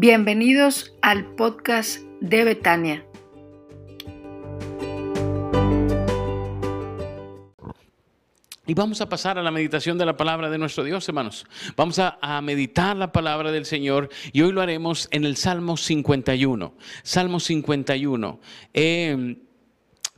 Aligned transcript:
Bienvenidos 0.00 0.94
al 1.02 1.34
podcast 1.34 2.02
de 2.20 2.44
Betania. 2.44 3.04
Y 8.64 8.74
vamos 8.74 9.00
a 9.00 9.08
pasar 9.08 9.40
a 9.40 9.42
la 9.42 9.50
meditación 9.50 9.98
de 9.98 10.06
la 10.06 10.16
palabra 10.16 10.50
de 10.50 10.58
nuestro 10.58 10.84
Dios, 10.84 11.08
hermanos. 11.08 11.46
Vamos 11.74 11.98
a, 11.98 12.40
meditar 12.42 12.96
la 12.96 13.10
palabra 13.10 13.50
del 13.50 13.64
Señor 13.64 14.08
y 14.32 14.42
hoy 14.42 14.52
lo 14.52 14.62
haremos 14.62 15.08
en 15.10 15.24
el 15.24 15.34
Salmo 15.34 15.76
51. 15.76 16.76
Salmo 17.02 17.40
51. 17.40 18.40
Eh, 18.74 19.36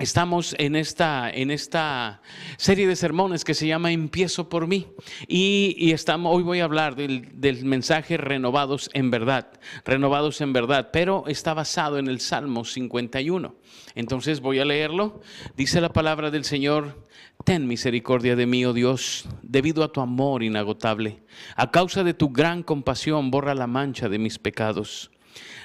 Estamos 0.01 0.57
en 0.59 0.77
esta, 0.77 1.29
en 1.29 1.51
esta 1.51 2.23
serie 2.57 2.89
de 2.89 2.97
sermones 2.97 3.45
que 3.45 3.53
se 3.53 3.67
llama 3.67 3.93
Empiezo 3.93 4.49
por 4.49 4.67
mí. 4.67 4.87
Y, 5.29 5.93
estamos, 5.93 6.35
hoy 6.35 6.43
voy 6.43 6.61
a 6.61 6.65
hablar 6.65 6.97
del, 6.97 7.29
del, 7.39 7.67
mensaje 7.67 8.17
renovados 8.17 8.89
en 8.95 9.11
verdad, 9.11 9.53
renovados 9.85 10.41
en 10.41 10.55
verdad, 10.55 10.89
pero 10.91 11.25
está 11.27 11.53
basado 11.53 11.99
en 11.99 12.09
el 12.09 12.21
Salmo 12.21 12.65
51. 12.65 13.55
Entonces 13.95 14.41
voy 14.41 14.59
a 14.59 14.65
leerlo. 14.65 15.21
Dice 15.55 15.83
la 15.83 15.93
palabra 15.93 16.31
del 16.31 16.45
Señor, 16.47 17.07
ten 17.45 17.69
misericordia 17.69 18.37
de 18.37 18.47
mí, 18.47 18.65
oh 18.65 18.73
Dios, 18.73 19.29
debido 19.43 19.85
a 19.85 19.93
tu 19.93 20.01
amor 20.01 20.43
inagotable. 20.43 21.23
A 21.57 21.71
causa 21.71 22.05
de 22.05 22.15
tu 22.15 22.31
gran 22.31 22.63
compasión, 22.63 23.31
borra 23.31 23.55
la 23.55 23.67
mancha 23.67 24.09
de 24.09 24.19
mis 24.19 24.39
pecados 24.39 25.11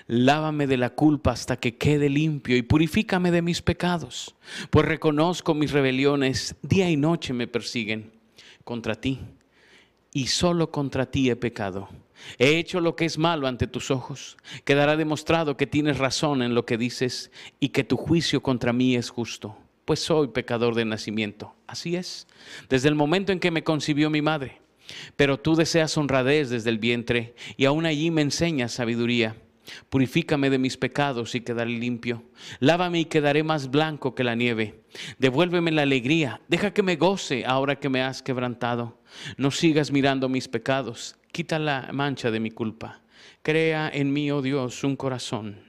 lávame 0.08 0.68
de 0.68 0.78
la 0.78 0.92
culpa 0.92 1.32
hasta 1.32 1.58
que 1.58 1.78
quede 1.78 2.10
limpio 2.10 2.58
y 2.58 2.62
purifícame 2.62 3.32
de 3.32 3.42
mis 3.42 3.62
pecados, 3.62 4.36
pues 4.70 4.86
reconozco 4.86 5.54
mis 5.54 5.72
rebeliones, 5.72 6.56
día 6.62 6.90
y 6.90 6.98
noche 6.98 7.34
me 7.34 7.48
persiguen 7.48 8.12
contra 8.64 8.96
ti, 8.96 9.20
y 10.14 10.28
solo 10.28 10.72
contra 10.72 11.06
ti 11.06 11.30
he 11.30 11.36
pecado. 11.36 11.90
He 12.40 12.58
hecho 12.58 12.80
lo 12.80 12.96
que 12.96 13.06
es 13.06 13.18
malo 13.18 13.48
ante 13.48 13.68
tus 13.68 13.92
ojos. 13.92 14.38
Quedará 14.64 14.96
demostrado 14.96 15.58
que 15.58 15.68
tienes 15.68 15.98
razón 15.98 16.42
en 16.42 16.56
lo 16.56 16.66
que 16.66 16.78
dices 16.78 17.32
y 17.60 17.70
que 17.70 17.84
tu 17.84 17.98
juicio 17.98 18.42
contra 18.42 18.74
mí 18.74 18.96
es 18.96 19.10
justo, 19.10 19.58
pues 19.84 20.00
soy 20.00 20.30
pecador 20.30 20.76
de 20.76 20.86
nacimiento. 20.86 21.54
Así 21.68 21.96
es, 21.96 22.28
desde 22.70 22.88
el 22.88 22.96
momento 22.96 23.32
en 23.32 23.40
que 23.40 23.52
me 23.52 23.64
concibió 23.64 24.10
mi 24.10 24.22
madre. 24.22 24.62
Pero 25.16 25.40
tú 25.40 25.56
deseas 25.56 25.98
honradez 25.98 26.50
desde 26.50 26.70
el 26.70 26.78
vientre 26.78 27.36
y 27.58 27.66
aún 27.66 27.86
allí 27.86 28.12
me 28.12 28.22
enseñas 28.22 28.72
sabiduría. 28.72 29.36
Purifícame 29.90 30.50
de 30.50 30.58
mis 30.58 30.78
pecados 30.78 31.36
y 31.36 31.42
quedaré 31.42 31.72
limpio. 31.72 32.24
Lávame 32.60 33.02
y 33.02 33.06
quedaré 33.06 33.44
más 33.44 33.72
blanco 33.72 34.16
que 34.16 34.24
la 34.24 34.36
nieve. 34.36 34.84
Devuélveme 35.20 35.72
la 35.72 35.84
alegría. 35.84 36.42
Deja 36.48 36.74
que 36.74 36.84
me 36.84 36.96
goce 36.96 37.46
ahora 37.46 37.80
que 37.80 37.90
me 37.90 38.02
has 38.02 38.22
quebrantado. 38.22 39.02
No 39.38 39.52
sigas 39.52 39.92
mirando 39.92 40.30
mis 40.30 40.48
pecados. 40.48 41.16
Quita 41.32 41.60
la 41.60 41.90
mancha 41.92 42.32
de 42.32 42.40
mi 42.40 42.52
culpa. 42.52 43.02
Crea 43.42 43.90
en 43.94 44.14
mí, 44.14 44.32
oh 44.32 44.42
Dios, 44.42 44.84
un 44.84 44.96
corazón 44.96 45.66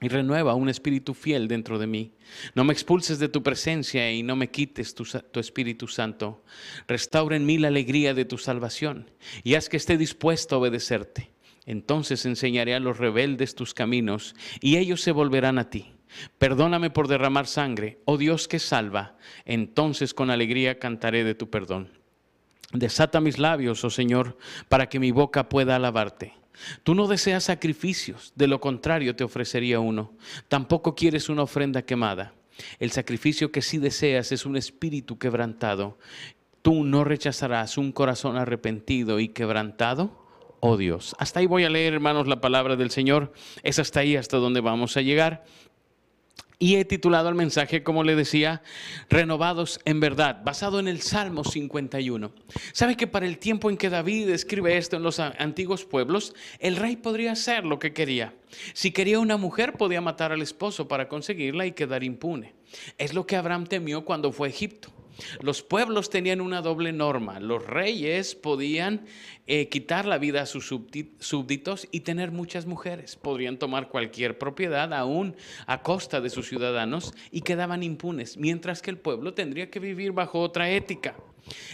y 0.00 0.08
renueva 0.08 0.54
un 0.54 0.68
espíritu 0.68 1.14
fiel 1.14 1.46
dentro 1.46 1.78
de 1.78 1.86
mí. 1.86 2.14
No 2.54 2.64
me 2.64 2.72
expulses 2.72 3.18
de 3.18 3.28
tu 3.28 3.42
presencia 3.42 4.10
y 4.12 4.22
no 4.22 4.34
me 4.34 4.50
quites 4.50 4.94
tu, 4.94 5.04
tu, 5.04 5.40
Espíritu 5.40 5.88
Santo. 5.88 6.42
Restaura 6.88 7.36
en 7.36 7.44
mí 7.44 7.58
la 7.58 7.68
alegría 7.68 8.14
de 8.14 8.24
tu 8.24 8.38
salvación 8.38 9.10
y 9.44 9.54
haz 9.54 9.68
que 9.68 9.76
esté 9.76 9.98
dispuesto 9.98 10.54
a 10.54 10.58
obedecerte. 10.58 11.30
Entonces 11.66 12.24
enseñaré 12.26 12.74
a 12.74 12.80
los 12.80 12.98
rebeldes 12.98 13.54
tus 13.54 13.74
caminos 13.74 14.34
y 14.60 14.76
ellos 14.76 15.00
se 15.00 15.12
volverán 15.12 15.58
a 15.58 15.70
ti. 15.70 15.92
Perdóname 16.38 16.90
por 16.90 17.08
derramar 17.08 17.46
sangre, 17.46 18.00
oh 18.04 18.16
Dios 18.16 18.48
que 18.48 18.58
salva. 18.58 19.16
Entonces 19.44 20.14
con 20.14 20.30
alegría 20.30 20.78
cantaré 20.78 21.24
de 21.24 21.34
tu 21.34 21.50
perdón. 21.50 21.90
Desata 22.72 23.20
mis 23.20 23.38
labios, 23.38 23.84
oh 23.84 23.90
Señor, 23.90 24.38
para 24.68 24.88
que 24.88 25.00
mi 25.00 25.10
boca 25.10 25.48
pueda 25.48 25.76
alabarte. 25.76 26.34
Tú 26.82 26.94
no 26.94 27.06
deseas 27.06 27.44
sacrificios, 27.44 28.32
de 28.34 28.46
lo 28.46 28.60
contrario 28.60 29.16
te 29.16 29.24
ofrecería 29.24 29.80
uno. 29.80 30.12
Tampoco 30.48 30.94
quieres 30.94 31.28
una 31.28 31.42
ofrenda 31.42 31.82
quemada. 31.82 32.34
El 32.78 32.90
sacrificio 32.90 33.50
que 33.50 33.62
sí 33.62 33.78
deseas 33.78 34.32
es 34.32 34.44
un 34.44 34.56
espíritu 34.56 35.18
quebrantado. 35.18 35.98
Tú 36.62 36.84
no 36.84 37.04
rechazarás 37.04 37.78
un 37.78 37.92
corazón 37.92 38.36
arrepentido 38.36 39.18
y 39.18 39.28
quebrantado 39.28 40.29
oh 40.60 40.76
Dios. 40.76 41.14
Hasta 41.18 41.40
ahí 41.40 41.46
voy 41.46 41.64
a 41.64 41.70
leer, 41.70 41.94
hermanos, 41.94 42.28
la 42.28 42.40
palabra 42.40 42.76
del 42.76 42.90
Señor. 42.90 43.32
Es 43.62 43.78
hasta 43.78 44.00
ahí, 44.00 44.16
hasta 44.16 44.36
donde 44.36 44.60
vamos 44.60 44.96
a 44.96 45.00
llegar. 45.02 45.44
Y 46.62 46.76
he 46.76 46.84
titulado 46.84 47.30
el 47.30 47.34
mensaje, 47.34 47.82
como 47.82 48.04
le 48.04 48.14
decía, 48.14 48.62
Renovados 49.08 49.80
en 49.86 49.98
verdad, 49.98 50.42
basado 50.44 50.78
en 50.78 50.88
el 50.88 51.00
Salmo 51.00 51.42
51. 51.42 52.32
¿Sabe 52.72 52.98
que 52.98 53.06
para 53.06 53.24
el 53.24 53.38
tiempo 53.38 53.70
en 53.70 53.78
que 53.78 53.88
David 53.88 54.28
escribe 54.28 54.76
esto 54.76 54.98
en 54.98 55.02
los 55.02 55.20
antiguos 55.20 55.86
pueblos, 55.86 56.34
el 56.58 56.76
rey 56.76 56.96
podría 56.96 57.32
hacer 57.32 57.64
lo 57.64 57.78
que 57.78 57.94
quería? 57.94 58.34
Si 58.74 58.90
quería 58.90 59.20
una 59.20 59.38
mujer, 59.38 59.72
podía 59.78 60.02
matar 60.02 60.32
al 60.32 60.42
esposo 60.42 60.86
para 60.86 61.08
conseguirla 61.08 61.64
y 61.64 61.72
quedar 61.72 62.04
impune. 62.04 62.52
Es 62.98 63.14
lo 63.14 63.26
que 63.26 63.36
Abraham 63.36 63.66
temió 63.66 64.04
cuando 64.04 64.30
fue 64.30 64.48
a 64.48 64.50
Egipto. 64.50 64.92
Los 65.40 65.62
pueblos 65.62 66.10
tenían 66.10 66.40
una 66.40 66.62
doble 66.62 66.92
norma. 66.92 67.40
Los 67.40 67.66
reyes 67.66 68.34
podían 68.34 69.06
eh, 69.46 69.68
quitar 69.68 70.06
la 70.06 70.18
vida 70.18 70.42
a 70.42 70.46
sus 70.46 70.66
súbditos 70.66 71.88
y 71.90 72.00
tener 72.00 72.30
muchas 72.30 72.66
mujeres. 72.66 73.16
Podrían 73.16 73.58
tomar 73.58 73.88
cualquier 73.88 74.38
propiedad 74.38 74.92
aún 74.92 75.36
a 75.66 75.82
costa 75.82 76.20
de 76.20 76.30
sus 76.30 76.48
ciudadanos 76.48 77.12
y 77.30 77.42
quedaban 77.42 77.82
impunes, 77.82 78.36
mientras 78.36 78.82
que 78.82 78.90
el 78.90 78.98
pueblo 78.98 79.34
tendría 79.34 79.70
que 79.70 79.80
vivir 79.80 80.12
bajo 80.12 80.40
otra 80.40 80.70
ética. 80.70 81.16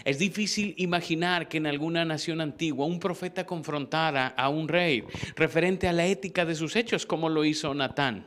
Es 0.05 0.19
difícil 0.19 0.75
imaginar 0.79 1.49
que 1.49 1.59
en 1.59 1.67
alguna 1.67 2.05
nación 2.05 2.41
antigua 2.41 2.87
un 2.87 3.01
profeta 3.01 3.45
confrontara 3.45 4.29
a 4.29 4.49
un 4.49 4.69
rey 4.69 5.05
referente 5.35 5.89
a 5.89 5.93
la 5.93 6.07
ética 6.07 6.45
de 6.45 6.55
sus 6.55 6.77
hechos, 6.77 7.05
como 7.07 7.29
lo 7.29 7.45
hizo 7.45 7.75
Natán. 7.75 8.27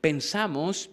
Pensamos 0.00 0.90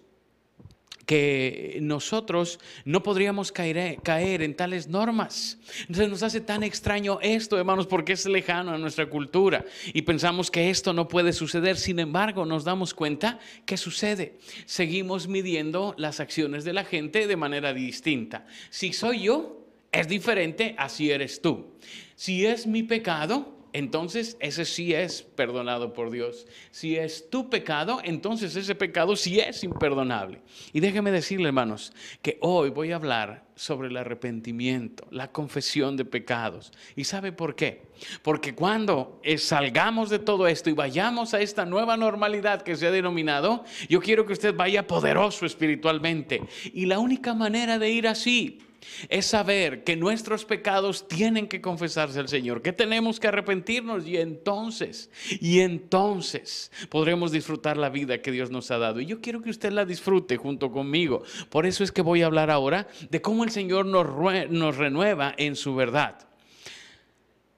que 1.08 1.78
nosotros 1.80 2.60
no 2.84 3.02
podríamos 3.02 3.50
caer, 3.50 3.96
caer, 4.02 4.42
en 4.42 4.54
tales 4.54 4.88
normas. 4.88 5.56
Entonces 5.80 6.10
nos 6.10 6.22
hace 6.22 6.42
tan 6.42 6.62
extraño 6.62 7.18
esto, 7.22 7.56
hermanos, 7.56 7.86
porque 7.86 8.12
es 8.12 8.26
lejano 8.26 8.72
a 8.72 8.76
nuestra 8.78 9.08
cultura 9.08 9.64
y 9.94 10.02
pensamos 10.02 10.50
que 10.50 10.68
esto 10.68 10.92
no 10.92 11.08
puede 11.08 11.32
suceder. 11.32 11.78
Sin 11.78 11.98
embargo, 11.98 12.44
nos 12.44 12.62
damos 12.62 12.92
cuenta 12.92 13.38
que 13.64 13.78
sucede. 13.78 14.36
Seguimos 14.66 15.28
midiendo 15.28 15.94
las 15.96 16.20
acciones 16.20 16.64
de 16.64 16.74
la 16.74 16.84
gente 16.84 17.26
de 17.26 17.36
manera 17.36 17.72
distinta. 17.72 18.44
Si 18.68 18.92
soy 18.92 19.22
yo, 19.22 19.64
es 19.90 20.08
diferente 20.08 20.74
así 20.76 21.10
eres 21.10 21.40
tú. 21.40 21.72
Si 22.16 22.44
es 22.44 22.66
mi 22.66 22.82
pecado, 22.82 23.57
entonces 23.72 24.36
ese 24.40 24.64
sí 24.64 24.94
es 24.94 25.22
perdonado 25.22 25.92
por 25.92 26.10
Dios. 26.10 26.46
Si 26.70 26.96
es 26.96 27.30
tu 27.30 27.50
pecado, 27.50 28.00
entonces 28.04 28.56
ese 28.56 28.74
pecado 28.74 29.16
sí 29.16 29.40
es 29.40 29.64
imperdonable. 29.64 30.42
Y 30.72 30.80
déjeme 30.80 31.10
decirle, 31.10 31.48
hermanos, 31.48 31.92
que 32.22 32.38
hoy 32.40 32.70
voy 32.70 32.92
a 32.92 32.96
hablar 32.96 33.47
sobre 33.58 33.88
el 33.88 33.96
arrepentimiento, 33.96 35.06
la 35.10 35.32
confesión 35.32 35.96
de 35.96 36.04
pecados. 36.04 36.72
¿Y 36.94 37.04
sabe 37.04 37.32
por 37.32 37.56
qué? 37.56 37.82
Porque 38.22 38.54
cuando 38.54 39.20
salgamos 39.36 40.10
de 40.10 40.20
todo 40.20 40.46
esto 40.46 40.70
y 40.70 40.74
vayamos 40.74 41.34
a 41.34 41.40
esta 41.40 41.66
nueva 41.66 41.96
normalidad 41.96 42.62
que 42.62 42.76
se 42.76 42.86
ha 42.86 42.90
denominado, 42.92 43.64
yo 43.88 44.00
quiero 44.00 44.24
que 44.26 44.32
usted 44.32 44.54
vaya 44.54 44.86
poderoso 44.86 45.44
espiritualmente. 45.44 46.40
Y 46.72 46.86
la 46.86 47.00
única 47.00 47.34
manera 47.34 47.78
de 47.78 47.90
ir 47.90 48.06
así 48.06 48.60
es 49.08 49.26
saber 49.26 49.84
que 49.84 49.96
nuestros 49.96 50.44
pecados 50.44 51.08
tienen 51.08 51.48
que 51.48 51.60
confesarse 51.60 52.18
al 52.18 52.28
Señor, 52.28 52.62
que 52.62 52.72
tenemos 52.72 53.20
que 53.20 53.28
arrepentirnos 53.28 54.06
y 54.06 54.16
entonces, 54.16 55.10
y 55.40 55.60
entonces 55.60 56.70
podremos 56.88 57.32
disfrutar 57.32 57.76
la 57.76 57.90
vida 57.90 58.20
que 58.22 58.32
Dios 58.32 58.50
nos 58.50 58.70
ha 58.70 58.78
dado. 58.78 59.00
Y 59.00 59.06
yo 59.06 59.20
quiero 59.20 59.42
que 59.42 59.50
usted 59.50 59.72
la 59.72 59.84
disfrute 59.84 60.36
junto 60.36 60.70
conmigo. 60.70 61.22
Por 61.50 61.66
eso 61.66 61.84
es 61.84 61.92
que 61.92 62.02
voy 62.02 62.22
a 62.22 62.26
hablar 62.26 62.50
ahora 62.50 62.88
de 63.10 63.20
cómo 63.20 63.44
el 63.48 63.52
Señor 63.52 63.86
nos, 63.86 64.76
renueva 64.76 65.34
en 65.36 65.56
su 65.56 65.74
verdad. 65.74 66.28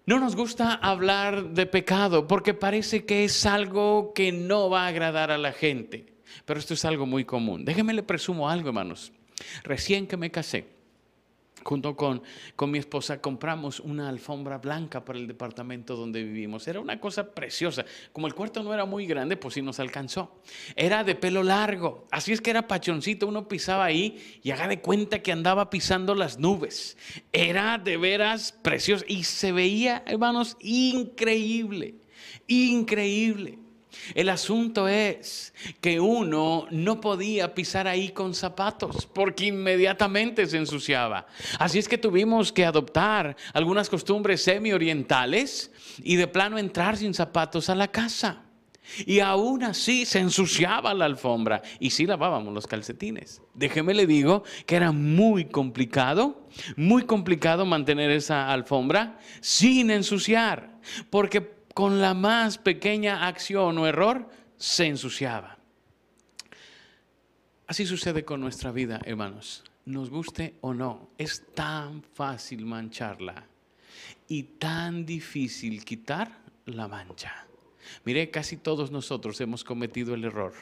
No 0.07 0.19
nos 0.19 0.37
gusta 0.37 0.75
hablar 0.75 1.51
de 1.51 1.67
pecado 1.67 2.27
porque 2.27 2.55
parece 2.55 3.05
que 3.05 3.25
es 3.25 3.45
algo 3.45 4.13
que 4.15 4.33
no 4.33 4.71
va 4.71 4.85
a 4.85 4.89
agradar 4.89 5.31
a 5.31 5.39
la 5.39 5.53
gente. 5.53 6.07
Pero 6.45 6.61
esto 6.61 6.75
es 6.75 6.85
algo 6.85 7.07
muy 7.07 7.25
común. 7.25 7.65
Déjeme 7.65 7.93
le 7.93 8.03
presumo 8.03 8.49
algo, 8.49 8.69
hermanos. 8.69 9.13
Recién 9.65 10.07
que 10.07 10.17
me 10.17 10.31
casé, 10.31 10.67
junto 11.63 11.97
con, 11.97 12.23
con 12.57 12.71
mi 12.71 12.79
esposa 12.79 13.21
compramos 13.21 13.81
una 13.81 14.09
alfombra 14.09 14.59
blanca 14.59 15.05
para 15.05 15.19
el 15.19 15.27
departamento 15.27 15.97
donde 15.97 16.23
vivimos. 16.23 16.67
Era 16.69 16.81
una 16.81 17.01
cosa 17.01 17.33
preciosa. 17.33 17.85
Como 18.13 18.27
el 18.27 18.35
cuarto 18.35 18.63
no 18.63 18.73
era 18.75 18.85
muy 18.85 19.07
grande, 19.07 19.37
pues 19.37 19.55
sí 19.55 19.63
nos 19.63 19.81
alcanzó. 19.81 20.41
Era 20.77 21.05
de 21.05 21.15
pelo 21.15 21.43
largo. 21.43 22.07
Así 22.11 22.33
es 22.33 22.41
que 22.41 22.51
era 22.51 22.67
pachoncito. 22.69 23.27
Uno 23.27 23.49
pisaba 23.49 23.85
ahí 23.85 24.41
y 24.43 24.51
haga 24.51 24.69
de 24.69 24.81
cuenta 24.81 25.23
que 25.23 25.33
andaba 25.33 25.71
pisando 25.71 26.15
las 26.15 26.39
nubes. 26.39 26.97
Era 27.33 27.79
de 27.79 27.97
veras 27.97 28.53
precioso. 28.53 29.05
Y 29.09 29.25
se 29.25 29.53
veía, 29.53 30.03
hermanos, 30.07 30.57
increíble. 30.61 31.97
Increíble. 32.47 33.59
El 34.15 34.29
asunto 34.29 34.89
es 34.89 35.55
que 35.81 36.01
uno 36.01 36.67
no 36.71 37.01
podía 37.01 37.55
pisar 37.55 37.87
ahí 37.87 38.11
con 38.11 38.35
zapatos 38.35 39.07
porque 39.07 39.47
inmediatamente 39.47 40.47
se 40.47 40.59
ensuciaba. 40.59 41.27
Así 41.59 41.79
es 41.79 41.89
que 41.89 41.99
tuvimos 41.99 42.53
que 42.53 42.65
adoptar 42.65 43.37
algunas 43.53 43.89
costumbres 43.89 44.43
semi-orientales 44.43 45.71
y 46.03 46.17
de 46.17 46.27
plano 46.27 46.59
entrar 46.59 46.97
sin 46.97 47.15
zapatos 47.15 47.69
a 47.71 47.75
la 47.75 47.89
casa. 47.89 48.45
Y 49.07 49.21
aún 49.21 49.63
así 49.63 50.05
se 50.05 50.19
ensuciaba 50.19 50.95
la 50.95 51.05
alfombra 51.05 51.63
y 51.79 51.91
sí 51.91 52.07
lavábamos 52.07 52.53
los 52.53 52.67
calcetines. 52.67 53.41
Déjeme 53.55 53.95
le 53.95 54.07
digo 54.07 54.43
que 54.67 54.77
era 54.77 54.91
muy 54.91 55.45
complicado, 55.45 56.49
muy 56.77 57.05
complicado 57.05 57.65
mantener 57.67 58.11
esa 58.11 58.51
alfombra 58.53 59.19
sin 59.41 59.91
ensuciar, 59.91 60.79
porque 61.09 61.60
con 61.75 62.01
la 62.01 62.15
más 62.15 62.59
pequeña 62.59 63.27
acción 63.27 63.79
o 63.79 63.87
error 63.87 64.29
se 64.57 64.87
ensuciaba. 64.87 65.59
Así 67.67 67.87
sucede 67.87 68.25
con 68.25 68.41
nuestra 68.41 68.73
vida, 68.73 69.01
hermanos. 69.05 69.65
Nos 69.87 70.11
guste 70.11 70.57
o 70.61 70.75
no, 70.75 71.11
es 71.19 71.47
tan 71.55 72.03
fácil 72.03 72.67
mancharla 72.67 73.47
y 74.29 74.43
tan 74.43 75.07
difícil 75.07 75.85
quitar 75.85 76.41
la 76.67 76.87
mancha. 76.87 77.47
Mire, 78.05 78.31
casi 78.31 78.57
todos 78.57 78.91
nosotros 78.91 79.41
hemos 79.41 79.65
cometido 79.65 80.15
el 80.15 80.25
error, 80.25 80.53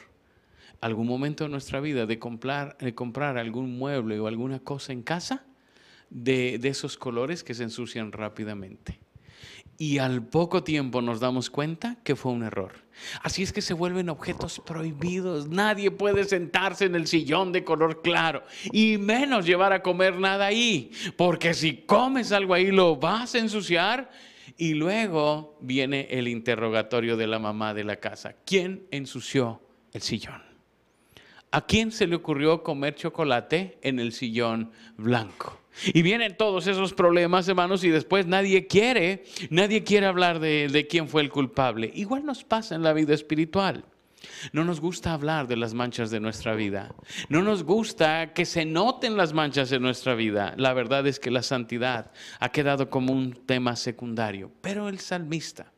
algún 0.81 1.07
momento 1.07 1.43
de 1.43 1.49
nuestra 1.49 1.79
vida, 1.79 2.05
de 2.05 2.17
comprar, 2.17 2.77
de 2.77 2.95
comprar 2.95 3.37
algún 3.37 3.77
mueble 3.77 4.19
o 4.19 4.27
alguna 4.27 4.59
cosa 4.59 4.93
en 4.93 5.03
casa 5.03 5.45
de, 6.09 6.57
de 6.59 6.69
esos 6.69 6.97
colores 6.97 7.43
que 7.43 7.53
se 7.53 7.63
ensucian 7.63 8.11
rápidamente. 8.11 8.99
Y 9.81 9.97
al 9.97 10.21
poco 10.21 10.61
tiempo 10.61 11.01
nos 11.01 11.21
damos 11.21 11.49
cuenta 11.49 11.95
que 12.03 12.17
fue 12.17 12.33
un 12.33 12.43
error. 12.43 12.73
Así 13.23 13.43
es 13.43 13.53
que 13.53 13.61
se 13.61 13.73
vuelven 13.73 14.09
objetos 14.09 14.61
prohibidos. 14.65 15.47
Nadie 15.47 15.89
puede 15.89 16.25
sentarse 16.25 16.83
en 16.83 16.95
el 16.95 17.07
sillón 17.07 17.53
de 17.53 17.63
color 17.63 18.01
claro 18.01 18.43
y 18.73 18.97
menos 18.97 19.45
llevar 19.45 19.71
a 19.71 19.81
comer 19.81 20.19
nada 20.19 20.47
ahí. 20.47 20.91
Porque 21.15 21.53
si 21.53 21.77
comes 21.77 22.33
algo 22.33 22.53
ahí 22.53 22.71
lo 22.71 22.97
vas 22.97 23.35
a 23.35 23.39
ensuciar 23.39 24.11
y 24.57 24.73
luego 24.73 25.57
viene 25.61 26.09
el 26.11 26.27
interrogatorio 26.27 27.15
de 27.15 27.27
la 27.27 27.39
mamá 27.39 27.73
de 27.73 27.85
la 27.85 27.95
casa. 27.95 28.35
¿Quién 28.45 28.85
ensució 28.91 29.61
el 29.93 30.01
sillón? 30.01 30.41
¿A 31.51 31.65
quién 31.65 31.93
se 31.93 32.05
le 32.05 32.17
ocurrió 32.17 32.63
comer 32.63 32.95
chocolate 32.95 33.79
en 33.81 33.99
el 33.99 34.11
sillón 34.11 34.71
blanco? 34.97 35.57
Y 35.85 36.01
vienen 36.01 36.35
todos 36.37 36.67
esos 36.67 36.93
problemas, 36.93 37.47
hermanos, 37.47 37.83
y 37.83 37.89
después 37.89 38.25
nadie 38.25 38.67
quiere, 38.67 39.23
nadie 39.49 39.83
quiere 39.83 40.05
hablar 40.05 40.39
de, 40.39 40.87
quién 40.89 41.07
fue 41.07 41.21
el 41.21 41.29
culpable. 41.29 41.91
Igual 41.93 42.25
nos 42.25 42.43
pasa 42.43 42.75
en 42.75 42.83
la 42.83 42.93
vida 42.93 43.13
espiritual. 43.13 43.83
No 44.51 44.65
nos 44.65 44.81
gusta 44.81 45.13
hablar 45.13 45.47
de 45.47 45.55
las 45.55 45.73
manchas 45.73 46.11
de 46.11 46.19
nuestra 46.19 46.53
vida. 46.53 46.93
No 47.29 47.41
nos 47.41 47.63
gusta 47.63 48.33
que 48.33 48.45
se 48.45 48.65
noten 48.65 49.15
las 49.15 49.33
manchas 49.33 49.69
de 49.69 49.79
nuestra 49.79 50.13
vida. 50.13 50.53
La 50.57 50.73
verdad 50.73 51.07
es 51.07 51.19
que 51.19 51.31
la 51.31 51.41
santidad 51.41 52.11
ha 52.39 52.49
quedado 52.49 52.89
como 52.89 53.13
un 53.13 53.33
tema 53.45 53.77
secundario. 53.77 54.51
Pero 54.61 54.89
el 54.89 54.99
salmista 54.99 55.71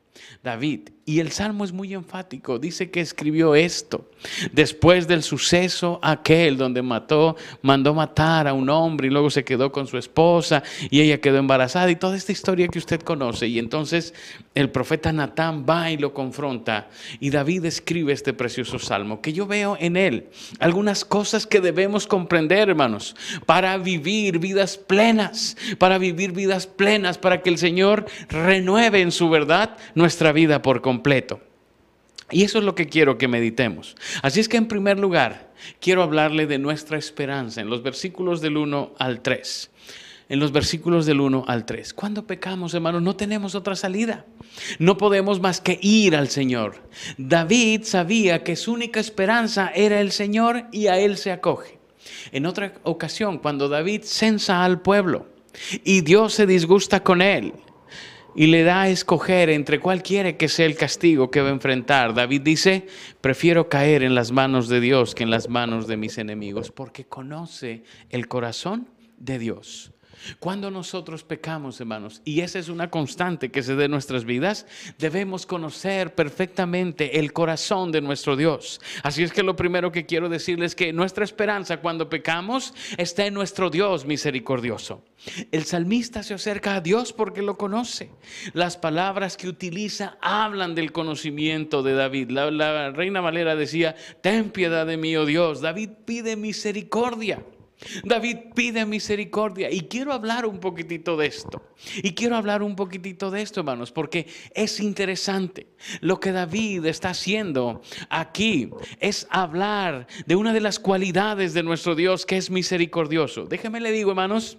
David. 0.43 0.89
Y 1.05 1.19
el 1.19 1.31
salmo 1.31 1.65
es 1.65 1.71
muy 1.71 1.93
enfático. 1.93 2.59
Dice 2.59 2.91
que 2.91 3.01
escribió 3.01 3.55
esto 3.55 4.09
después 4.51 5.07
del 5.07 5.23
suceso 5.23 5.99
aquel 6.01 6.57
donde 6.57 6.81
mató, 6.81 7.35
mandó 7.61 7.93
matar 7.93 8.47
a 8.47 8.53
un 8.53 8.69
hombre 8.69 9.07
y 9.07 9.09
luego 9.09 9.29
se 9.29 9.43
quedó 9.43 9.71
con 9.71 9.87
su 9.87 9.97
esposa 9.97 10.63
y 10.89 11.01
ella 11.01 11.19
quedó 11.19 11.37
embarazada 11.37 11.89
y 11.89 11.95
toda 11.95 12.15
esta 12.15 12.31
historia 12.31 12.67
que 12.67 12.79
usted 12.79 13.01
conoce. 13.01 13.47
Y 13.47 13.59
entonces 13.59 14.13
el 14.53 14.69
profeta 14.69 15.11
Natán 15.11 15.65
va 15.67 15.91
y 15.91 15.97
lo 15.97 16.13
confronta 16.13 16.89
y 17.19 17.29
David 17.29 17.65
escribe 17.65 18.13
este 18.13 18.33
precioso 18.33 18.79
salmo 18.79 19.21
que 19.21 19.33
yo 19.33 19.47
veo 19.47 19.77
en 19.79 19.97
él 19.97 20.29
algunas 20.59 21.03
cosas 21.03 21.47
que 21.47 21.61
debemos 21.61 22.07
comprender, 22.07 22.69
hermanos, 22.69 23.15
para 23.45 23.77
vivir 23.77 24.39
vidas 24.39 24.77
plenas, 24.77 25.57
para 25.77 25.97
vivir 25.97 26.31
vidas 26.31 26.67
plenas, 26.67 27.17
para 27.17 27.41
que 27.41 27.49
el 27.49 27.57
Señor 27.57 28.05
renueve 28.29 29.01
en 29.01 29.11
su 29.11 29.29
verdad 29.29 29.77
nuestra 30.01 30.31
vida 30.31 30.61
por 30.61 30.81
completo. 30.81 31.39
Y 32.31 32.43
eso 32.43 32.59
es 32.59 32.63
lo 32.63 32.75
que 32.75 32.87
quiero 32.87 33.17
que 33.17 33.27
meditemos. 33.27 33.95
Así 34.21 34.39
es 34.39 34.49
que 34.49 34.57
en 34.57 34.67
primer 34.67 34.97
lugar, 34.97 35.51
quiero 35.79 36.01
hablarle 36.01 36.47
de 36.47 36.57
nuestra 36.57 36.97
esperanza 36.97 37.61
en 37.61 37.69
los 37.69 37.83
versículos 37.83 38.41
del 38.41 38.57
1 38.57 38.95
al 38.97 39.21
3. 39.21 39.69
En 40.29 40.39
los 40.39 40.53
versículos 40.53 41.05
del 41.05 41.19
1 41.19 41.43
al 41.47 41.65
3. 41.65 41.93
Cuando 41.93 42.25
pecamos, 42.25 42.73
hermanos, 42.73 43.01
no 43.01 43.17
tenemos 43.17 43.53
otra 43.53 43.75
salida. 43.75 44.25
No 44.79 44.97
podemos 44.97 45.41
más 45.41 45.59
que 45.59 45.77
ir 45.81 46.15
al 46.15 46.29
Señor. 46.29 46.75
David 47.17 47.83
sabía 47.83 48.43
que 48.43 48.55
su 48.55 48.71
única 48.71 49.01
esperanza 49.01 49.71
era 49.75 49.99
el 49.99 50.11
Señor 50.11 50.67
y 50.71 50.87
a 50.87 50.97
Él 50.97 51.17
se 51.17 51.31
acoge. 51.31 51.79
En 52.31 52.45
otra 52.45 52.73
ocasión, 52.83 53.39
cuando 53.39 53.69
David 53.69 54.03
censa 54.05 54.63
al 54.63 54.81
pueblo 54.81 55.27
y 55.83 56.01
Dios 56.01 56.33
se 56.33 56.45
disgusta 56.45 57.03
con 57.03 57.21
él, 57.21 57.53
y 58.35 58.47
le 58.47 58.63
da 58.63 58.83
a 58.83 58.89
escoger 58.89 59.49
entre 59.49 59.79
cuál 59.79 60.03
quiere 60.03 60.37
que 60.37 60.47
sea 60.47 60.65
el 60.65 60.75
castigo 60.75 61.31
que 61.31 61.41
va 61.41 61.49
a 61.49 61.53
enfrentar. 61.53 62.13
David 62.13 62.41
dice, 62.41 62.87
prefiero 63.19 63.69
caer 63.69 64.03
en 64.03 64.15
las 64.15 64.31
manos 64.31 64.67
de 64.69 64.79
Dios 64.79 65.15
que 65.15 65.23
en 65.23 65.29
las 65.29 65.49
manos 65.49 65.87
de 65.87 65.97
mis 65.97 66.17
enemigos, 66.17 66.71
porque 66.71 67.05
conoce 67.05 67.83
el 68.09 68.27
corazón 68.27 68.87
de 69.17 69.39
Dios. 69.39 69.91
Cuando 70.39 70.71
nosotros 70.71 71.23
pecamos, 71.23 71.79
hermanos, 71.79 72.21
y 72.25 72.41
esa 72.41 72.59
es 72.59 72.69
una 72.69 72.89
constante 72.89 73.49
que 73.49 73.63
se 73.63 73.75
dé 73.75 73.85
en 73.85 73.91
nuestras 73.91 74.25
vidas, 74.25 74.65
debemos 74.97 75.45
conocer 75.45 76.15
perfectamente 76.15 77.19
el 77.19 77.33
corazón 77.33 77.91
de 77.91 78.01
nuestro 78.01 78.35
Dios. 78.35 78.79
Así 79.03 79.23
es 79.23 79.31
que 79.31 79.43
lo 79.43 79.55
primero 79.55 79.91
que 79.91 80.05
quiero 80.05 80.29
decirles 80.29 80.71
es 80.71 80.75
que 80.75 80.93
nuestra 80.93 81.23
esperanza 81.23 81.77
cuando 81.77 82.09
pecamos 82.09 82.73
está 82.97 83.25
en 83.25 83.33
nuestro 83.33 83.69
Dios 83.69 84.05
misericordioso. 84.05 85.03
El 85.51 85.65
salmista 85.65 86.23
se 86.23 86.33
acerca 86.33 86.75
a 86.75 86.81
Dios 86.81 87.13
porque 87.13 87.41
lo 87.41 87.57
conoce. 87.57 88.11
Las 88.53 88.77
palabras 88.77 89.37
que 89.37 89.47
utiliza 89.47 90.17
hablan 90.21 90.75
del 90.75 90.91
conocimiento 90.91 91.83
de 91.83 91.93
David. 91.93 92.31
La, 92.31 92.51
la 92.51 92.91
reina 92.91 93.21
Valera 93.21 93.55
decía, 93.55 93.95
ten 94.21 94.49
piedad 94.51 94.85
de 94.85 94.97
mí, 94.97 95.15
oh 95.15 95.25
Dios. 95.25 95.61
David 95.61 95.89
pide 96.05 96.35
misericordia. 96.35 97.43
David 98.03 98.37
pide 98.53 98.85
misericordia 98.85 99.71
y 99.71 99.81
quiero 99.81 100.13
hablar 100.13 100.45
un 100.45 100.59
poquitito 100.59 101.17
de 101.17 101.25
esto. 101.25 101.63
Y 102.03 102.13
quiero 102.13 102.35
hablar 102.35 102.61
un 102.61 102.75
poquitito 102.75 103.31
de 103.31 103.41
esto, 103.41 103.61
hermanos, 103.61 103.91
porque 103.91 104.27
es 104.53 104.79
interesante. 104.79 105.67
Lo 105.99 106.19
que 106.19 106.31
David 106.31 106.85
está 106.85 107.09
haciendo 107.09 107.81
aquí 108.09 108.69
es 108.99 109.27
hablar 109.31 110.07
de 110.27 110.35
una 110.35 110.53
de 110.53 110.61
las 110.61 110.79
cualidades 110.79 111.53
de 111.53 111.63
nuestro 111.63 111.95
Dios 111.95 112.25
que 112.25 112.37
es 112.37 112.51
misericordioso. 112.51 113.45
Déjeme 113.45 113.81
le 113.81 113.91
digo, 113.91 114.11
hermanos, 114.11 114.57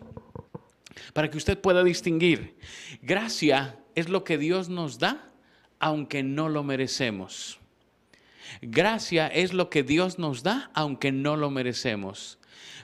para 1.12 1.30
que 1.30 1.38
usted 1.38 1.58
pueda 1.58 1.84
distinguir. 1.84 2.56
Gracia 3.02 3.78
es 3.94 4.08
lo 4.08 4.24
que 4.24 4.36
Dios 4.36 4.68
nos 4.68 4.98
da 4.98 5.30
aunque 5.78 6.22
no 6.22 6.48
lo 6.48 6.64
merecemos. 6.64 7.60
Gracia 8.60 9.28
es 9.28 9.52
lo 9.52 9.70
que 9.70 9.82
Dios 9.82 10.18
nos 10.18 10.42
da 10.42 10.70
aunque 10.74 11.12
no 11.12 11.36
lo 11.36 11.50
merecemos 11.50 12.38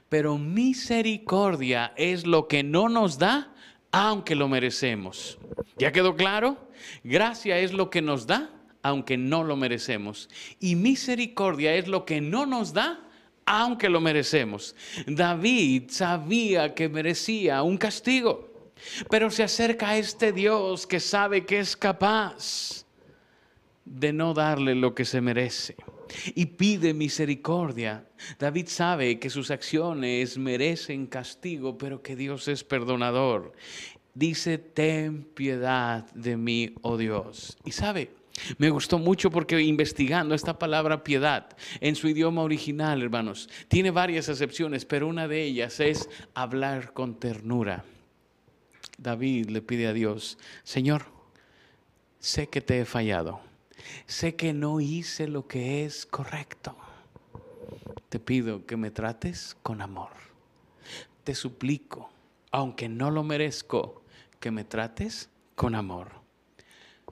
pero 0.08 0.38
misericordia 0.38 1.92
es 1.96 2.26
lo 2.26 2.48
que 2.48 2.62
no 2.62 2.88
nos 2.88 3.18
da, 3.18 3.54
aunque 3.92 4.34
lo 4.34 4.48
merecemos. 4.48 5.38
¿Ya 5.78 5.92
quedó 5.92 6.16
claro? 6.16 6.56
Gracia 7.04 7.58
es 7.58 7.72
lo 7.72 7.90
que 7.90 8.02
nos 8.02 8.26
da, 8.26 8.50
aunque 8.82 9.16
no 9.16 9.44
lo 9.44 9.56
merecemos. 9.56 10.28
Y 10.60 10.76
misericordia 10.76 11.74
es 11.74 11.88
lo 11.88 12.04
que 12.04 12.20
no 12.20 12.46
nos 12.46 12.72
da, 12.72 13.00
aunque 13.44 13.88
lo 13.88 14.00
merecemos. 14.00 14.74
David 15.06 15.84
sabía 15.88 16.74
que 16.74 16.88
merecía 16.88 17.62
un 17.62 17.76
castigo, 17.76 18.72
pero 19.10 19.30
se 19.30 19.42
acerca 19.42 19.90
a 19.90 19.98
este 19.98 20.32
Dios 20.32 20.86
que 20.86 21.00
sabe 21.00 21.44
que 21.44 21.58
es 21.58 21.76
capaz 21.76 22.84
de 23.84 24.12
no 24.12 24.34
darle 24.34 24.74
lo 24.74 24.94
que 24.94 25.04
se 25.04 25.20
merece 25.20 25.76
y 26.34 26.46
pide 26.46 26.94
misericordia. 26.94 28.04
David 28.38 28.66
sabe 28.68 29.18
que 29.18 29.30
sus 29.30 29.50
acciones 29.50 30.38
merecen 30.38 31.06
castigo, 31.06 31.78
pero 31.78 32.02
que 32.02 32.16
Dios 32.16 32.48
es 32.48 32.64
perdonador. 32.64 33.52
Dice, 34.14 34.58
ten 34.58 35.22
piedad 35.22 36.10
de 36.12 36.36
mí, 36.36 36.74
oh 36.82 36.96
Dios. 36.96 37.56
Y 37.64 37.72
sabe, 37.72 38.10
me 38.58 38.70
gustó 38.70 38.98
mucho 38.98 39.30
porque 39.30 39.60
investigando 39.60 40.34
esta 40.34 40.58
palabra 40.58 41.04
piedad 41.04 41.56
en 41.80 41.94
su 41.94 42.08
idioma 42.08 42.42
original, 42.42 43.02
hermanos, 43.02 43.48
tiene 43.68 43.90
varias 43.90 44.28
acepciones, 44.28 44.84
pero 44.84 45.06
una 45.06 45.28
de 45.28 45.44
ellas 45.44 45.80
es 45.80 46.08
hablar 46.34 46.92
con 46.92 47.18
ternura. 47.18 47.84
David 48.96 49.50
le 49.50 49.62
pide 49.62 49.86
a 49.86 49.92
Dios, 49.92 50.38
Señor, 50.64 51.06
sé 52.18 52.48
que 52.48 52.60
te 52.60 52.80
he 52.80 52.84
fallado 52.84 53.47
sé 54.06 54.34
que 54.34 54.52
no 54.52 54.80
hice 54.80 55.28
lo 55.28 55.46
que 55.46 55.84
es 55.84 56.06
correcto. 56.06 56.76
Te 58.08 58.18
pido 58.18 58.66
que 58.66 58.76
me 58.76 58.90
trates 58.90 59.56
con 59.62 59.82
amor. 59.82 60.10
Te 61.24 61.34
suplico, 61.34 62.10
aunque 62.50 62.88
no 62.88 63.10
lo 63.10 63.22
merezco, 63.22 64.02
que 64.40 64.50
me 64.50 64.64
trates 64.64 65.28
con 65.54 65.74
amor. 65.74 66.17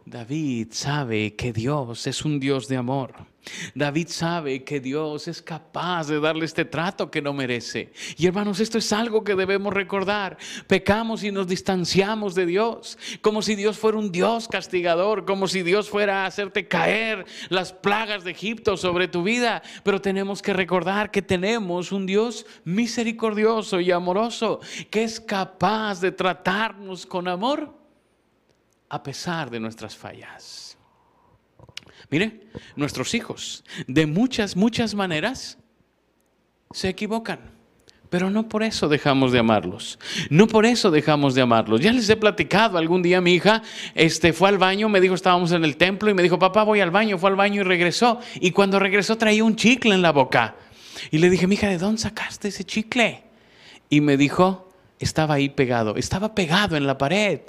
David 0.07 0.69
sabe 0.71 1.35
que 1.35 1.53
Dios 1.53 2.07
es 2.07 2.25
un 2.25 2.39
Dios 2.39 2.69
de 2.69 2.77
amor. 2.77 3.13
David 3.75 4.07
sabe 4.07 4.63
que 4.63 4.79
Dios 4.79 5.27
es 5.27 5.43
capaz 5.43 6.07
de 6.07 6.21
darle 6.21 6.45
este 6.45 6.65
trato 6.65 7.11
que 7.11 7.21
no 7.21 7.33
merece. 7.33 7.93
Y 8.17 8.29
hermanos, 8.29 8.61
esto 8.61 8.79
es 8.79 8.93
algo 8.93 9.25
que 9.25 9.35
debemos 9.35 9.75
recordar. 9.75 10.39
Pecamos 10.69 11.25
y 11.25 11.33
nos 11.33 11.49
distanciamos 11.49 12.37
de 12.37 12.47
Dios, 12.47 12.97
como 13.21 13.43
si 13.43 13.57
Dios 13.57 13.79
fuera 13.79 13.99
un 13.99 14.13
Dios 14.13 14.47
castigador, 14.47 15.25
como 15.25 15.49
si 15.49 15.65
Dios 15.65 15.91
fuera 15.91 16.23
a 16.23 16.27
hacerte 16.27 16.69
caer 16.69 17.27
las 17.49 17.73
plagas 17.73 18.23
de 18.23 18.31
Egipto 18.31 18.77
sobre 18.77 19.09
tu 19.09 19.25
vida. 19.25 19.61
Pero 19.83 20.01
tenemos 20.01 20.41
que 20.41 20.53
recordar 20.53 21.11
que 21.11 21.23
tenemos 21.23 21.91
un 21.91 22.07
Dios 22.07 22.47
misericordioso 22.63 23.81
y 23.81 23.91
amoroso, 23.91 24.61
que 24.89 25.03
es 25.03 25.19
capaz 25.19 26.01
de 26.01 26.13
tratarnos 26.13 27.07
con 27.07 27.27
amor 27.27 27.86
a 28.89 29.03
pesar 29.03 29.51
de 29.51 29.61
nuestras 29.61 29.97
fallas. 29.97 30.77
Mire, 32.11 32.49
nuestros 32.77 33.15
hijos, 33.15 33.65
de 33.87 34.07
muchas, 34.07 34.57
muchas 34.57 34.95
maneras, 34.95 35.59
se 36.73 36.89
equivocan. 36.89 37.57
Pero 38.09 38.31
no 38.31 38.49
por 38.49 38.63
eso 38.63 38.89
dejamos 38.89 39.33
de 39.33 39.41
amarlos. 39.41 39.99
No 40.31 40.47
por 40.47 40.65
eso 40.65 40.91
dejamos 40.93 41.35
de 41.35 41.43
amarlos. 41.43 41.81
Ya 41.81 41.93
les 41.93 42.09
he 42.09 42.17
platicado 42.17 42.79
algún 42.79 43.03
día 43.03 43.21
mi 43.21 43.35
hija 43.35 43.63
este, 43.95 44.33
fue 44.33 44.49
al 44.49 44.59
baño, 44.59 44.89
me 44.89 45.01
dijo, 45.01 45.15
estábamos 45.15 45.51
en 45.53 45.65
el 45.65 45.77
templo 45.77 46.09
y 46.09 46.15
me 46.15 46.23
dijo, 46.23 46.39
papá, 46.39 46.63
voy 46.63 46.81
al 46.81 46.93
baño. 46.93 47.19
Fue 47.19 47.31
al 47.31 47.37
baño 47.37 47.63
y 47.63 47.65
regresó. 47.65 48.21
Y 48.37 48.53
cuando 48.53 48.79
regresó 48.79 49.19
traía 49.19 49.43
un 49.43 49.57
chicle 49.57 49.95
en 49.95 50.03
la 50.03 50.13
boca. 50.13 50.55
Y 51.11 51.19
le 51.19 51.29
dije, 51.31 51.47
mi 51.47 51.55
hija, 51.55 51.69
¿de 51.69 51.79
dónde 51.79 52.01
sacaste 52.01 52.49
ese 52.49 52.65
chicle? 52.65 53.25
Y 53.91 54.01
me 54.01 54.17
dijo, 54.17 54.66
estaba 54.99 55.35
ahí 55.35 55.49
pegado, 55.49 55.97
estaba 55.97 56.35
pegado 56.35 56.77
en 56.77 56.87
la 56.87 56.97
pared. 56.97 57.41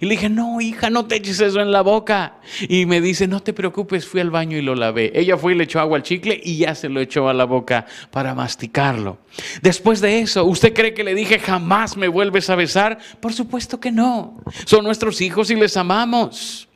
Y 0.00 0.06
le 0.06 0.12
dije, 0.12 0.28
no, 0.28 0.60
hija, 0.60 0.90
no 0.90 1.06
te 1.06 1.16
eches 1.16 1.38
eso 1.40 1.60
en 1.60 1.70
la 1.70 1.82
boca. 1.82 2.40
Y 2.68 2.86
me 2.86 3.00
dice, 3.00 3.28
no 3.28 3.40
te 3.40 3.52
preocupes, 3.52 4.06
fui 4.06 4.20
al 4.20 4.30
baño 4.30 4.56
y 4.56 4.62
lo 4.62 4.74
lavé. 4.74 5.12
Ella 5.14 5.36
fue 5.36 5.52
y 5.52 5.56
le 5.56 5.64
echó 5.64 5.78
agua 5.78 5.98
al 5.98 6.02
chicle 6.02 6.40
y 6.42 6.58
ya 6.58 6.74
se 6.74 6.88
lo 6.88 7.00
echó 7.00 7.28
a 7.28 7.34
la 7.34 7.44
boca 7.44 7.86
para 8.10 8.34
masticarlo. 8.34 9.18
Después 9.62 10.00
de 10.00 10.20
eso, 10.20 10.44
¿usted 10.44 10.74
cree 10.74 10.94
que 10.94 11.04
le 11.04 11.14
dije, 11.14 11.38
jamás 11.38 11.96
me 11.96 12.08
vuelves 12.08 12.50
a 12.50 12.56
besar? 12.56 12.98
Por 13.20 13.32
supuesto 13.32 13.78
que 13.78 13.92
no. 13.92 14.42
Son 14.64 14.84
nuestros 14.84 15.20
hijos 15.20 15.50
y 15.50 15.54
les 15.54 15.76
amamos. 15.76 16.68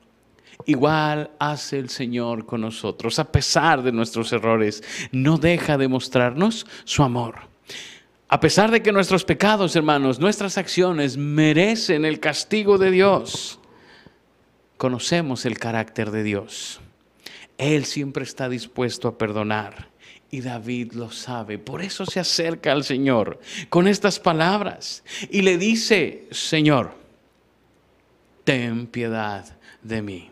Igual 0.66 1.30
hace 1.40 1.78
el 1.78 1.88
Señor 1.88 2.46
con 2.46 2.60
nosotros, 2.60 3.18
a 3.18 3.32
pesar 3.32 3.82
de 3.82 3.90
nuestros 3.90 4.32
errores. 4.32 4.84
No 5.10 5.38
deja 5.38 5.76
de 5.78 5.88
mostrarnos 5.88 6.66
su 6.84 7.02
amor. 7.02 7.50
A 8.32 8.38
pesar 8.38 8.70
de 8.70 8.80
que 8.80 8.92
nuestros 8.92 9.25
pecados, 9.25 9.75
hermanos, 9.75 10.20
nuestras 10.20 10.56
acciones 10.56 11.16
merecen 11.16 12.04
el 12.04 12.20
castigo 12.20 12.78
de 12.78 12.92
Dios, 12.92 13.58
conocemos 14.76 15.44
el 15.46 15.58
carácter 15.58 16.12
de 16.12 16.22
Dios. 16.22 16.80
Él 17.58 17.84
siempre 17.84 18.22
está 18.22 18.49
dispuesto 18.49 19.08
a 19.08 19.18
perdonar. 19.18 19.88
Y 20.30 20.42
David 20.42 20.92
lo 20.92 21.10
sabe. 21.10 21.58
Por 21.58 21.82
eso 21.82 22.06
se 22.06 22.20
acerca 22.20 22.70
al 22.70 22.84
Señor 22.84 23.40
con 23.68 23.88
estas 23.88 24.20
palabras 24.20 25.02
y 25.28 25.42
le 25.42 25.58
dice, 25.58 26.28
Señor, 26.30 26.94
ten 28.44 28.87
piedad 28.87 29.58
de 29.82 30.02
mí. 30.02 30.29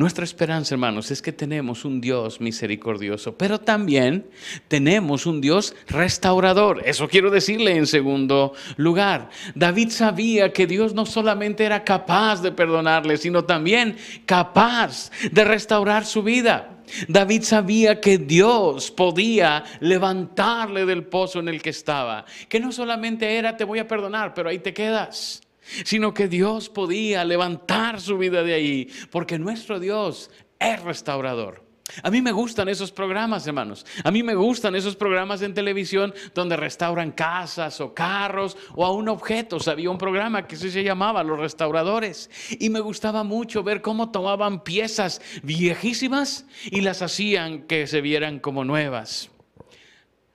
Nuestra 0.00 0.24
esperanza, 0.24 0.74
hermanos, 0.74 1.10
es 1.10 1.20
que 1.20 1.30
tenemos 1.30 1.84
un 1.84 2.00
Dios 2.00 2.40
misericordioso, 2.40 3.36
pero 3.36 3.60
también 3.60 4.30
tenemos 4.66 5.26
un 5.26 5.42
Dios 5.42 5.76
restaurador. 5.88 6.80
Eso 6.86 7.06
quiero 7.06 7.30
decirle 7.30 7.76
en 7.76 7.86
segundo 7.86 8.54
lugar. 8.78 9.28
David 9.54 9.90
sabía 9.90 10.54
que 10.54 10.66
Dios 10.66 10.94
no 10.94 11.04
solamente 11.04 11.66
era 11.66 11.84
capaz 11.84 12.40
de 12.40 12.50
perdonarle, 12.50 13.18
sino 13.18 13.44
también 13.44 13.94
capaz 14.24 15.10
de 15.30 15.44
restaurar 15.44 16.06
su 16.06 16.22
vida. 16.22 16.78
David 17.06 17.42
sabía 17.42 18.00
que 18.00 18.16
Dios 18.16 18.90
podía 18.90 19.64
levantarle 19.80 20.86
del 20.86 21.04
pozo 21.04 21.40
en 21.40 21.48
el 21.48 21.60
que 21.60 21.68
estaba, 21.68 22.24
que 22.48 22.58
no 22.58 22.72
solamente 22.72 23.36
era 23.36 23.54
te 23.54 23.64
voy 23.64 23.80
a 23.80 23.86
perdonar, 23.86 24.32
pero 24.32 24.48
ahí 24.48 24.60
te 24.60 24.72
quedas 24.72 25.42
sino 25.84 26.14
que 26.14 26.28
Dios 26.28 26.68
podía 26.68 27.24
levantar 27.24 28.00
su 28.00 28.18
vida 28.18 28.42
de 28.42 28.54
ahí, 28.54 28.88
porque 29.10 29.38
nuestro 29.38 29.80
Dios 29.80 30.30
es 30.58 30.82
restaurador. 30.82 31.70
A 32.02 32.10
mí 32.10 32.22
me 32.22 32.32
gustan 32.32 32.68
esos 32.68 32.92
programas, 32.92 33.46
hermanos. 33.46 33.84
A 34.04 34.10
mí 34.10 34.22
me 34.22 34.34
gustan 34.34 34.74
esos 34.74 34.96
programas 34.96 35.42
en 35.42 35.54
televisión 35.54 36.14
donde 36.34 36.56
restauran 36.56 37.12
casas 37.12 37.80
o 37.80 37.94
carros 37.94 38.56
o 38.74 38.84
aún 38.84 39.08
objetos. 39.08 39.68
Había 39.68 39.90
un 39.90 39.98
programa 39.98 40.46
que 40.46 40.56
se 40.56 40.82
llamaba 40.82 41.24
Los 41.24 41.38
Restauradores 41.38 42.30
y 42.58 42.70
me 42.70 42.80
gustaba 42.80 43.24
mucho 43.24 43.62
ver 43.62 43.82
cómo 43.82 44.10
tomaban 44.10 44.62
piezas 44.62 45.20
viejísimas 45.42 46.46
y 46.64 46.80
las 46.80 47.02
hacían 47.02 47.62
que 47.62 47.86
se 47.86 48.00
vieran 48.00 48.38
como 48.38 48.64
nuevas. 48.64 49.30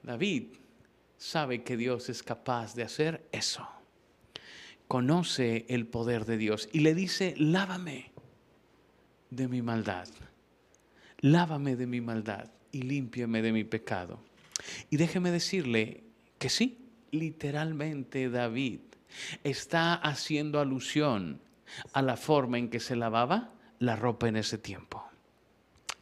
David 0.04 0.48
sabe 1.18 1.64
que 1.64 1.78
Dios 1.78 2.10
es 2.10 2.22
capaz 2.22 2.76
de 2.76 2.84
hacer 2.84 3.28
eso 3.32 3.75
conoce 4.88 5.66
el 5.70 5.88
poder 5.88 6.26
de 6.26 6.38
Dios 6.38 6.70
y 6.72 6.80
le 6.80 6.94
dice, 6.94 7.36
lávame 7.38 8.12
de 9.30 9.48
mi 9.48 9.62
maldad, 9.62 10.08
lávame 11.20 11.76
de 11.76 11.88
mi 11.88 12.02
maldad 12.02 12.52
y 12.72 12.84
límpiame 12.84 13.42
de 13.42 13.52
mi 13.52 13.64
pecado. 13.64 14.20
Y 14.90 14.98
déjeme 14.98 15.32
decirle 15.32 16.04
que 16.38 16.50
sí, 16.50 16.90
literalmente 17.12 18.30
David 18.30 18.80
está 19.44 19.96
haciendo 19.96 20.60
alusión 20.60 21.40
a 21.94 22.02
la 22.02 22.18
forma 22.18 22.58
en 22.58 22.70
que 22.70 22.80
se 22.80 22.96
lavaba 22.96 23.50
la 23.80 23.96
ropa 23.96 24.28
en 24.28 24.38
ese 24.38 24.58
tiempo. 24.58 25.04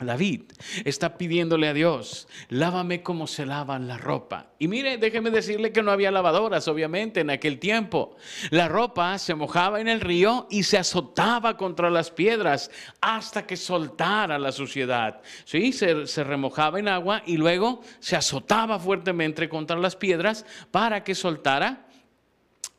David 0.03 0.43
está 0.85 1.17
pidiéndole 1.17 1.67
a 1.67 1.73
Dios, 1.73 2.27
lávame 2.49 3.03
como 3.03 3.27
se 3.27 3.45
lavan 3.45 3.87
la 3.87 3.97
ropa. 3.97 4.51
Y 4.59 4.67
mire, 4.67 4.97
déjeme 4.97 5.29
decirle 5.29 5.71
que 5.71 5.83
no 5.83 5.91
había 5.91 6.11
lavadoras, 6.11 6.67
obviamente, 6.67 7.21
en 7.21 7.29
aquel 7.29 7.59
tiempo. 7.59 8.15
La 8.49 8.67
ropa 8.67 9.17
se 9.17 9.35
mojaba 9.35 9.81
en 9.81 9.87
el 9.87 10.01
río 10.01 10.47
y 10.49 10.63
se 10.63 10.77
azotaba 10.77 11.57
contra 11.57 11.89
las 11.89 12.11
piedras 12.11 12.71
hasta 13.01 13.45
que 13.45 13.57
soltara 13.57 14.39
la 14.39 14.51
suciedad. 14.51 15.21
Sí, 15.45 15.73
se, 15.73 16.07
se 16.07 16.23
remojaba 16.23 16.79
en 16.79 16.87
agua 16.87 17.23
y 17.25 17.37
luego 17.37 17.81
se 17.99 18.15
azotaba 18.15 18.79
fuertemente 18.79 19.49
contra 19.49 19.77
las 19.77 19.95
piedras 19.95 20.45
para 20.71 21.03
que 21.03 21.15
soltara 21.15 21.87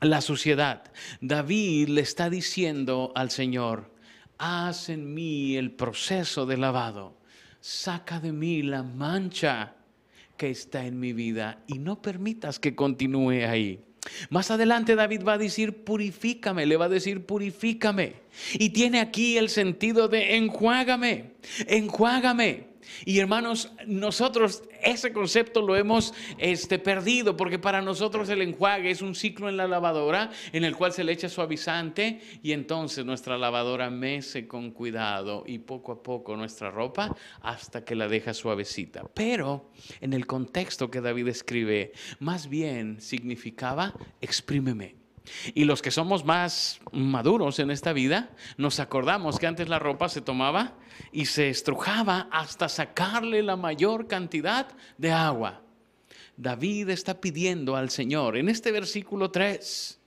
la 0.01 0.21
suciedad. 0.21 0.83
David 1.21 1.89
le 1.89 2.03
está 2.03 2.31
diciendo 2.31 3.13
al 3.15 3.31
Señor, 3.31 3.94
haz 4.45 4.91
en 4.91 5.15
mí 5.15 5.57
el 5.57 5.71
proceso 5.71 6.45
de 6.45 6.59
lavado, 6.59 7.17
saca 7.61 8.21
de 8.21 8.31
mí 8.33 8.63
la 8.63 8.83
mancha 8.83 9.75
que 10.37 10.51
está 10.51 10.85
en 10.85 11.01
mi 11.01 11.15
vida 11.15 11.63
y 11.67 11.79
no 11.79 12.03
permitas 12.03 12.59
que 12.59 12.75
continúe 12.75 13.47
ahí. 13.49 13.81
Más 14.29 14.51
adelante 14.51 14.97
David 14.97 15.23
va 15.27 15.35
a 15.35 15.39
decir, 15.39 15.83
purifícame, 15.83 16.67
le 16.67 16.77
va 16.77 16.85
a 16.85 16.91
decir, 16.91 17.25
purifícame. 17.25 18.17
Y 18.53 18.71
tiene 18.71 19.01
aquí 19.01 19.39
el 19.39 19.49
sentido 19.49 20.09
de 20.09 20.37
enjuágame, 20.37 21.33
enjuágame. 21.67 22.74
Y 23.05 23.19
hermanos, 23.19 23.73
nosotros 23.87 24.63
ese 24.83 25.13
concepto 25.13 25.63
lo 25.63 25.77
hemos 25.77 26.15
este, 26.39 26.79
perdido 26.79 27.37
porque 27.37 27.59
para 27.59 27.83
nosotros 27.83 28.29
el 28.29 28.43
enjuague 28.43 28.91
es 28.91 29.03
un 29.03 29.15
ciclo 29.15 29.49
en 29.49 29.57
la 29.57 29.67
lavadora 29.67 30.31
en 30.53 30.65
el 30.65 30.77
cual 30.77 30.93
se 30.93 31.05
le 31.05 31.13
echa 31.13 31.29
suavizante 31.29 32.21
y 32.43 32.53
entonces 32.53 33.05
nuestra 33.05 33.39
lavadora 33.39 33.91
mece 33.91 34.47
con 34.47 34.71
cuidado 34.71 35.45
y 35.47 35.59
poco 35.59 35.93
a 35.93 36.03
poco 36.03 36.37
nuestra 36.37 36.71
ropa 36.71 37.17
hasta 37.41 37.85
que 37.85 37.95
la 37.95 38.09
deja 38.09 38.35
suavecita. 38.35 39.05
Pero 39.15 39.71
en 40.01 40.13
el 40.13 40.27
contexto 40.27 40.91
que 40.91 41.01
David 41.01 41.29
escribe, 41.29 41.93
más 42.21 42.49
bien 42.49 43.01
significaba 43.01 43.95
exprímeme 44.21 45.04
y 45.55 45.65
los 45.65 45.83
que 45.83 45.91
somos 45.91 46.25
más 46.25 46.81
maduros 46.93 47.59
en 47.59 47.71
esta 47.71 47.93
vida, 47.93 48.31
nos 48.57 48.81
acordamos 48.81 49.39
que 49.39 49.47
antes 49.47 49.69
la 49.69 49.79
ropa 49.79 50.09
se 50.09 50.21
tomaba 50.21 50.75
y 51.13 51.27
se 51.27 51.49
estrujaba 51.49 52.29
hasta 52.31 52.69
sacarle 52.69 53.43
la 53.43 53.57
mayor 53.57 54.07
cantidad 54.07 54.69
de 54.99 55.13
agua. 55.13 55.63
David 56.37 56.91
está 56.91 57.21
pidiendo 57.21 57.77
al 57.77 57.91
Señor 57.91 58.37
en 58.37 58.49
este 58.49 58.73
versículo 58.73 59.31
3 59.31 60.01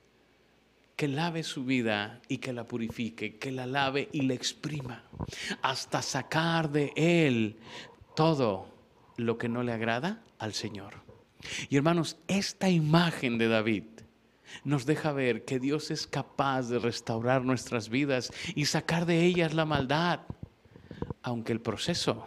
que 0.94 1.08
lave 1.08 1.42
su 1.42 1.64
vida 1.64 2.20
y 2.28 2.38
que 2.38 2.52
la 2.52 2.64
purifique, 2.64 3.38
que 3.38 3.52
la 3.52 3.66
lave 3.66 4.08
y 4.12 4.22
la 4.22 4.34
exprima, 4.34 5.04
hasta 5.62 6.02
sacar 6.02 6.70
de 6.70 6.92
él 6.96 7.56
todo 8.14 8.66
lo 9.16 9.38
que 9.38 9.48
no 9.48 9.62
le 9.62 9.72
agrada 9.72 10.22
al 10.38 10.54
Señor. 10.54 10.94
Y 11.68 11.76
hermanos, 11.76 12.16
esta 12.26 12.68
imagen 12.68 13.38
de 13.38 13.46
David 13.46 13.84
nos 14.64 14.86
deja 14.86 15.12
ver 15.12 15.44
que 15.44 15.58
Dios 15.58 15.90
es 15.90 16.06
capaz 16.06 16.68
de 16.68 16.78
restaurar 16.78 17.44
nuestras 17.44 17.88
vidas 17.88 18.32
y 18.54 18.66
sacar 18.66 19.06
de 19.06 19.24
ellas 19.24 19.54
la 19.54 19.64
maldad, 19.64 20.20
aunque 21.22 21.52
el 21.52 21.60
proceso 21.60 22.26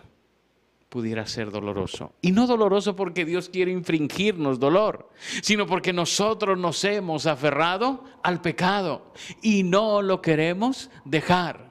pudiera 0.92 1.26
ser 1.26 1.52
doloroso. 1.52 2.14
Y 2.22 2.34
no 2.34 2.48
doloroso 2.48 2.98
porque 2.98 3.24
Dios 3.24 3.48
quiere 3.48 3.72
infringirnos 3.72 4.60
dolor, 4.60 5.10
sino 5.42 5.66
porque 5.66 5.94
nosotros 5.94 6.58
nos 6.58 6.84
hemos 6.84 7.26
aferrado 7.28 8.04
al 8.24 8.42
pecado 8.42 9.14
y 9.42 9.64
no 9.64 10.02
lo 10.02 10.22
queremos 10.22 10.90
dejar. 11.06 11.71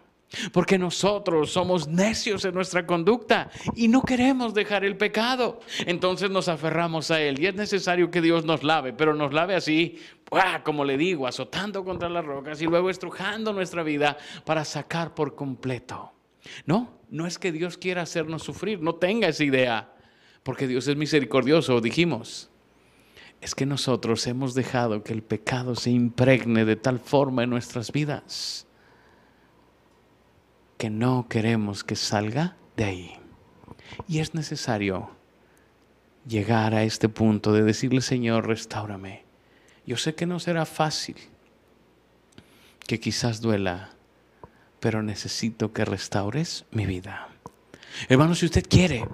Porque 0.53 0.79
nosotros 0.79 1.51
somos 1.51 1.89
necios 1.89 2.45
en 2.45 2.55
nuestra 2.55 2.87
conducta 2.87 3.51
y 3.75 3.89
no 3.89 4.03
queremos 4.03 4.55
dejar 4.55 4.85
el 4.85 4.97
pecado. 4.97 5.61
Entonces 5.87 6.31
nos 6.31 6.49
aferramos 6.49 7.11
a 7.11 7.21
él 7.21 7.41
y 7.41 7.47
es 7.47 7.55
necesario 7.55 8.11
que 8.11 8.21
Dios 8.21 8.45
nos 8.45 8.63
lave, 8.63 8.93
pero 8.93 9.15
nos 9.15 9.33
lave 9.33 9.57
así, 9.57 9.99
como 10.63 10.85
le 10.85 10.97
digo, 10.97 11.27
azotando 11.27 11.85
contra 11.85 12.09
las 12.09 12.25
rocas 12.25 12.63
y 12.63 12.67
luego 12.67 12.91
estrujando 12.91 13.53
nuestra 13.53 13.83
vida 13.83 14.17
para 14.45 14.65
sacar 14.65 15.15
por 15.15 15.35
completo. 15.35 16.13
No, 16.65 17.01
no 17.11 17.27
es 17.27 17.39
que 17.39 17.51
Dios 17.51 17.77
quiera 17.77 18.03
hacernos 18.03 18.45
sufrir, 18.45 18.81
no 18.81 18.95
tenga 18.95 19.27
esa 19.27 19.43
idea, 19.43 19.93
porque 20.45 20.69
Dios 20.69 20.87
es 20.87 20.97
misericordioso, 20.97 21.81
dijimos. 21.81 22.51
Es 23.41 23.55
que 23.55 23.67
nosotros 23.67 24.27
hemos 24.27 24.55
dejado 24.55 25.03
que 25.03 25.13
el 25.13 25.23
pecado 25.23 25.75
se 25.75 25.91
impregne 25.91 26.65
de 26.65 26.77
tal 26.77 27.01
forma 27.01 27.43
en 27.43 27.51
nuestras 27.51 27.91
vidas 27.91 28.67
que 30.81 30.89
no 30.89 31.27
queremos 31.29 31.85
que 31.85 31.95
salga 31.95 32.57
de 32.75 32.85
ahí. 32.85 33.13
Y 34.09 34.21
es 34.21 34.33
necesario 34.33 35.11
llegar 36.27 36.75
a 36.75 36.85
este 36.85 37.11
punto 37.11 37.53
de 37.53 37.63
decirle, 37.63 38.01
Señor, 38.01 38.47
restaurame. 38.47 39.25
Yo 39.85 39.99
sé 39.99 40.15
que 40.15 40.25
no 40.25 40.41
será 40.41 40.65
fácil, 40.65 41.17
que 42.87 42.99
quizás 42.99 43.43
duela, 43.43 43.91
pero 44.81 45.03
necesito 45.03 45.75
que 45.75 45.85
restaures 45.85 46.65
mi 46.71 46.87
vida. 46.87 47.29
Hermano, 48.09 48.35
si 48.35 48.47
usted 48.47 48.65
quiere, 48.67 49.07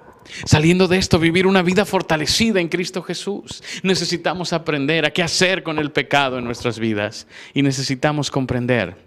saliendo 0.44 0.86
de 0.86 0.98
esto, 0.98 1.18
vivir 1.18 1.48
una 1.48 1.62
vida 1.62 1.84
fortalecida 1.84 2.60
en 2.60 2.68
Cristo 2.68 3.02
Jesús, 3.02 3.64
necesitamos 3.82 4.52
aprender 4.52 5.04
a 5.04 5.10
qué 5.10 5.24
hacer 5.24 5.64
con 5.64 5.80
el 5.80 5.90
pecado 5.90 6.38
en 6.38 6.44
nuestras 6.44 6.78
vidas 6.78 7.26
y 7.54 7.62
necesitamos 7.62 8.30
comprender 8.30 9.05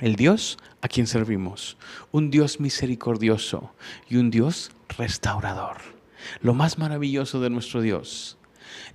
el 0.00 0.16
Dios 0.16 0.58
a 0.82 0.88
quien 0.88 1.06
servimos, 1.06 1.76
un 2.10 2.30
Dios 2.30 2.60
misericordioso 2.60 3.72
y 4.08 4.16
un 4.16 4.30
Dios 4.30 4.70
restaurador. 4.96 5.78
Lo 6.40 6.54
más 6.54 6.78
maravilloso 6.78 7.40
de 7.40 7.50
nuestro 7.50 7.80
Dios 7.80 8.38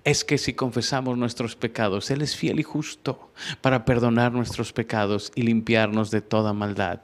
es 0.04 0.24
que 0.24 0.38
si 0.38 0.54
confesamos 0.54 1.18
nuestros 1.18 1.56
pecados, 1.56 2.10
Él 2.12 2.22
es 2.22 2.36
fiel 2.36 2.60
y 2.60 2.64
justo 2.64 3.32
para 3.62 3.86
perdonar 3.86 4.32
nuestros 4.32 4.72
pecados 4.74 5.32
y 5.36 5.42
limpiarnos 5.42 6.12
de 6.12 6.22
toda 6.22 6.54
maldad. 6.54 7.02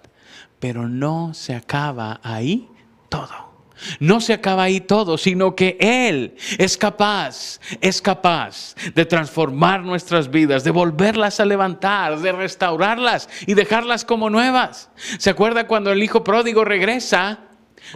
Pero 0.60 0.88
no 0.88 1.34
se 1.34 1.56
acaba 1.56 2.20
ahí 2.24 2.70
todo. 3.10 3.51
No 4.00 4.22
se 4.22 4.34
acaba 4.34 4.64
ahí 4.64 4.82
todo, 4.82 5.18
sino 5.18 5.56
que 5.56 5.78
Él 5.80 6.36
es 6.58 6.78
capaz, 6.78 7.60
es 7.82 8.02
capaz 8.02 8.76
de 8.94 9.06
transformar 9.06 9.84
nuestras 9.84 10.30
vidas, 10.30 10.64
de 10.64 10.72
volverlas 10.72 11.40
a 11.40 11.46
levantar, 11.46 12.20
de 12.20 12.32
restaurarlas 12.32 13.30
y 13.46 13.54
dejarlas 13.54 14.06
como 14.06 14.30
nuevas. 14.30 14.90
¿Se 15.18 15.30
acuerda 15.30 15.68
cuando 15.68 15.92
el 15.92 16.04
hijo 16.04 16.24
pródigo 16.24 16.64
regresa? 16.64 17.40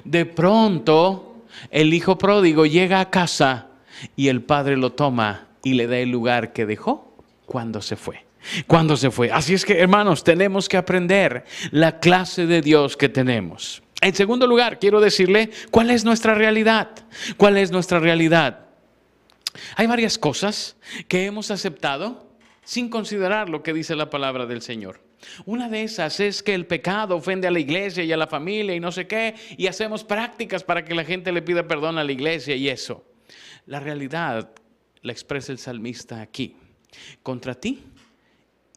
De 0.03 0.25
pronto, 0.25 1.45
el 1.71 1.93
hijo 1.93 2.17
pródigo 2.17 2.65
llega 2.65 2.99
a 2.99 3.09
casa 3.09 3.67
y 4.15 4.27
el 4.27 4.43
padre 4.43 4.77
lo 4.77 4.91
toma 4.93 5.47
y 5.63 5.73
le 5.73 5.87
da 5.87 5.97
el 5.97 6.11
lugar 6.11 6.53
que 6.53 6.65
dejó 6.65 7.17
cuando 7.45 7.81
se 7.81 7.95
fue. 7.95 8.25
Cuando 8.67 8.95
se 8.95 9.09
fue. 9.09 9.31
Así 9.31 9.55
es 9.55 9.65
que, 9.65 9.79
hermanos, 9.79 10.23
tenemos 10.23 10.69
que 10.69 10.77
aprender 10.77 11.45
la 11.71 11.99
clase 11.99 12.45
de 12.45 12.61
Dios 12.61 12.95
que 12.95 13.09
tenemos. 13.09 13.81
En 14.05 14.13
segundo 14.13 14.45
lugar, 14.45 14.77
quiero 14.77 15.01
decirle 15.01 15.49
cuál 15.71 15.89
es 15.89 16.05
nuestra 16.05 16.35
realidad. 16.35 16.91
¿Cuál 17.37 17.57
es 17.57 17.71
nuestra 17.71 17.99
realidad? 17.99 18.67
Hay 19.77 19.87
varias 19.87 20.19
cosas 20.19 20.77
que 21.07 21.25
hemos 21.25 21.49
aceptado 21.49 22.29
sin 22.63 22.89
considerar 22.89 23.49
lo 23.49 23.63
que 23.63 23.73
dice 23.73 23.95
la 23.95 24.11
palabra 24.11 24.45
del 24.45 24.61
Señor. 24.61 25.01
Una 25.45 25.69
de 25.69 25.81
esas 25.81 26.19
es 26.19 26.43
que 26.43 26.53
el 26.53 26.67
pecado 26.67 27.15
ofende 27.15 27.47
a 27.47 27.51
la 27.51 27.57
iglesia 27.57 28.03
y 28.03 28.11
a 28.11 28.17
la 28.17 28.27
familia 28.27 28.75
y 28.75 28.79
no 28.79 28.91
sé 28.91 29.07
qué, 29.07 29.33
y 29.57 29.65
hacemos 29.65 30.03
prácticas 30.03 30.63
para 30.63 30.85
que 30.85 30.93
la 30.93 31.03
gente 31.03 31.31
le 31.31 31.41
pida 31.41 31.67
perdón 31.67 31.97
a 31.97 32.03
la 32.03 32.11
iglesia 32.11 32.55
y 32.55 32.69
eso. 32.69 33.03
La 33.65 33.79
realidad 33.79 34.51
la 35.01 35.11
expresa 35.13 35.51
el 35.51 35.57
salmista 35.57 36.21
aquí. 36.21 36.55
Contra 37.23 37.55
ti 37.55 37.81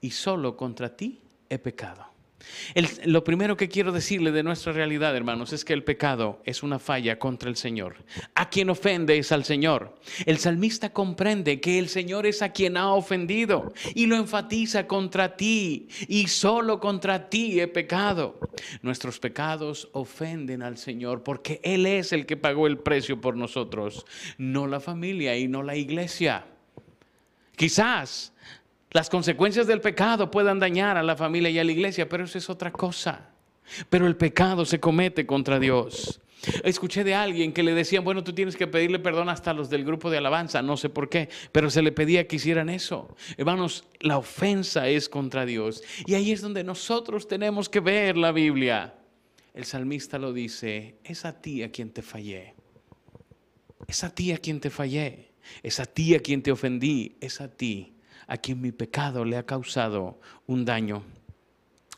y 0.01 0.11
solo 0.11 0.57
contra 0.57 0.97
ti 0.97 1.21
he 1.51 1.59
pecado 1.59 2.08
lo 3.05 3.25
primero 3.25 3.57
que 3.57 3.69
quiero 3.69 3.93
decirle 3.93 4.33
de 4.33 4.43
nuestra 4.43 4.73
realidad, 4.73 5.17
hermanos, 5.17 5.53
es 5.53 5.65
que 5.65 5.73
el 5.73 5.85
pecado 5.85 6.41
es 6.45 6.63
una 6.63 6.79
falla 6.79 7.19
contra 7.19 7.49
el 7.49 7.57
Señor. 7.57 7.97
A 8.35 8.49
quien 8.49 8.71
ofende 8.71 9.19
es 9.19 9.33
al 9.33 9.45
Señor. 9.45 9.95
El 10.27 10.39
salmista 10.39 10.93
comprende 10.93 11.61
que 11.61 11.79
el 11.79 11.89
Señor 11.89 12.27
es 12.27 12.43
a 12.43 12.53
quien 12.53 12.77
ha 12.77 12.93
ofendido 12.93 13.73
y 13.95 14.07
lo 14.07 14.17
enfatiza 14.17 14.87
contra 14.87 15.37
ti 15.37 15.89
y 16.09 16.29
solo 16.29 16.81
contra 16.81 17.29
ti 17.29 17.61
he 17.61 17.69
pecado. 17.69 18.39
Nuestros 18.83 19.19
pecados 19.19 19.89
ofenden 19.93 20.63
al 20.63 20.79
Señor 20.79 21.23
porque 21.23 21.61
Él 21.63 21.87
es 21.87 22.13
el 22.13 22.27
que 22.27 22.37
pagó 22.37 22.67
el 22.67 22.79
precio 22.79 23.21
por 23.21 23.37
nosotros, 23.37 24.05
no 24.37 24.67
la 24.67 24.81
familia 24.81 25.37
y 25.37 25.49
no 25.49 25.63
la 25.63 25.77
iglesia. 25.77 26.47
Quizás 27.57 28.33
las 28.91 29.11
consecuencias 29.11 29.67
del 29.67 29.81
pecado 29.81 30.31
puedan 30.31 30.59
dañar 30.59 30.97
a 30.97 31.03
la 31.03 31.17
familia 31.17 31.51
y 31.51 31.59
a 31.59 31.65
la 31.65 31.73
iglesia, 31.73 32.09
pero 32.09 32.25
eso 32.25 32.39
es 32.39 32.49
otra 32.49 32.73
cosa. 32.73 33.31
Pero 33.91 34.07
el 34.07 34.17
pecado 34.17 34.65
se 34.65 34.81
comete 34.81 35.27
contra 35.27 35.59
Dios. 35.59 36.21
Escuché 36.65 37.05
de 37.05 37.15
alguien 37.15 37.53
que 37.53 37.63
le 37.63 37.75
decían, 37.75 38.05
bueno, 38.05 38.25
tú 38.25 38.33
tienes 38.33 38.57
que 38.57 38.67
pedirle 38.67 38.99
perdón 38.99 39.29
hasta 39.29 39.53
los 39.53 39.69
del 39.69 39.85
grupo 39.85 40.09
de 40.09 40.19
alabanza, 40.19 40.63
no 40.63 40.77
sé 40.77 40.89
por 40.89 41.11
qué, 41.11 41.29
pero 41.53 41.69
se 41.69 41.83
le 41.83 41.93
pedía 41.93 42.27
que 42.27 42.37
hicieran 42.37 42.71
eso. 42.71 43.15
Hermanos, 43.37 43.85
la 44.01 44.17
ofensa 44.17 44.89
es 44.89 45.09
contra 45.09 45.45
Dios. 45.45 45.83
Y 46.07 46.15
ahí 46.15 46.33
es 46.33 46.41
donde 46.41 46.65
nosotros 46.65 47.29
tenemos 47.29 47.69
que 47.69 47.81
ver 47.81 48.17
la 48.17 48.33
Biblia. 48.33 48.95
El 49.53 49.65
salmista 49.65 50.19
lo 50.19 50.33
dice, 50.33 50.97
es 51.05 51.25
a 51.25 51.41
ti 51.41 51.63
a 51.63 51.71
quien 51.71 51.91
te 51.91 52.01
fallé. 52.01 52.55
Es 53.87 54.05
a 54.05 54.15
ti 54.15 54.33
a 54.33 54.39
quien 54.39 54.61
te 54.61 54.71
fallé. 54.71 55.33
Es 55.63 55.81
a 55.81 55.87
ti 55.87 56.15
a 56.15 56.21
quien 56.21 56.43
te 56.43 56.53
ofendí. 56.53 57.17
Es 57.21 57.41
a 57.41 57.49
ti 57.49 57.98
a 58.29 58.37
quien 58.37 58.61
mi 58.61 58.71
pecado 58.71 59.25
le 59.25 59.37
ha 59.37 59.45
causado 59.45 60.21
un 60.47 60.65
daño. 60.65 61.03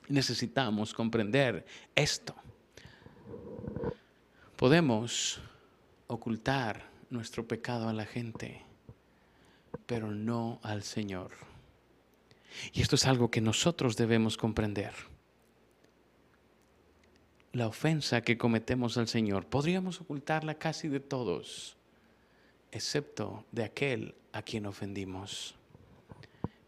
Necesitamos 0.08 0.94
comprender 0.94 1.66
esto. 1.94 2.34
Podemos 4.56 5.40
ocultar 6.06 6.88
nuestro 7.10 7.46
pecado 7.46 7.88
a 7.88 7.92
la 7.92 8.06
gente, 8.06 8.62
pero 9.86 10.10
no 10.10 10.60
al 10.62 10.84
Señor. 10.84 11.32
Y 12.72 12.80
esto 12.80 12.94
es 12.94 13.06
algo 13.06 13.30
que 13.30 13.40
nosotros 13.40 13.96
debemos 13.96 14.36
comprender. 14.36 14.94
La 17.52 17.66
ofensa 17.66 18.20
que 18.20 18.38
cometemos 18.38 18.96
al 18.96 19.08
Señor 19.08 19.46
podríamos 19.46 20.00
ocultarla 20.00 20.54
casi 20.54 20.86
de 20.86 21.00
todos, 21.00 21.76
excepto 22.70 23.44
de 23.50 23.64
aquel 23.64 24.14
a 24.32 24.42
quien 24.42 24.66
ofendimos. 24.66 25.56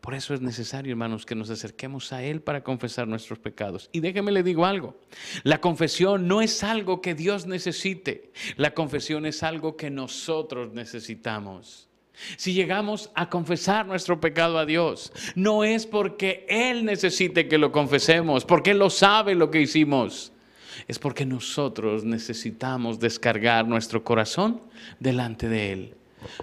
Por 0.03 0.15
eso 0.15 0.35
es 0.35 0.41
necesario, 0.41 0.91
hermanos, 0.91 1.25
que 1.25 1.37
nos 1.37 1.49
acerquemos 1.49 2.13
a 2.13 2.25
Él 2.25 2.43
para 2.43 2.65
confesar 2.65 3.07
nuestros 3.07 3.39
pecados. 3.39 3.89
Y 3.93 4.01
déjeme 4.01 4.33
le 4.33 4.43
digo 4.43 4.67
algo, 4.67 4.97
la 5.45 5.61
confesión 5.61 6.27
no 6.27 6.43
es 6.43 6.65
algo 6.65 7.01
que 7.01 7.15
Dios 7.15 7.47
necesite, 7.47 8.33
la 8.57 8.75
confesión 8.75 9.27
es 9.27 9.45
algo 9.45 9.77
que 9.77 9.91
nosotros 9.91 10.73
necesitamos. 10.73 11.89
Si 12.37 12.53
llegamos 12.53 13.11
a 13.15 13.31
confesar 13.31 13.87
nuestro 13.87 14.21
pecado 14.21 14.59
a 14.59 14.67
Dios, 14.67 15.13
no 15.37 15.63
es 15.63 15.87
porque 15.87 16.47
Él 16.49 16.85
necesite 16.85 17.47
que 17.47 17.57
lo 17.57 17.71
confesemos, 17.71 18.45
porque 18.45 18.73
Él 18.73 18.81
lo 18.81 18.91
sabe 18.91 19.37
lo 19.37 19.53
que 19.53 19.61
hicimos. 19.61 20.33
Es 20.89 20.99
porque 20.99 21.25
nosotros 21.25 22.03
necesitamos 22.03 22.99
descargar 22.99 23.69
nuestro 23.69 24.03
corazón 24.03 24.63
delante 24.99 25.49
de 25.49 25.73
Él, 25.73 25.95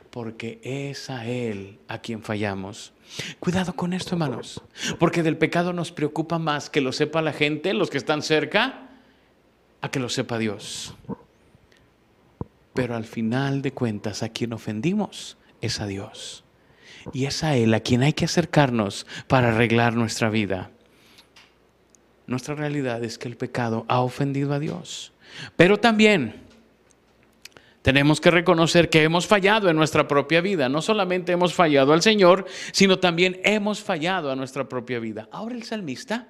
porque 0.09 0.59
es 0.63 1.09
a 1.09 1.25
Él 1.25 1.79
a 1.87 1.99
quien 1.99 2.23
fallamos. 2.23 2.93
Cuidado 3.39 3.73
con 3.73 3.93
esto, 3.93 4.11
hermanos, 4.15 4.61
porque 4.99 5.23
del 5.23 5.37
pecado 5.37 5.73
nos 5.73 5.91
preocupa 5.91 6.39
más 6.39 6.69
que 6.69 6.81
lo 6.81 6.91
sepa 6.91 7.21
la 7.21 7.33
gente, 7.33 7.73
los 7.73 7.89
que 7.89 7.97
están 7.97 8.21
cerca, 8.21 8.89
a 9.81 9.89
que 9.89 9.99
lo 9.99 10.09
sepa 10.09 10.37
Dios. 10.37 10.95
Pero 12.73 12.95
al 12.95 13.05
final 13.05 13.61
de 13.61 13.71
cuentas, 13.71 14.23
a 14.23 14.29
quien 14.29 14.53
ofendimos 14.53 15.37
es 15.61 15.79
a 15.79 15.87
Dios. 15.87 16.43
Y 17.13 17.25
es 17.25 17.43
a 17.43 17.55
Él 17.55 17.73
a 17.73 17.79
quien 17.79 18.03
hay 18.03 18.13
que 18.13 18.25
acercarnos 18.25 19.07
para 19.27 19.49
arreglar 19.49 19.95
nuestra 19.95 20.29
vida. 20.29 20.71
Nuestra 22.27 22.53
realidad 22.55 23.03
es 23.03 23.17
que 23.17 23.27
el 23.27 23.37
pecado 23.37 23.85
ha 23.87 24.01
ofendido 24.01 24.53
a 24.53 24.59
Dios. 24.59 25.13
Pero 25.55 25.79
también 25.79 26.48
tenemos 27.81 28.19
que 28.19 28.31
reconocer 28.31 28.89
que 28.89 29.03
hemos 29.03 29.27
fallado 29.27 29.69
en 29.69 29.75
nuestra 29.75 30.07
propia 30.07 30.41
vida. 30.41 30.69
No 30.69 30.81
solamente 30.81 31.31
hemos 31.31 31.53
fallado 31.53 31.93
al 31.93 32.01
Señor, 32.01 32.45
sino 32.71 32.99
también 32.99 33.39
hemos 33.43 33.81
fallado 33.81 34.31
a 34.31 34.35
nuestra 34.35 34.67
propia 34.67 34.99
vida. 34.99 35.27
Ahora 35.31 35.55
el 35.55 35.63
salmista 35.63 36.27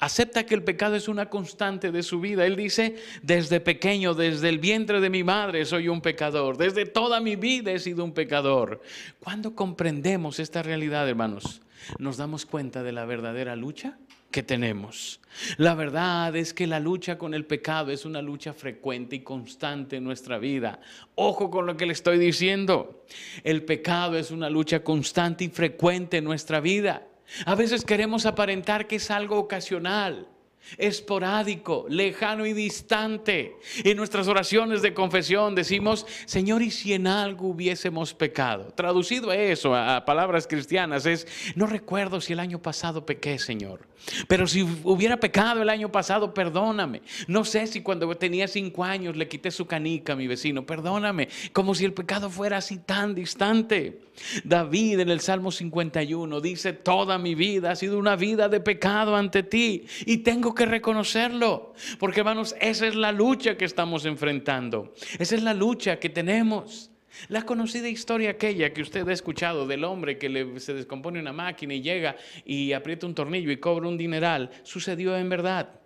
acepta 0.00 0.46
que 0.46 0.54
el 0.54 0.62
pecado 0.62 0.96
es 0.96 1.08
una 1.08 1.28
constante 1.28 1.90
de 1.90 2.02
su 2.02 2.20
vida. 2.20 2.46
Él 2.46 2.56
dice, 2.56 2.96
desde 3.22 3.60
pequeño, 3.60 4.14
desde 4.14 4.48
el 4.48 4.58
vientre 4.58 5.00
de 5.00 5.10
mi 5.10 5.24
madre 5.24 5.64
soy 5.64 5.88
un 5.88 6.00
pecador. 6.00 6.56
Desde 6.56 6.86
toda 6.86 7.20
mi 7.20 7.36
vida 7.36 7.72
he 7.72 7.78
sido 7.78 8.04
un 8.04 8.12
pecador. 8.12 8.80
Cuando 9.20 9.54
comprendemos 9.54 10.38
esta 10.38 10.62
realidad, 10.62 11.08
hermanos, 11.08 11.60
nos 11.98 12.16
damos 12.16 12.46
cuenta 12.46 12.82
de 12.82 12.92
la 12.92 13.04
verdadera 13.04 13.56
lucha 13.56 13.98
que 14.30 14.42
tenemos. 14.42 15.20
La 15.56 15.74
verdad 15.74 16.36
es 16.36 16.52
que 16.52 16.66
la 16.66 16.80
lucha 16.80 17.16
con 17.16 17.32
el 17.32 17.46
pecado 17.46 17.90
es 17.90 18.04
una 18.04 18.20
lucha 18.20 18.52
frecuente 18.52 19.16
y 19.16 19.20
constante 19.20 19.96
en 19.96 20.04
nuestra 20.04 20.38
vida. 20.38 20.80
Ojo 21.14 21.50
con 21.50 21.66
lo 21.66 21.76
que 21.76 21.86
le 21.86 21.92
estoy 21.92 22.18
diciendo. 22.18 23.04
El 23.42 23.64
pecado 23.64 24.18
es 24.18 24.30
una 24.30 24.50
lucha 24.50 24.84
constante 24.84 25.44
y 25.44 25.48
frecuente 25.48 26.18
en 26.18 26.24
nuestra 26.24 26.60
vida. 26.60 27.06
A 27.44 27.54
veces 27.54 27.84
queremos 27.84 28.26
aparentar 28.26 28.86
que 28.86 28.96
es 28.96 29.10
algo 29.10 29.38
ocasional 29.38 30.28
esporádico, 30.76 31.86
lejano 31.88 32.46
y 32.46 32.52
distante. 32.52 33.56
En 33.84 33.96
nuestras 33.96 34.28
oraciones 34.28 34.82
de 34.82 34.94
confesión 34.94 35.54
decimos, 35.54 36.06
Señor, 36.26 36.62
¿y 36.62 36.70
si 36.70 36.92
en 36.92 37.06
algo 37.06 37.48
hubiésemos 37.48 38.14
pecado? 38.14 38.72
Traducido 38.74 39.30
a 39.30 39.36
eso, 39.36 39.74
a 39.74 40.04
palabras 40.04 40.46
cristianas, 40.46 41.06
es, 41.06 41.26
no 41.54 41.66
recuerdo 41.66 42.20
si 42.20 42.32
el 42.32 42.40
año 42.40 42.60
pasado 42.60 43.06
pequé, 43.06 43.38
Señor. 43.38 43.88
Pero 44.26 44.46
si 44.46 44.62
hubiera 44.62 45.18
pecado 45.18 45.62
el 45.62 45.68
año 45.68 45.90
pasado, 45.90 46.32
perdóname. 46.32 47.02
No 47.26 47.44
sé 47.44 47.66
si 47.66 47.82
cuando 47.82 48.14
tenía 48.16 48.48
cinco 48.48 48.84
años 48.84 49.16
le 49.16 49.28
quité 49.28 49.50
su 49.50 49.66
canica 49.66 50.12
a 50.12 50.16
mi 50.16 50.26
vecino, 50.26 50.64
perdóname. 50.64 51.28
Como 51.52 51.74
si 51.74 51.84
el 51.84 51.92
pecado 51.92 52.30
fuera 52.30 52.58
así 52.58 52.78
tan 52.78 53.14
distante. 53.14 54.00
David 54.44 55.00
en 55.00 55.10
el 55.10 55.20
Salmo 55.20 55.52
51 55.52 56.40
dice, 56.40 56.72
toda 56.72 57.18
mi 57.18 57.34
vida 57.34 57.72
ha 57.72 57.76
sido 57.76 57.98
una 57.98 58.16
vida 58.16 58.48
de 58.48 58.60
pecado 58.60 59.14
ante 59.14 59.42
ti 59.42 59.84
y 60.06 60.18
tengo 60.18 60.54
que 60.54 60.57
reconocerlo. 60.66 61.74
Porque 61.98 62.20
hermanos, 62.20 62.54
esa 62.60 62.86
es 62.86 62.94
la 62.94 63.12
lucha 63.12 63.56
que 63.56 63.64
estamos 63.64 64.04
enfrentando. 64.04 64.94
Esa 65.18 65.34
es 65.34 65.42
la 65.42 65.54
lucha 65.54 65.98
que 65.98 66.08
tenemos. 66.08 66.90
La 67.28 67.42
conocida 67.44 67.88
historia 67.88 68.30
aquella 68.30 68.72
que 68.72 68.82
usted 68.82 69.08
ha 69.08 69.12
escuchado 69.12 69.66
del 69.66 69.84
hombre 69.84 70.18
que 70.18 70.60
se 70.60 70.74
descompone 70.74 71.18
una 71.18 71.32
máquina 71.32 71.74
y 71.74 71.82
llega 71.82 72.16
y 72.44 72.72
aprieta 72.72 73.06
un 73.06 73.14
tornillo 73.14 73.50
y 73.50 73.56
cobra 73.56 73.88
un 73.88 73.98
dineral, 73.98 74.50
sucedió 74.62 75.16
en 75.16 75.28
verdad. 75.28 75.77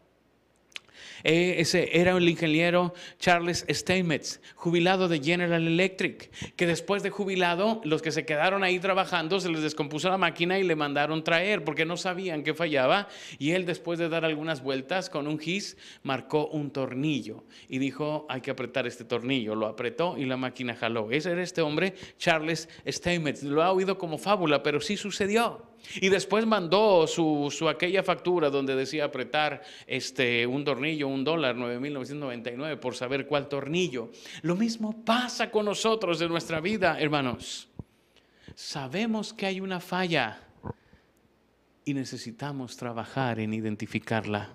Eh, 1.25 1.57
ese 1.59 2.01
era 2.01 2.17
el 2.17 2.29
ingeniero 2.29 2.95
Charles 3.19 3.65
Steinmetz, 3.69 4.41
jubilado 4.55 5.09
de 5.09 5.21
General 5.21 5.67
Electric, 5.67 6.31
que 6.57 6.67
después 6.67 7.03
de 7.03 7.11
jubilado, 7.11 7.81
los 7.85 8.03
que 8.03 8.13
se 8.13 8.25
quedaron 8.25 8.65
ahí 8.65 8.79
trabajando, 8.79 9.41
se 9.41 9.49
les 9.51 9.63
descompuso 9.63 10.09
la 10.09 10.19
máquina 10.19 10.59
y 10.59 10.63
le 10.63 10.77
mandaron 10.77 11.25
traer 11.25 11.65
porque 11.65 11.85
no 11.85 11.97
sabían 11.97 12.43
que 12.43 12.55
fallaba. 12.55 13.09
Y 13.39 13.53
él, 13.53 13.67
después 13.67 13.99
de 13.99 14.09
dar 14.09 14.25
algunas 14.25 14.63
vueltas 14.63 15.11
con 15.11 15.27
un 15.27 15.39
gis, 15.39 15.77
marcó 16.03 16.49
un 16.49 16.71
tornillo 16.71 17.45
y 17.69 17.79
dijo, 17.79 18.27
hay 18.29 18.41
que 18.41 18.51
apretar 18.51 18.87
este 18.87 19.05
tornillo. 19.05 19.55
Lo 19.55 19.67
apretó 19.67 20.17
y 20.19 20.25
la 20.25 20.37
máquina 20.37 20.75
jaló. 20.75 21.11
Ese 21.11 21.33
era 21.33 21.43
este 21.43 21.63
hombre, 21.63 21.95
Charles 22.19 22.69
Steinmetz. 22.87 23.43
Lo 23.43 23.63
ha 23.63 23.73
oído 23.73 23.99
como 23.99 24.19
fábula, 24.19 24.63
pero 24.63 24.81
sí 24.81 24.97
sucedió. 24.97 25.72
Y 26.01 26.09
después 26.09 26.47
mandó 26.47 27.07
su, 27.07 27.69
aquella 27.69 28.03
factura 28.03 28.51
donde 28.51 28.75
decía 28.75 29.05
apretar 29.05 29.63
este, 29.87 30.47
un 30.47 30.65
tornillo, 30.65 31.09
un 31.09 31.25
dólar, 31.25 31.57
9.999 31.57 32.79
por 32.79 32.95
saber 32.95 33.27
cuál 33.27 33.49
tornillo. 33.49 34.11
Lo 34.43 34.57
mismo 34.57 35.05
pasa 35.05 35.51
con 35.51 35.67
nosotros 35.67 36.21
en 36.21 36.29
nuestra 36.29 36.61
vida, 36.61 36.99
hermanos. 37.01 37.69
Sabemos 38.55 39.33
que 39.33 39.47
hay 39.47 39.61
una 39.61 39.81
falla 39.81 40.41
y 41.85 41.95
necesitamos 41.95 42.77
trabajar 42.77 43.41
en 43.41 43.55
identificarla, 43.55 44.51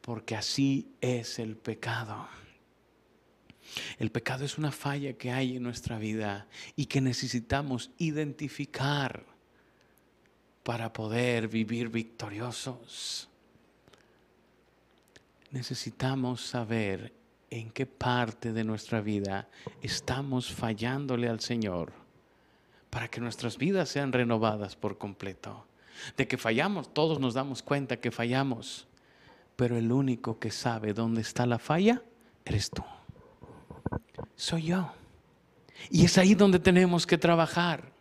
porque 0.00 0.36
así 0.36 0.92
es 1.00 1.38
el 1.38 1.56
pecado. 1.56 2.28
El 3.98 4.10
pecado 4.10 4.44
es 4.44 4.58
una 4.58 4.72
falla 4.72 5.12
que 5.14 5.30
hay 5.30 5.56
en 5.56 5.62
nuestra 5.62 5.98
vida 5.98 6.48
y 6.76 6.86
que 6.86 7.00
necesitamos 7.00 7.90
identificar 7.98 9.29
para 10.62 10.92
poder 10.92 11.48
vivir 11.48 11.88
victoriosos. 11.88 13.28
Necesitamos 15.50 16.42
saber 16.42 17.12
en 17.50 17.70
qué 17.70 17.86
parte 17.86 18.52
de 18.52 18.62
nuestra 18.62 19.00
vida 19.00 19.48
estamos 19.82 20.52
fallándole 20.52 21.28
al 21.28 21.40
Señor 21.40 21.92
para 22.90 23.08
que 23.08 23.20
nuestras 23.20 23.56
vidas 23.56 23.88
sean 23.88 24.12
renovadas 24.12 24.76
por 24.76 24.98
completo. 24.98 25.66
De 26.16 26.26
que 26.26 26.38
fallamos, 26.38 26.92
todos 26.92 27.20
nos 27.20 27.34
damos 27.34 27.62
cuenta 27.62 27.98
que 27.98 28.10
fallamos, 28.10 28.86
pero 29.56 29.76
el 29.76 29.92
único 29.92 30.38
que 30.38 30.50
sabe 30.50 30.92
dónde 30.92 31.20
está 31.20 31.46
la 31.46 31.58
falla 31.58 32.02
eres 32.44 32.70
tú. 32.70 32.82
Soy 34.34 34.64
yo. 34.64 34.92
Y 35.90 36.04
es 36.04 36.18
ahí 36.18 36.34
donde 36.34 36.58
tenemos 36.58 37.06
que 37.06 37.18
trabajar. 37.18 37.92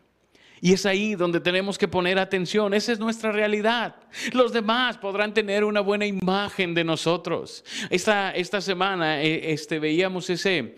Y 0.62 0.74
es 0.74 0.86
ahí 0.86 1.16
donde 1.16 1.40
tenemos 1.40 1.78
que 1.78 1.88
poner 1.88 2.20
atención. 2.20 2.74
Esa 2.74 2.92
es 2.92 3.00
nuestra 3.00 3.32
realidad. 3.32 3.96
Los 4.34 4.54
demás 4.54 4.98
podrán 4.98 5.34
tener 5.34 5.64
una 5.64 5.82
buena 5.82 6.06
imagen 6.06 6.74
de 6.74 6.84
nosotros. 6.84 7.64
Esta, 7.90 8.32
esta 8.32 8.62
semana 8.62 9.22
eh, 9.22 9.54
este, 9.54 9.80
veíamos 9.80 10.30
ese, 10.30 10.76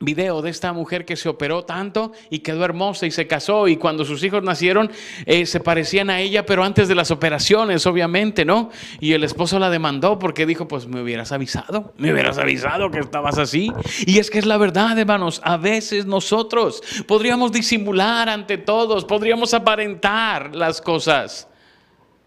video 0.00 0.42
de 0.42 0.50
esta 0.50 0.72
mujer 0.72 1.04
que 1.04 1.16
se 1.16 1.28
operó 1.28 1.64
tanto 1.64 2.12
y 2.28 2.40
quedó 2.40 2.64
hermosa 2.64 3.06
y 3.06 3.10
se 3.10 3.26
casó 3.26 3.68
y 3.68 3.76
cuando 3.76 4.04
sus 4.04 4.22
hijos 4.24 4.42
nacieron 4.42 4.90
eh, 5.24 5.46
se 5.46 5.60
parecían 5.60 6.10
a 6.10 6.20
ella, 6.20 6.44
pero 6.44 6.64
antes 6.64 6.88
de 6.88 6.94
las 6.94 7.10
operaciones, 7.10 7.86
obviamente, 7.86 8.44
¿no? 8.44 8.70
Y 9.00 9.12
el 9.12 9.24
esposo 9.24 9.58
la 9.58 9.70
demandó 9.70 10.18
porque 10.18 10.46
dijo, 10.46 10.68
pues 10.68 10.86
me 10.86 11.00
hubieras 11.00 11.32
avisado, 11.32 11.94
me 11.96 12.12
hubieras 12.12 12.38
avisado 12.38 12.90
que 12.90 12.98
estabas 12.98 13.38
así. 13.38 13.72
Y 14.06 14.18
es 14.18 14.30
que 14.30 14.38
es 14.38 14.46
la 14.46 14.58
verdad, 14.58 14.98
hermanos, 14.98 15.40
a 15.44 15.56
veces 15.56 16.06
nosotros 16.06 16.82
podríamos 17.06 17.52
disimular 17.52 18.28
ante 18.28 18.58
todos, 18.58 19.04
podríamos 19.04 19.54
aparentar 19.54 20.54
las 20.54 20.80
cosas. 20.80 21.48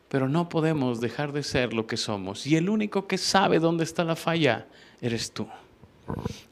Pero 0.09 0.29
no 0.29 0.47
podemos 0.47 1.01
dejar 1.01 1.33
de 1.33 1.43
ser 1.43 1.73
lo 1.73 1.85
que 1.85 1.97
somos. 1.97 2.47
Y 2.47 2.55
el 2.55 2.69
único 2.69 3.07
que 3.07 3.17
sabe 3.17 3.59
dónde 3.59 3.83
está 3.83 4.05
la 4.05 4.15
falla 4.15 4.67
eres 5.01 5.33
tú. 5.33 5.45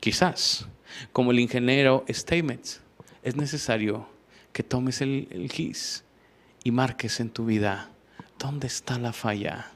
Quizás 0.01 0.67
como 1.11 1.31
el 1.31 1.39
ingeniero 1.39 2.05
Steinmetz, 2.09 2.81
es 3.23 3.35
necesario 3.35 4.07
que 4.53 4.63
tomes 4.63 5.01
el, 5.01 5.49
GIS 5.51 6.05
y 6.63 6.71
marques 6.71 7.19
en 7.19 7.29
tu 7.29 7.45
vida 7.45 7.89
dónde 8.39 8.67
está 8.67 8.97
la 8.97 9.11
falla 9.11 9.71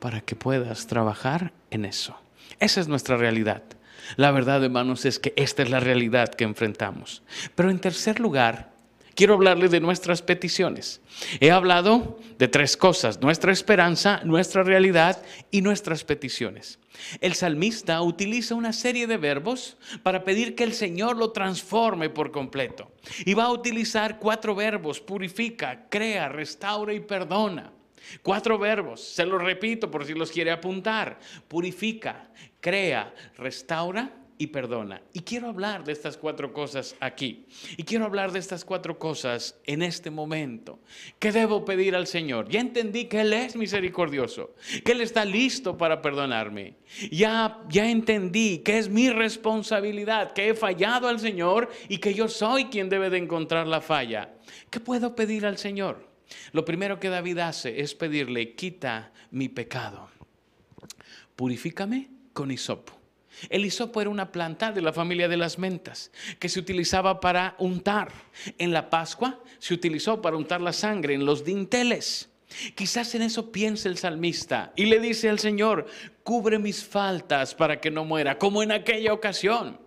para 0.00 0.20
que 0.20 0.34
puedas 0.34 0.88
trabajar 0.88 1.52
en 1.70 1.84
eso. 1.84 2.16
Esa 2.58 2.80
es 2.80 2.88
nuestra 2.88 3.16
realidad. 3.16 3.62
La 4.16 4.32
verdad, 4.32 4.64
hermanos, 4.64 5.04
es 5.04 5.20
que 5.20 5.32
esta 5.36 5.62
es 5.62 5.70
la 5.70 5.78
realidad 5.78 6.34
que 6.34 6.42
enfrentamos. 6.42 7.22
Pero 7.54 7.70
en 7.70 7.78
tercer 7.78 8.18
lugar, 8.18 8.72
quiero 9.14 9.34
hablarles 9.34 9.70
de 9.70 9.78
nuestras 9.78 10.22
peticiones. 10.22 11.00
He 11.38 11.52
hablado 11.52 12.18
de 12.36 12.48
tres 12.48 12.76
cosas, 12.76 13.20
nuestra 13.20 13.52
esperanza, 13.52 14.22
nuestra 14.24 14.64
realidad 14.64 15.22
y 15.52 15.62
nuestras 15.62 16.02
peticiones. 16.02 16.79
El 17.20 17.34
salmista 17.34 18.00
utiliza 18.02 18.54
una 18.54 18.72
serie 18.72 19.06
de 19.06 19.16
verbos 19.16 19.76
para 20.02 20.24
pedir 20.24 20.54
que 20.54 20.64
el 20.64 20.72
Señor 20.72 21.16
lo 21.16 21.32
transforme 21.32 22.10
por 22.10 22.30
completo. 22.30 22.92
Y 23.24 23.34
va 23.34 23.44
a 23.44 23.52
utilizar 23.52 24.18
cuatro 24.18 24.54
verbos, 24.54 25.00
purifica, 25.00 25.86
crea, 25.88 26.28
restaura 26.28 26.92
y 26.92 27.00
perdona. 27.00 27.72
Cuatro 28.22 28.58
verbos, 28.58 29.00
se 29.00 29.24
los 29.24 29.40
repito 29.40 29.90
por 29.90 30.04
si 30.04 30.14
los 30.14 30.30
quiere 30.30 30.50
apuntar. 30.50 31.20
Purifica, 31.48 32.28
crea, 32.60 33.14
restaura 33.36 34.19
y 34.40 34.46
perdona. 34.46 35.02
Y 35.12 35.20
quiero 35.20 35.48
hablar 35.48 35.84
de 35.84 35.92
estas 35.92 36.16
cuatro 36.16 36.54
cosas 36.54 36.96
aquí. 36.98 37.44
Y 37.76 37.82
quiero 37.82 38.06
hablar 38.06 38.32
de 38.32 38.38
estas 38.38 38.64
cuatro 38.64 38.98
cosas 38.98 39.60
en 39.66 39.82
este 39.82 40.10
momento. 40.10 40.78
¿Qué 41.18 41.30
debo 41.30 41.62
pedir 41.62 41.94
al 41.94 42.06
Señor? 42.06 42.48
Ya 42.48 42.60
entendí 42.60 43.04
que 43.04 43.20
Él 43.20 43.34
es 43.34 43.54
misericordioso, 43.54 44.54
que 44.82 44.92
Él 44.92 45.02
está 45.02 45.26
listo 45.26 45.76
para 45.76 46.00
perdonarme. 46.00 46.76
Ya, 47.12 47.58
ya 47.68 47.90
entendí 47.90 48.60
que 48.60 48.78
es 48.78 48.88
mi 48.88 49.10
responsabilidad, 49.10 50.32
que 50.32 50.48
he 50.48 50.54
fallado 50.54 51.08
al 51.08 51.20
Señor 51.20 51.68
y 51.90 51.98
que 51.98 52.14
yo 52.14 52.26
soy 52.26 52.64
quien 52.64 52.88
debe 52.88 53.10
de 53.10 53.18
encontrar 53.18 53.66
la 53.66 53.82
falla. 53.82 54.32
¿Qué 54.70 54.80
puedo 54.80 55.14
pedir 55.14 55.44
al 55.44 55.58
Señor? 55.58 56.08
Lo 56.52 56.64
primero 56.64 56.98
que 56.98 57.10
David 57.10 57.40
hace 57.40 57.82
es 57.82 57.94
pedirle, 57.94 58.54
quita 58.54 59.12
mi 59.32 59.50
pecado. 59.50 60.08
Purifícame 61.36 62.08
con 62.32 62.50
hisopo 62.50 62.99
el 63.48 63.64
hisopo 63.64 64.00
era 64.00 64.10
una 64.10 64.32
planta 64.32 64.72
de 64.72 64.82
la 64.82 64.92
familia 64.92 65.28
de 65.28 65.36
las 65.36 65.58
mentas 65.58 66.10
que 66.38 66.48
se 66.48 66.60
utilizaba 66.60 67.20
para 67.20 67.54
untar. 67.58 68.12
En 68.58 68.72
la 68.72 68.90
Pascua 68.90 69.40
se 69.58 69.74
utilizó 69.74 70.20
para 70.20 70.36
untar 70.36 70.60
la 70.60 70.72
sangre 70.72 71.14
en 71.14 71.24
los 71.24 71.44
dinteles. 71.44 72.28
Quizás 72.74 73.14
en 73.14 73.22
eso 73.22 73.52
piensa 73.52 73.88
el 73.88 73.96
salmista 73.96 74.72
y 74.74 74.86
le 74.86 74.98
dice 74.98 75.28
al 75.28 75.38
Señor, 75.38 75.86
cubre 76.24 76.58
mis 76.58 76.84
faltas 76.84 77.54
para 77.54 77.80
que 77.80 77.90
no 77.90 78.04
muera, 78.04 78.38
como 78.38 78.62
en 78.62 78.72
aquella 78.72 79.12
ocasión, 79.12 79.78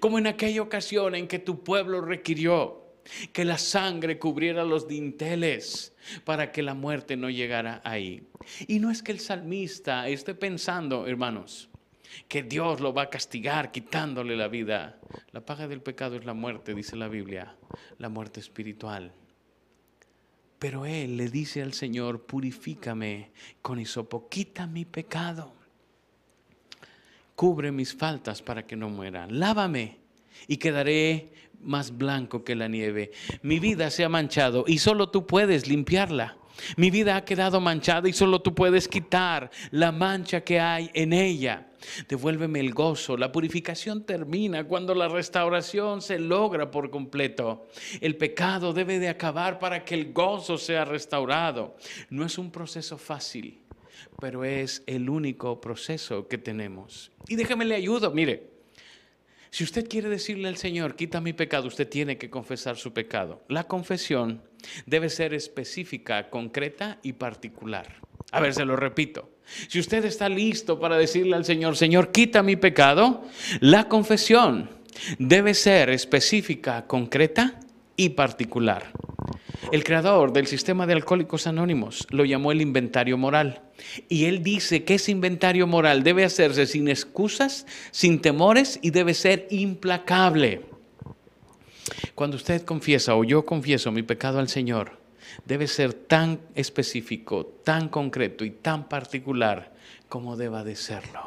como 0.00 0.18
en 0.18 0.26
aquella 0.26 0.62
ocasión 0.62 1.14
en 1.14 1.28
que 1.28 1.38
tu 1.38 1.62
pueblo 1.62 2.00
requirió 2.00 2.88
que 3.32 3.44
la 3.44 3.56
sangre 3.56 4.18
cubriera 4.18 4.64
los 4.64 4.88
dinteles 4.88 5.94
para 6.24 6.52
que 6.52 6.62
la 6.62 6.74
muerte 6.74 7.16
no 7.16 7.30
llegara 7.30 7.80
ahí. 7.84 8.22
Y 8.66 8.80
no 8.80 8.90
es 8.90 9.02
que 9.02 9.12
el 9.12 9.20
salmista 9.20 10.08
esté 10.08 10.34
pensando, 10.34 11.06
hermanos, 11.06 11.67
que 12.26 12.42
Dios 12.42 12.80
lo 12.80 12.92
va 12.92 13.02
a 13.02 13.10
castigar 13.10 13.70
quitándole 13.70 14.36
la 14.36 14.48
vida. 14.48 14.98
La 15.32 15.44
paga 15.44 15.68
del 15.68 15.82
pecado 15.82 16.16
es 16.16 16.24
la 16.24 16.34
muerte, 16.34 16.74
dice 16.74 16.96
la 16.96 17.08
Biblia, 17.08 17.56
la 17.98 18.08
muerte 18.08 18.40
espiritual. 18.40 19.12
Pero 20.58 20.86
él 20.86 21.16
le 21.16 21.28
dice 21.28 21.62
al 21.62 21.72
Señor, 21.72 22.26
purifícame 22.26 23.30
con 23.62 23.78
hisopo, 23.78 24.28
quita 24.28 24.66
mi 24.66 24.84
pecado. 24.84 25.54
Cubre 27.36 27.70
mis 27.70 27.94
faltas 27.94 28.42
para 28.42 28.66
que 28.66 28.74
no 28.74 28.88
mueran. 28.88 29.38
Lávame 29.38 29.98
y 30.48 30.56
quedaré 30.56 31.32
más 31.60 31.96
blanco 31.96 32.42
que 32.42 32.56
la 32.56 32.66
nieve. 32.66 33.12
Mi 33.42 33.60
vida 33.60 33.90
se 33.90 34.04
ha 34.04 34.08
manchado 34.08 34.64
y 34.66 34.78
solo 34.78 35.10
tú 35.10 35.26
puedes 35.26 35.68
limpiarla. 35.68 36.36
Mi 36.76 36.90
vida 36.90 37.14
ha 37.16 37.24
quedado 37.24 37.60
manchada 37.60 38.08
y 38.08 38.12
solo 38.12 38.40
tú 38.40 38.54
puedes 38.54 38.88
quitar 38.88 39.50
la 39.70 39.92
mancha 39.92 40.40
que 40.40 40.58
hay 40.58 40.90
en 40.94 41.12
ella. 41.12 41.67
Devuélveme 42.08 42.60
el 42.60 42.72
gozo. 42.72 43.16
La 43.16 43.32
purificación 43.32 44.04
termina 44.04 44.64
cuando 44.64 44.94
la 44.94 45.08
restauración 45.08 46.02
se 46.02 46.18
logra 46.18 46.70
por 46.70 46.90
completo. 46.90 47.68
El 48.00 48.16
pecado 48.16 48.72
debe 48.72 48.98
de 48.98 49.08
acabar 49.08 49.58
para 49.58 49.84
que 49.84 49.94
el 49.94 50.12
gozo 50.12 50.58
sea 50.58 50.84
restaurado. 50.84 51.76
No 52.10 52.24
es 52.24 52.38
un 52.38 52.50
proceso 52.50 52.98
fácil, 52.98 53.60
pero 54.20 54.44
es 54.44 54.82
el 54.86 55.08
único 55.08 55.60
proceso 55.60 56.28
que 56.28 56.38
tenemos. 56.38 57.10
Y 57.28 57.36
déjame 57.36 57.64
le 57.64 57.74
ayudo, 57.74 58.10
mire. 58.10 58.58
Si 59.50 59.64
usted 59.64 59.88
quiere 59.88 60.10
decirle 60.10 60.48
al 60.48 60.58
Señor, 60.58 60.94
quita 60.94 61.22
mi 61.22 61.32
pecado, 61.32 61.68
usted 61.68 61.88
tiene 61.88 62.18
que 62.18 62.28
confesar 62.28 62.76
su 62.76 62.92
pecado. 62.92 63.42
La 63.48 63.64
confesión 63.64 64.42
debe 64.84 65.08
ser 65.08 65.32
específica, 65.32 66.28
concreta 66.28 66.98
y 67.02 67.14
particular. 67.14 68.02
A 68.30 68.40
ver, 68.40 68.52
se 68.52 68.66
lo 68.66 68.76
repito. 68.76 69.30
Si 69.68 69.78
usted 69.78 70.04
está 70.04 70.28
listo 70.28 70.78
para 70.78 70.96
decirle 70.96 71.36
al 71.36 71.44
Señor, 71.44 71.76
Señor, 71.76 72.12
quita 72.12 72.42
mi 72.42 72.56
pecado, 72.56 73.22
la 73.60 73.88
confesión 73.88 74.70
debe 75.18 75.54
ser 75.54 75.90
específica, 75.90 76.86
concreta 76.86 77.60
y 77.96 78.10
particular. 78.10 78.92
El 79.72 79.84
creador 79.84 80.32
del 80.32 80.46
sistema 80.46 80.86
de 80.86 80.94
alcohólicos 80.94 81.46
anónimos 81.46 82.06
lo 82.10 82.24
llamó 82.24 82.52
el 82.52 82.62
inventario 82.62 83.18
moral. 83.18 83.62
Y 84.08 84.24
él 84.24 84.42
dice 84.42 84.84
que 84.84 84.94
ese 84.94 85.10
inventario 85.10 85.66
moral 85.66 86.02
debe 86.02 86.24
hacerse 86.24 86.66
sin 86.66 86.88
excusas, 86.88 87.66
sin 87.90 88.20
temores 88.20 88.78
y 88.82 88.90
debe 88.90 89.14
ser 89.14 89.46
implacable. 89.50 90.62
Cuando 92.14 92.36
usted 92.36 92.62
confiesa 92.62 93.14
o 93.14 93.24
yo 93.24 93.44
confieso 93.44 93.92
mi 93.92 94.02
pecado 94.02 94.38
al 94.38 94.48
Señor, 94.48 94.98
debe 95.44 95.66
ser 95.66 95.92
tan 95.94 96.40
específico, 96.54 97.46
tan 97.64 97.88
concreto 97.88 98.44
y 98.44 98.50
tan 98.50 98.88
particular 98.88 99.72
como 100.08 100.36
deba 100.36 100.64
de 100.64 100.76
serlo. 100.76 101.20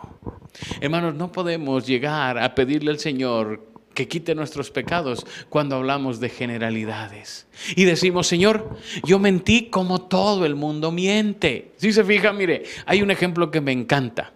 Hermanos, 0.79 1.15
no 1.15 1.31
podemos 1.31 1.85
llegar 1.85 2.37
a 2.37 2.55
pedirle 2.55 2.91
al 2.91 2.99
Señor 2.99 3.71
que 3.93 4.07
quite 4.07 4.35
nuestros 4.35 4.71
pecados 4.71 5.25
cuando 5.49 5.75
hablamos 5.75 6.19
de 6.19 6.29
generalidades. 6.29 7.47
Y 7.75 7.83
decimos, 7.83 8.27
Señor, 8.27 8.77
yo 9.03 9.19
mentí 9.19 9.69
como 9.69 10.01
todo 10.01 10.45
el 10.45 10.55
mundo 10.55 10.91
miente. 10.91 11.71
Si 11.77 11.91
se 11.91 12.03
fija, 12.03 12.31
mire, 12.31 12.63
hay 12.85 13.01
un 13.01 13.11
ejemplo 13.11 13.51
que 13.51 13.61
me 13.61 13.71
encanta. 13.71 14.33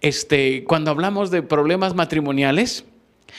Este, 0.00 0.64
cuando 0.64 0.90
hablamos 0.90 1.30
de 1.30 1.42
problemas 1.42 1.94
matrimoniales, 1.94 2.84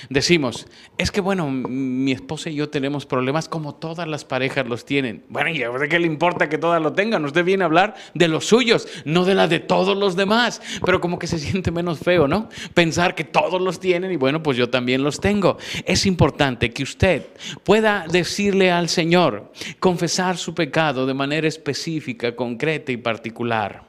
Decimos, 0.10 0.68
es 0.98 1.12
que 1.12 1.22
bueno, 1.22 1.50
mi 1.50 2.12
esposa 2.12 2.50
y 2.50 2.56
yo 2.56 2.70
tenemos 2.70 3.06
problemas 3.06 3.48
como 3.48 3.76
todas 3.76 4.08
las 4.08 4.26
parejas 4.26 4.68
los 4.68 4.86
tienen. 4.86 5.24
Bueno, 5.30 5.50
¿y 5.50 5.64
a 5.64 5.72
qué 5.90 6.00
le 6.00 6.08
importa 6.08 6.50
que 6.50 6.58
todas 6.58 6.82
lo 6.82 6.94
tengan? 6.94 7.24
Usted 7.26 7.46
viene 7.46 7.64
a 7.64 7.68
hablar 7.68 7.96
de 8.14 8.28
los 8.28 8.46
suyos, 8.46 8.88
no 9.06 9.26
de 9.26 9.36
la 9.36 9.48
de 9.48 9.60
todos 9.60 9.98
los 9.98 10.16
demás. 10.16 10.62
Pero 10.86 11.00
como 11.00 11.20
que 11.20 11.28
se 11.28 11.40
siente 11.40 11.72
menos 11.72 12.00
feo, 12.00 12.28
¿no? 12.28 12.50
Pensar 12.74 13.16
que 13.16 13.24
todos 13.24 13.62
los 13.62 13.80
tienen 13.80 14.12
y 14.12 14.18
bueno, 14.18 14.44
pues 14.44 14.58
yo 14.58 14.70
también 14.70 15.04
los 15.04 15.20
tengo. 15.20 15.58
Es 15.86 16.06
importante 16.06 16.72
que 16.72 16.84
usted 16.84 17.28
pueda 17.64 18.06
decirle 18.10 18.72
al 18.72 18.90
Señor, 18.90 19.52
confesar 19.80 20.38
su 20.38 20.54
pecado 20.54 21.06
de 21.06 21.14
manera 21.14 21.48
específica, 21.48 22.36
concreta 22.36 22.92
y 22.92 22.98
particular. 22.98 23.84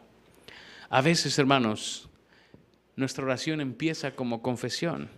A 0.90 1.00
veces, 1.00 1.38
hermanos, 1.38 2.08
nuestra 2.96 3.24
oración 3.24 3.60
empieza 3.60 4.12
como 4.12 4.42
confesión 4.42 5.08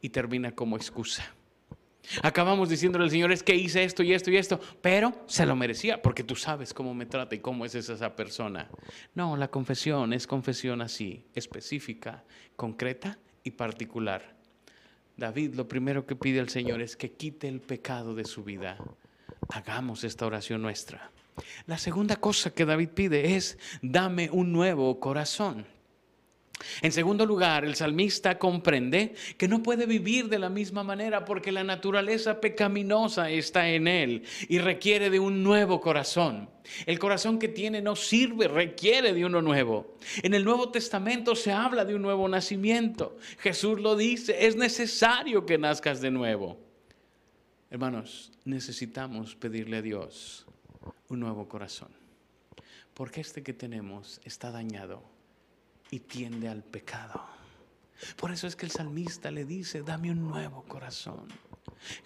y 0.00 0.10
termina 0.10 0.52
como 0.52 0.76
excusa. 0.76 1.24
Acabamos 2.22 2.68
diciéndole 2.68 3.04
al 3.04 3.10
Señor, 3.10 3.30
es 3.30 3.42
que 3.42 3.54
hice 3.54 3.84
esto 3.84 4.02
y 4.02 4.12
esto 4.12 4.30
y 4.30 4.36
esto, 4.36 4.58
pero 4.80 5.12
se 5.26 5.46
lo 5.46 5.54
merecía 5.54 6.02
porque 6.02 6.24
tú 6.24 6.34
sabes 6.34 6.74
cómo 6.74 6.94
me 6.94 7.06
trata 7.06 7.34
y 7.34 7.38
cómo 7.38 7.64
es 7.64 7.74
esa 7.74 8.16
persona. 8.16 8.68
No, 9.14 9.36
la 9.36 9.48
confesión 9.48 10.12
es 10.12 10.26
confesión 10.26 10.80
así, 10.80 11.24
específica, 11.34 12.24
concreta 12.56 13.18
y 13.44 13.52
particular. 13.52 14.34
David 15.16 15.54
lo 15.54 15.68
primero 15.68 16.06
que 16.06 16.16
pide 16.16 16.40
al 16.40 16.48
Señor 16.48 16.80
es 16.80 16.96
que 16.96 17.12
quite 17.12 17.46
el 17.46 17.60
pecado 17.60 18.14
de 18.14 18.24
su 18.24 18.42
vida. 18.42 18.78
Hagamos 19.48 20.02
esta 20.02 20.26
oración 20.26 20.62
nuestra. 20.62 21.10
La 21.66 21.78
segunda 21.78 22.16
cosa 22.16 22.52
que 22.52 22.64
David 22.64 22.88
pide 22.88 23.36
es, 23.36 23.58
dame 23.82 24.30
un 24.30 24.52
nuevo 24.52 24.98
corazón. 24.98 25.66
En 26.82 26.92
segundo 26.92 27.24
lugar, 27.24 27.64
el 27.64 27.74
salmista 27.74 28.38
comprende 28.38 29.14
que 29.36 29.48
no 29.48 29.62
puede 29.62 29.86
vivir 29.86 30.28
de 30.28 30.38
la 30.38 30.50
misma 30.50 30.84
manera 30.84 31.24
porque 31.24 31.52
la 31.52 31.64
naturaleza 31.64 32.40
pecaminosa 32.40 33.30
está 33.30 33.68
en 33.68 33.88
él 33.88 34.24
y 34.48 34.58
requiere 34.58 35.10
de 35.10 35.18
un 35.18 35.42
nuevo 35.42 35.80
corazón. 35.80 36.50
El 36.86 36.98
corazón 36.98 37.38
que 37.38 37.48
tiene 37.48 37.80
no 37.80 37.96
sirve, 37.96 38.46
requiere 38.46 39.12
de 39.12 39.24
uno 39.24 39.40
nuevo. 39.42 39.96
En 40.22 40.34
el 40.34 40.44
Nuevo 40.44 40.70
Testamento 40.70 41.34
se 41.34 41.52
habla 41.52 41.84
de 41.84 41.94
un 41.94 42.02
nuevo 42.02 42.28
nacimiento. 42.28 43.16
Jesús 43.38 43.80
lo 43.80 43.96
dice, 43.96 44.46
es 44.46 44.56
necesario 44.56 45.46
que 45.46 45.58
nazcas 45.58 46.00
de 46.00 46.10
nuevo. 46.10 46.58
Hermanos, 47.70 48.32
necesitamos 48.44 49.34
pedirle 49.36 49.78
a 49.78 49.82
Dios 49.82 50.46
un 51.08 51.20
nuevo 51.20 51.48
corazón, 51.48 51.88
porque 52.94 53.20
este 53.20 53.42
que 53.42 53.52
tenemos 53.52 54.20
está 54.24 54.50
dañado 54.50 55.19
y 55.90 56.00
tiende 56.00 56.48
al 56.48 56.62
pecado. 56.62 57.24
Por 58.16 58.30
eso 58.30 58.46
es 58.46 58.56
que 58.56 58.66
el 58.66 58.72
salmista 58.72 59.30
le 59.30 59.44
dice, 59.44 59.82
dame 59.82 60.10
un 60.10 60.26
nuevo 60.26 60.62
corazón. 60.62 61.28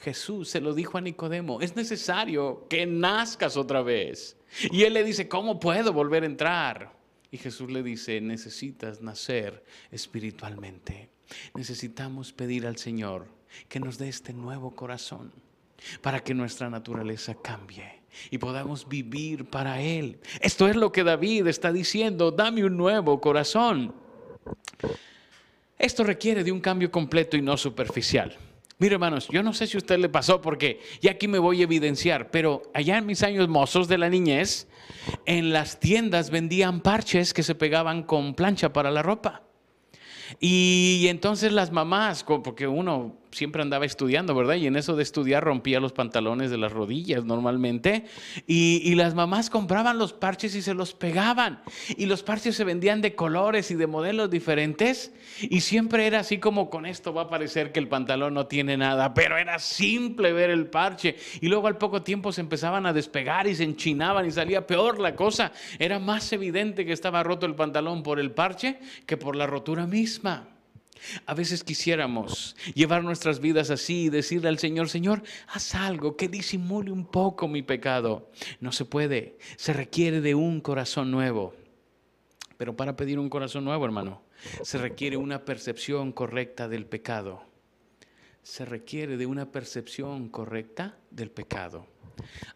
Jesús 0.01 0.49
se 0.49 0.61
lo 0.61 0.75
dijo 0.75 0.99
a 0.99 1.01
Nicodemo, 1.01 1.61
es 1.61 1.77
necesario 1.77 2.67
que 2.69 2.87
nazcas 2.87 3.57
otra 3.57 3.83
vez. 3.83 4.37
Y 4.71 4.83
él 4.83 4.95
le 4.95 5.05
dice, 5.05 5.29
¿cómo 5.29 5.59
puedo 5.59 5.93
volver 5.93 6.23
a 6.23 6.27
entrar? 6.27 6.93
Y 7.31 7.39
Jesús 7.39 7.71
le 7.71 7.83
dice, 7.83 8.21
necesitas 8.21 9.03
nacer 9.03 9.65
espiritualmente. 9.91 11.11
Necesitamos 11.55 12.33
pedir 12.33 12.67
al 12.67 12.77
Señor 12.77 13.27
que 13.69 13.81
nos 13.81 13.99
dé 13.99 14.09
este 14.09 14.33
nuevo 14.33 14.75
corazón 14.75 15.33
para 16.01 16.21
que 16.21 16.35
nuestra 16.35 16.71
naturaleza 16.71 17.35
cambie 17.35 18.04
y 18.31 18.39
podamos 18.39 18.89
vivir 18.89 19.45
para 19.45 19.81
Él. 19.81 20.19
Esto 20.41 20.69
es 20.69 20.77
lo 20.77 20.93
que 20.93 21.05
David 21.05 21.47
está 21.47 21.73
diciendo, 21.73 22.31
dame 22.31 22.65
un 22.65 22.77
nuevo 22.77 23.21
corazón. 23.21 23.95
Esto 25.79 26.05
requiere 26.05 26.45
de 26.45 26.53
un 26.53 26.61
cambio 26.61 26.91
completo 26.91 27.37
y 27.37 27.43
no 27.43 27.57
superficial. 27.57 28.37
Mire, 28.79 28.95
hermanos, 28.95 29.29
yo 29.29 29.43
no 29.43 29.53
sé 29.53 29.67
si 29.67 29.77
a 29.77 29.79
usted 29.79 29.99
le 29.99 30.09
pasó 30.09 30.41
porque 30.41 30.81
ya 31.01 31.13
aquí 31.13 31.29
me 31.29 31.39
voy 31.39 31.61
a 31.61 31.65
evidenciar, 31.65 32.31
pero 32.31 32.63
allá 32.75 32.99
en 32.99 33.07
mis 33.07 33.23
años 33.23 33.49
mozos 33.49 33.87
de 33.87 33.99
la 33.99 34.09
niñez, 34.09 34.67
en 35.27 35.53
las 35.53 35.79
tiendas 35.79 36.31
vendían 36.31 36.81
parches 36.81 37.33
que 37.33 37.45
se 37.45 37.55
pegaban 37.55 38.03
con 38.03 38.35
plancha 38.35 38.73
para 38.73 38.91
la 38.91 39.03
ropa. 39.03 39.43
Y 40.41 41.07
entonces 41.09 41.53
las 41.53 41.71
mamás, 41.71 42.25
porque 42.25 42.67
uno 42.67 43.17
siempre 43.35 43.63
andaba 43.63 43.85
estudiando, 43.85 44.35
¿verdad? 44.35 44.55
Y 44.55 44.67
en 44.67 44.77
eso 44.77 44.97
de 44.97 45.03
estudiar 45.03 45.45
rompía 45.45 45.81
los 45.81 45.93
pantalones 45.93 46.51
de 46.51 46.59
las 46.59 46.73
rodillas 46.73 47.25
normalmente. 47.25 48.05
Y, 48.47 48.95
las 48.95 49.15
mamás 49.15 49.51
compraban 49.51 49.99
los 49.99 50.13
parches 50.13 50.55
y 50.55 50.63
se 50.63 50.73
los 50.73 50.95
pegaban. 50.95 51.61
Y 51.97 52.07
los 52.07 52.23
parches 52.23 52.55
se 52.55 52.63
vendían 52.63 53.01
de 53.01 53.17
colores 53.17 53.73
y 53.73 53.75
de 53.75 53.89
modelos 53.89 54.31
diferentes. 54.31 55.13
Y 55.41 55.61
siempre 55.61 56.07
era 56.07 56.21
así 56.21 56.39
como 56.39 56.71
con 56.71 56.87
esto 56.87 57.13
va 57.13 57.23
a 57.23 57.29
parecer 57.29 57.73
que 57.73 57.81
el 57.81 57.89
pantalón 57.89 58.35
no 58.35 58.47
tiene 58.47 58.77
nada. 58.77 59.15
Pero 59.15 59.37
era 59.37 59.59
simple 59.59 60.33
ver 60.33 60.51
el 60.51 60.67
parche. 60.69 61.17
Y 61.41 61.49
luego 61.49 61.67
al 61.67 61.77
poco 61.77 62.03
tiempo 62.03 62.31
se 62.33 62.41
empezaban 62.41 62.87
a 62.87 62.93
despegar 62.93 63.49
y 63.49 63.55
se 63.57 63.65
enchinaban 63.65 64.27
y 64.27 64.31
salía 64.31 64.67
peor 64.67 65.01
la 65.01 65.17
cosa. 65.17 65.53
Era 65.81 65.99
más 65.99 66.33
evidente 66.33 66.87
que 66.87 66.93
estaba 66.93 67.25
roto 67.25 67.47
el 67.47 67.57
pantalón 67.57 68.05
por 68.05 68.21
el 68.21 68.31
parche 68.31 68.79
que 69.07 69.17
por 69.17 69.35
la 69.35 69.47
rotura 69.47 69.87
misma. 69.87 70.54
A 71.27 71.35
veces 71.35 71.65
quisiéramos 71.65 72.57
llevar 72.75 73.05
nuestras 73.05 73.41
vidas 73.41 73.71
así 73.71 74.05
y 74.05 74.09
decirle 74.09 74.49
al 74.49 74.59
Señor, 74.59 74.89
Señor, 74.89 75.23
haz 75.49 75.75
algo 75.75 76.17
que 76.17 76.29
disimule 76.29 76.91
un 76.91 77.07
poco 77.07 77.49
mi 77.49 77.63
pecado. 77.63 78.31
No 78.61 78.73
se 78.73 78.85
puede, 78.85 79.39
se 79.57 79.73
requiere 79.73 80.21
de 80.21 80.35
un 80.35 80.61
corazón 80.61 81.11
nuevo. 81.11 81.55
Pero 82.57 82.77
para 82.77 82.97
pedir 82.97 83.19
un 83.19 83.29
corazón 83.29 83.65
nuevo, 83.65 83.85
hermano, 83.85 84.23
se 84.63 84.79
requiere 84.79 85.17
una 85.17 85.45
percepción 85.45 86.13
correcta 86.13 86.69
del 86.69 86.87
pecado. 86.87 87.43
Se 88.43 88.65
requiere 88.65 89.17
de 89.17 89.27
una 89.27 89.51
percepción 89.51 90.29
correcta 90.29 90.97
del 91.11 91.31
pecado. 91.31 91.87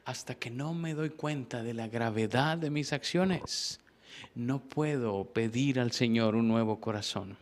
Hasta 0.04 0.34
que 0.34 0.50
no 0.50 0.74
me 0.74 0.94
doy 0.94 1.10
cuenta 1.10 1.62
de 1.62 1.74
la 1.74 1.88
gravedad 1.88 2.58
de 2.58 2.70
mis 2.70 2.92
acciones, 2.92 3.80
no 4.34 4.60
puedo 4.60 5.24
pedir 5.32 5.80
al 5.80 5.92
Señor 5.92 6.36
un 6.36 6.48
nuevo 6.48 6.80
corazón. 6.80 7.36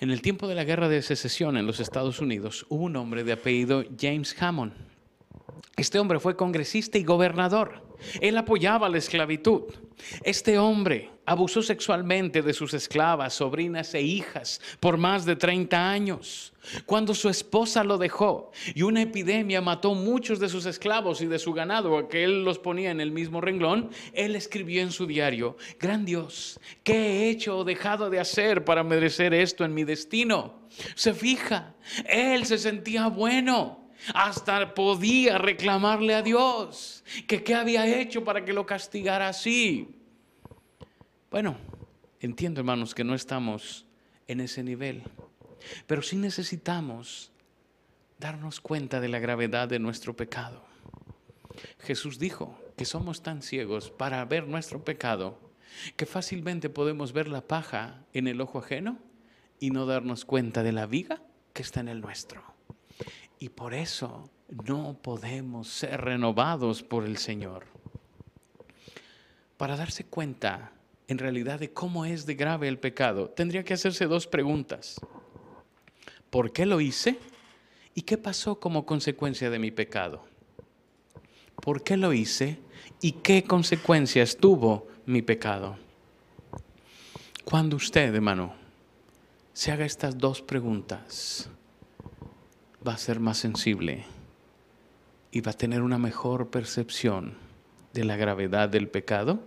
En 0.00 0.10
el 0.10 0.22
tiempo 0.22 0.48
de 0.48 0.54
la 0.54 0.64
guerra 0.64 0.88
de 0.88 1.02
secesión 1.02 1.58
en 1.58 1.66
los 1.66 1.78
Estados 1.78 2.20
Unidos 2.20 2.64
hubo 2.70 2.84
un 2.84 2.96
hombre 2.96 3.22
de 3.22 3.32
apellido 3.32 3.84
James 4.00 4.34
Hammond. 4.40 4.72
Este 5.76 5.98
hombre 5.98 6.20
fue 6.20 6.36
congresista 6.36 6.98
y 6.98 7.04
gobernador. 7.04 7.82
Él 8.20 8.36
apoyaba 8.36 8.88
la 8.88 8.98
esclavitud. 8.98 9.62
Este 10.24 10.58
hombre 10.58 11.10
abusó 11.26 11.62
sexualmente 11.62 12.42
de 12.42 12.54
sus 12.54 12.74
esclavas, 12.74 13.34
sobrinas 13.34 13.94
e 13.94 14.02
hijas 14.02 14.60
por 14.80 14.96
más 14.96 15.24
de 15.24 15.36
30 15.36 15.90
años. 15.90 16.52
Cuando 16.86 17.14
su 17.14 17.28
esposa 17.28 17.84
lo 17.84 17.98
dejó 17.98 18.50
y 18.74 18.82
una 18.82 19.02
epidemia 19.02 19.60
mató 19.60 19.94
muchos 19.94 20.40
de 20.40 20.48
sus 20.48 20.66
esclavos 20.66 21.20
y 21.20 21.26
de 21.26 21.38
su 21.38 21.52
ganado, 21.52 22.08
que 22.08 22.24
él 22.24 22.44
los 22.44 22.58
ponía 22.58 22.90
en 22.90 23.00
el 23.00 23.12
mismo 23.12 23.40
renglón, 23.40 23.90
él 24.12 24.36
escribió 24.36 24.82
en 24.82 24.92
su 24.92 25.06
diario, 25.06 25.56
Gran 25.78 26.04
Dios, 26.04 26.58
¿qué 26.82 26.94
he 26.94 27.30
hecho 27.30 27.58
o 27.58 27.64
dejado 27.64 28.10
de 28.10 28.20
hacer 28.20 28.64
para 28.64 28.82
merecer 28.82 29.34
esto 29.34 29.64
en 29.64 29.74
mi 29.74 29.84
destino? 29.84 30.60
Se 30.94 31.14
fija, 31.14 31.74
él 32.06 32.44
se 32.46 32.58
sentía 32.58 33.08
bueno 33.08 33.79
hasta 34.14 34.74
podía 34.74 35.38
reclamarle 35.38 36.14
a 36.14 36.22
Dios 36.22 37.04
que 37.26 37.42
qué 37.42 37.54
había 37.54 37.86
hecho 38.00 38.24
para 38.24 38.44
que 38.44 38.52
lo 38.52 38.66
castigara 38.66 39.28
así. 39.28 39.88
Bueno, 41.30 41.56
entiendo 42.20 42.60
hermanos 42.60 42.94
que 42.94 43.04
no 43.04 43.14
estamos 43.14 43.86
en 44.26 44.40
ese 44.40 44.62
nivel, 44.62 45.02
pero 45.86 46.02
sí 46.02 46.16
necesitamos 46.16 47.30
darnos 48.18 48.60
cuenta 48.60 49.00
de 49.00 49.08
la 49.08 49.18
gravedad 49.18 49.68
de 49.68 49.78
nuestro 49.78 50.14
pecado. 50.14 50.64
Jesús 51.80 52.18
dijo 52.18 52.58
que 52.76 52.84
somos 52.84 53.22
tan 53.22 53.42
ciegos 53.42 53.90
para 53.90 54.24
ver 54.24 54.46
nuestro 54.46 54.84
pecado 54.84 55.38
que 55.96 56.06
fácilmente 56.06 56.68
podemos 56.68 57.12
ver 57.12 57.28
la 57.28 57.42
paja 57.42 58.04
en 58.12 58.26
el 58.26 58.40
ojo 58.40 58.58
ajeno 58.58 58.98
y 59.58 59.70
no 59.70 59.86
darnos 59.86 60.24
cuenta 60.24 60.62
de 60.62 60.72
la 60.72 60.86
viga 60.86 61.22
que 61.52 61.62
está 61.62 61.80
en 61.80 61.88
el 61.88 62.00
nuestro. 62.00 62.49
Y 63.40 63.48
por 63.48 63.72
eso 63.72 64.30
no 64.66 64.98
podemos 65.00 65.66
ser 65.66 66.02
renovados 66.02 66.82
por 66.82 67.06
el 67.06 67.16
Señor. 67.16 67.64
Para 69.56 69.76
darse 69.76 70.04
cuenta 70.04 70.72
en 71.08 71.16
realidad 71.16 71.58
de 71.58 71.72
cómo 71.72 72.04
es 72.04 72.26
de 72.26 72.34
grave 72.34 72.68
el 72.68 72.78
pecado, 72.78 73.30
tendría 73.30 73.64
que 73.64 73.72
hacerse 73.72 74.06
dos 74.06 74.26
preguntas. 74.26 75.00
¿Por 76.28 76.52
qué 76.52 76.66
lo 76.66 76.82
hice? 76.82 77.18
¿Y 77.94 78.02
qué 78.02 78.18
pasó 78.18 78.60
como 78.60 78.84
consecuencia 78.84 79.48
de 79.48 79.58
mi 79.58 79.70
pecado? 79.70 80.22
¿Por 81.62 81.82
qué 81.82 81.96
lo 81.96 82.12
hice? 82.12 82.58
¿Y 83.00 83.12
qué 83.12 83.42
consecuencias 83.44 84.36
tuvo 84.36 84.86
mi 85.06 85.22
pecado? 85.22 85.78
Cuando 87.44 87.76
usted, 87.76 88.14
hermano, 88.14 88.54
se 89.54 89.72
haga 89.72 89.86
estas 89.86 90.18
dos 90.18 90.42
preguntas, 90.42 91.50
va 92.86 92.94
a 92.94 92.98
ser 92.98 93.20
más 93.20 93.38
sensible 93.38 94.04
y 95.32 95.40
va 95.40 95.52
a 95.52 95.56
tener 95.56 95.82
una 95.82 95.98
mejor 95.98 96.48
percepción 96.48 97.34
de 97.92 98.04
la 98.04 98.16
gravedad 98.16 98.68
del 98.68 98.88
pecado 98.88 99.40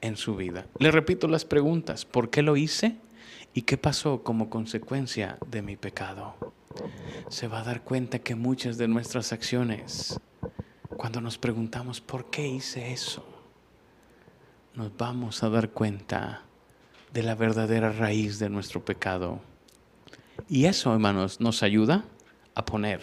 en 0.00 0.16
su 0.16 0.36
vida. 0.36 0.66
Le 0.78 0.90
repito 0.90 1.28
las 1.28 1.44
preguntas, 1.44 2.04
¿por 2.04 2.30
qué 2.30 2.42
lo 2.42 2.56
hice? 2.56 2.96
¿Y 3.54 3.62
qué 3.62 3.76
pasó 3.76 4.22
como 4.22 4.48
consecuencia 4.48 5.38
de 5.46 5.62
mi 5.62 5.76
pecado? 5.76 6.34
Se 7.28 7.48
va 7.48 7.60
a 7.60 7.64
dar 7.64 7.82
cuenta 7.82 8.18
que 8.18 8.34
muchas 8.34 8.78
de 8.78 8.88
nuestras 8.88 9.32
acciones, 9.32 10.18
cuando 10.96 11.20
nos 11.20 11.38
preguntamos, 11.38 12.00
¿por 12.00 12.30
qué 12.30 12.48
hice 12.48 12.92
eso? 12.92 13.24
Nos 14.74 14.96
vamos 14.96 15.42
a 15.42 15.50
dar 15.50 15.70
cuenta 15.70 16.42
de 17.12 17.22
la 17.22 17.34
verdadera 17.34 17.92
raíz 17.92 18.38
de 18.38 18.48
nuestro 18.48 18.82
pecado. 18.82 19.40
Y 20.48 20.64
eso, 20.64 20.92
hermanos, 20.92 21.40
nos 21.40 21.62
ayuda 21.62 22.04
a 22.54 22.64
poner 22.64 23.00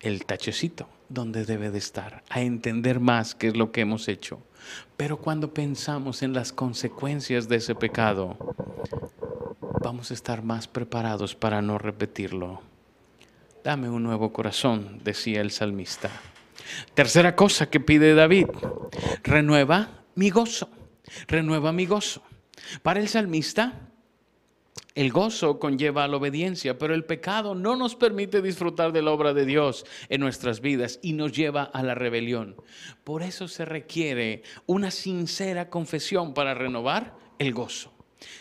el 0.00 0.24
tachecito 0.24 0.88
donde 1.08 1.44
debe 1.44 1.70
de 1.70 1.78
estar, 1.78 2.22
a 2.28 2.40
entender 2.40 3.00
más 3.00 3.34
qué 3.34 3.48
es 3.48 3.56
lo 3.56 3.70
que 3.70 3.82
hemos 3.82 4.08
hecho. 4.08 4.40
Pero 4.96 5.18
cuando 5.18 5.52
pensamos 5.52 6.22
en 6.22 6.32
las 6.32 6.52
consecuencias 6.52 7.48
de 7.48 7.56
ese 7.56 7.74
pecado, 7.74 8.36
vamos 9.82 10.10
a 10.10 10.14
estar 10.14 10.42
más 10.42 10.68
preparados 10.68 11.34
para 11.34 11.60
no 11.60 11.78
repetirlo. 11.78 12.62
Dame 13.64 13.90
un 13.90 14.02
nuevo 14.02 14.32
corazón, 14.32 15.00
decía 15.04 15.40
el 15.40 15.50
salmista. 15.50 16.10
Tercera 16.94 17.36
cosa 17.36 17.68
que 17.68 17.80
pide 17.80 18.14
David, 18.14 18.48
renueva 19.22 19.88
mi 20.14 20.30
gozo, 20.30 20.68
renueva 21.26 21.72
mi 21.72 21.86
gozo. 21.86 22.22
Para 22.82 23.00
el 23.00 23.08
salmista, 23.08 23.91
el 24.94 25.10
gozo 25.10 25.58
conlleva 25.58 26.06
la 26.08 26.16
obediencia, 26.16 26.78
pero 26.78 26.94
el 26.94 27.04
pecado 27.04 27.54
no 27.54 27.76
nos 27.76 27.96
permite 27.96 28.42
disfrutar 28.42 28.92
de 28.92 29.02
la 29.02 29.10
obra 29.10 29.32
de 29.32 29.46
Dios 29.46 29.86
en 30.08 30.20
nuestras 30.20 30.60
vidas 30.60 30.98
y 31.02 31.14
nos 31.14 31.32
lleva 31.32 31.62
a 31.62 31.82
la 31.82 31.94
rebelión. 31.94 32.56
Por 33.04 33.22
eso 33.22 33.48
se 33.48 33.64
requiere 33.64 34.42
una 34.66 34.90
sincera 34.90 35.70
confesión 35.70 36.34
para 36.34 36.54
renovar 36.54 37.16
el 37.38 37.54
gozo. 37.54 37.92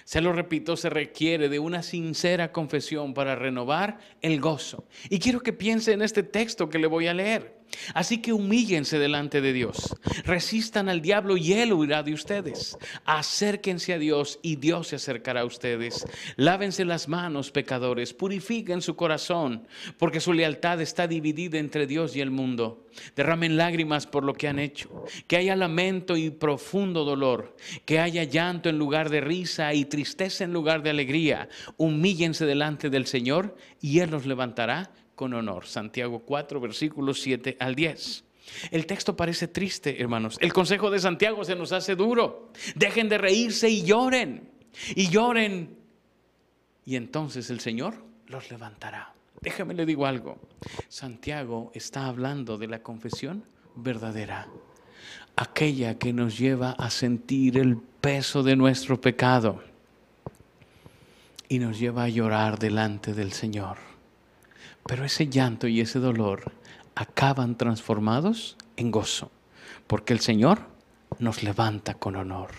Se 0.03 0.21
lo 0.21 0.33
repito, 0.33 0.77
se 0.77 0.89
requiere 0.89 1.49
de 1.49 1.59
una 1.59 1.83
sincera 1.83 2.51
confesión 2.51 3.13
para 3.13 3.35
renovar 3.35 3.99
el 4.21 4.39
gozo. 4.39 4.85
Y 5.09 5.19
quiero 5.19 5.41
que 5.41 5.53
piense 5.53 5.93
en 5.93 6.01
este 6.01 6.23
texto 6.23 6.69
que 6.69 6.79
le 6.79 6.87
voy 6.87 7.07
a 7.07 7.13
leer. 7.13 7.60
Así 7.93 8.19
que 8.19 8.33
humíllense 8.33 8.99
delante 8.99 9.41
de 9.41 9.53
Dios, 9.53 9.95
resistan 10.23 10.89
al 10.89 11.01
diablo 11.01 11.37
y 11.37 11.53
él 11.53 11.73
huirá 11.73 12.03
de 12.03 12.13
ustedes. 12.13 12.77
Acérquense 13.05 13.93
a 13.93 13.99
Dios 13.99 14.39
y 14.41 14.57
Dios 14.57 14.89
se 14.89 14.97
acercará 14.97 15.41
a 15.41 15.45
ustedes. 15.45 16.05
Lávense 16.35 16.85
las 16.85 17.07
manos, 17.07 17.51
pecadores, 17.51 18.13
purifiquen 18.13 18.81
su 18.81 18.95
corazón, 18.95 19.67
porque 19.97 20.19
su 20.19 20.33
lealtad 20.33 20.81
está 20.81 21.07
dividida 21.07 21.57
entre 21.57 21.87
Dios 21.87 22.15
y 22.15 22.21
el 22.21 22.31
mundo. 22.31 22.85
Derramen 23.15 23.57
lágrimas 23.57 24.05
por 24.05 24.23
lo 24.23 24.33
que 24.33 24.47
han 24.47 24.59
hecho, 24.59 25.05
que 25.27 25.37
haya 25.37 25.55
lamento 25.55 26.17
y 26.17 26.29
profundo 26.29 27.05
dolor, 27.05 27.55
que 27.85 27.99
haya 27.99 28.23
llanto 28.23 28.69
en 28.69 28.77
lugar 28.77 29.09
de 29.09 29.21
risa 29.21 29.73
y 29.73 29.85
tristeza 29.85 30.43
en 30.43 30.53
lugar 30.53 30.83
de 30.83 30.89
alegría. 30.89 31.49
Humíllense 31.77 32.45
delante 32.45 32.89
del 32.89 33.07
Señor 33.07 33.55
y 33.79 33.99
Él 33.99 34.11
los 34.11 34.25
levantará 34.25 34.91
con 35.21 35.35
honor. 35.35 35.67
Santiago 35.67 36.23
4, 36.25 36.59
versículos 36.59 37.21
7 37.21 37.55
al 37.59 37.75
10. 37.75 38.23
El 38.71 38.87
texto 38.87 39.15
parece 39.15 39.47
triste, 39.47 40.01
hermanos. 40.01 40.39
El 40.41 40.51
consejo 40.51 40.89
de 40.89 40.97
Santiago 40.97 41.45
se 41.45 41.55
nos 41.55 41.71
hace 41.73 41.95
duro. 41.95 42.49
Dejen 42.73 43.07
de 43.07 43.19
reírse 43.19 43.69
y 43.69 43.83
lloren. 43.83 44.49
Y 44.95 45.09
lloren. 45.09 45.77
Y 46.87 46.95
entonces 46.95 47.51
el 47.51 47.59
Señor 47.59 47.93
los 48.25 48.49
levantará. 48.49 49.13
Déjame 49.41 49.75
le 49.75 49.85
digo 49.85 50.07
algo. 50.07 50.39
Santiago 50.89 51.71
está 51.75 52.07
hablando 52.07 52.57
de 52.57 52.69
la 52.69 52.81
confesión 52.81 53.43
verdadera. 53.75 54.47
Aquella 55.35 55.99
que 55.99 56.13
nos 56.13 56.39
lleva 56.39 56.71
a 56.71 56.89
sentir 56.89 57.59
el 57.59 57.77
peso 57.77 58.41
de 58.41 58.55
nuestro 58.55 58.99
pecado 58.99 59.61
y 61.47 61.59
nos 61.59 61.77
lleva 61.77 62.05
a 62.05 62.09
llorar 62.09 62.57
delante 62.57 63.13
del 63.13 63.33
Señor. 63.33 63.90
Pero 64.85 65.05
ese 65.05 65.27
llanto 65.27 65.67
y 65.67 65.81
ese 65.81 65.99
dolor 65.99 66.51
acaban 66.95 67.57
transformados 67.57 68.57
en 68.77 68.91
gozo, 68.91 69.31
porque 69.87 70.13
el 70.13 70.19
Señor 70.19 70.71
nos 71.19 71.43
levanta 71.43 71.93
con 71.95 72.15
honor. 72.15 72.49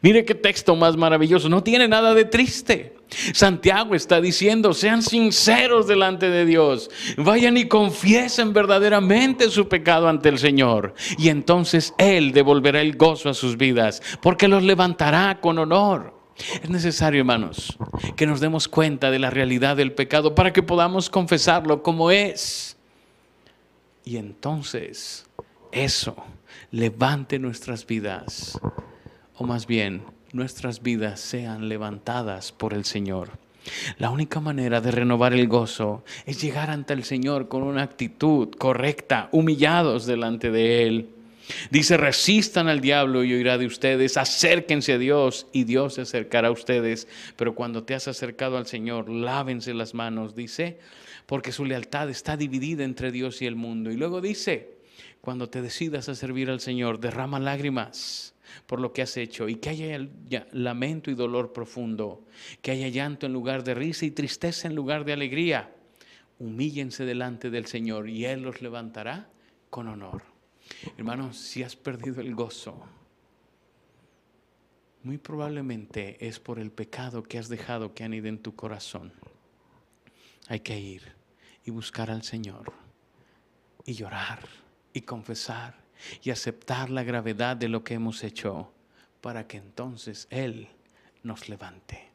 Mire 0.00 0.24
qué 0.24 0.34
texto 0.34 0.76
más 0.76 0.96
maravilloso, 0.96 1.48
no 1.48 1.62
tiene 1.62 1.88
nada 1.88 2.14
de 2.14 2.24
triste. 2.24 2.96
Santiago 3.32 3.94
está 3.94 4.20
diciendo, 4.20 4.72
sean 4.74 5.02
sinceros 5.02 5.86
delante 5.86 6.30
de 6.30 6.46
Dios, 6.46 6.88
vayan 7.16 7.56
y 7.56 7.66
confiesen 7.66 8.52
verdaderamente 8.52 9.50
su 9.50 9.68
pecado 9.68 10.08
ante 10.08 10.28
el 10.28 10.38
Señor. 10.38 10.94
Y 11.18 11.28
entonces 11.28 11.94
Él 11.98 12.32
devolverá 12.32 12.80
el 12.80 12.96
gozo 12.96 13.28
a 13.28 13.34
sus 13.34 13.56
vidas, 13.56 14.02
porque 14.22 14.48
los 14.48 14.62
levantará 14.62 15.40
con 15.40 15.58
honor. 15.58 16.21
Es 16.62 16.70
necesario, 16.70 17.20
hermanos, 17.20 17.76
que 18.16 18.26
nos 18.26 18.40
demos 18.40 18.68
cuenta 18.68 19.10
de 19.10 19.18
la 19.18 19.30
realidad 19.30 19.76
del 19.76 19.92
pecado 19.92 20.34
para 20.34 20.52
que 20.52 20.62
podamos 20.62 21.10
confesarlo 21.10 21.82
como 21.82 22.10
es. 22.10 22.76
Y 24.04 24.16
entonces 24.16 25.26
eso 25.70 26.16
levante 26.70 27.38
nuestras 27.38 27.86
vidas, 27.86 28.58
o 29.36 29.44
más 29.44 29.66
bien 29.66 30.02
nuestras 30.32 30.82
vidas 30.82 31.20
sean 31.20 31.68
levantadas 31.68 32.52
por 32.52 32.74
el 32.74 32.84
Señor. 32.84 33.30
La 33.98 34.10
única 34.10 34.40
manera 34.40 34.80
de 34.80 34.90
renovar 34.90 35.34
el 35.34 35.46
gozo 35.46 36.02
es 36.26 36.42
llegar 36.42 36.70
ante 36.70 36.94
el 36.94 37.04
Señor 37.04 37.48
con 37.48 37.62
una 37.62 37.82
actitud 37.82 38.50
correcta, 38.50 39.28
humillados 39.30 40.06
delante 40.06 40.50
de 40.50 40.86
Él. 40.86 41.10
Dice, 41.70 41.96
resistan 41.96 42.68
al 42.68 42.80
diablo 42.80 43.24
y 43.24 43.32
oirá 43.32 43.58
de 43.58 43.66
ustedes, 43.66 44.16
acérquense 44.16 44.92
a 44.92 44.98
Dios 44.98 45.46
y 45.52 45.64
Dios 45.64 45.94
se 45.94 46.02
acercará 46.02 46.48
a 46.48 46.52
ustedes. 46.52 47.08
Pero 47.36 47.54
cuando 47.54 47.84
te 47.84 47.94
has 47.94 48.08
acercado 48.08 48.56
al 48.56 48.66
Señor, 48.66 49.08
lávense 49.08 49.74
las 49.74 49.94
manos, 49.94 50.34
dice, 50.34 50.78
porque 51.26 51.52
su 51.52 51.64
lealtad 51.64 52.10
está 52.10 52.36
dividida 52.36 52.84
entre 52.84 53.10
Dios 53.12 53.42
y 53.42 53.46
el 53.46 53.56
mundo. 53.56 53.90
Y 53.90 53.96
luego 53.96 54.20
dice, 54.20 54.76
cuando 55.20 55.48
te 55.48 55.62
decidas 55.62 56.08
a 56.08 56.14
servir 56.14 56.50
al 56.50 56.60
Señor, 56.60 57.00
derrama 57.00 57.38
lágrimas 57.38 58.34
por 58.66 58.80
lo 58.80 58.92
que 58.92 59.02
has 59.02 59.16
hecho 59.16 59.48
y 59.48 59.56
que 59.56 59.70
haya 59.70 60.08
lamento 60.52 61.10
y 61.10 61.14
dolor 61.14 61.52
profundo, 61.52 62.26
que 62.60 62.70
haya 62.70 62.88
llanto 62.88 63.26
en 63.26 63.32
lugar 63.32 63.64
de 63.64 63.74
risa 63.74 64.04
y 64.04 64.10
tristeza 64.10 64.68
en 64.68 64.74
lugar 64.74 65.04
de 65.04 65.12
alegría. 65.12 65.72
Humíllense 66.38 67.04
delante 67.04 67.50
del 67.50 67.66
Señor 67.66 68.08
y 68.08 68.24
Él 68.24 68.42
los 68.42 68.60
levantará 68.62 69.28
con 69.70 69.88
honor. 69.88 70.31
Hermano, 70.96 71.32
si 71.32 71.62
has 71.62 71.76
perdido 71.76 72.20
el 72.20 72.34
gozo, 72.34 72.82
muy 75.02 75.18
probablemente 75.18 76.26
es 76.26 76.38
por 76.38 76.58
el 76.58 76.70
pecado 76.70 77.22
que 77.22 77.38
has 77.38 77.48
dejado 77.48 77.94
que 77.94 78.04
anide 78.04 78.28
en 78.28 78.38
tu 78.38 78.54
corazón. 78.54 79.12
Hay 80.48 80.60
que 80.60 80.78
ir 80.78 81.12
y 81.64 81.70
buscar 81.70 82.10
al 82.10 82.22
Señor 82.22 82.72
y 83.84 83.94
llorar 83.94 84.48
y 84.92 85.02
confesar 85.02 85.82
y 86.22 86.30
aceptar 86.30 86.90
la 86.90 87.02
gravedad 87.02 87.56
de 87.56 87.68
lo 87.68 87.84
que 87.84 87.94
hemos 87.94 88.22
hecho 88.24 88.72
para 89.20 89.46
que 89.46 89.56
entonces 89.56 90.26
Él 90.30 90.68
nos 91.22 91.48
levante, 91.48 92.08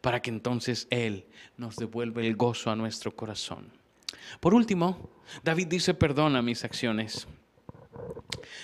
para 0.00 0.20
que 0.20 0.30
entonces 0.30 0.86
Él 0.90 1.26
nos 1.56 1.76
devuelva 1.76 2.22
el 2.22 2.36
gozo 2.36 2.70
a 2.70 2.76
nuestro 2.76 3.14
corazón. 3.14 3.70
Por 4.40 4.54
último, 4.54 5.10
David 5.42 5.68
dice, 5.68 5.94
perdona 5.94 6.42
mis 6.42 6.64
acciones. 6.64 7.26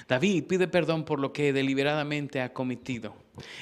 David 0.08 0.44
pide 0.44 0.68
perdón 0.68 1.04
por 1.04 1.18
lo 1.18 1.32
que 1.32 1.52
deliberadamente 1.52 2.40
ha 2.40 2.52
cometido. 2.52 3.14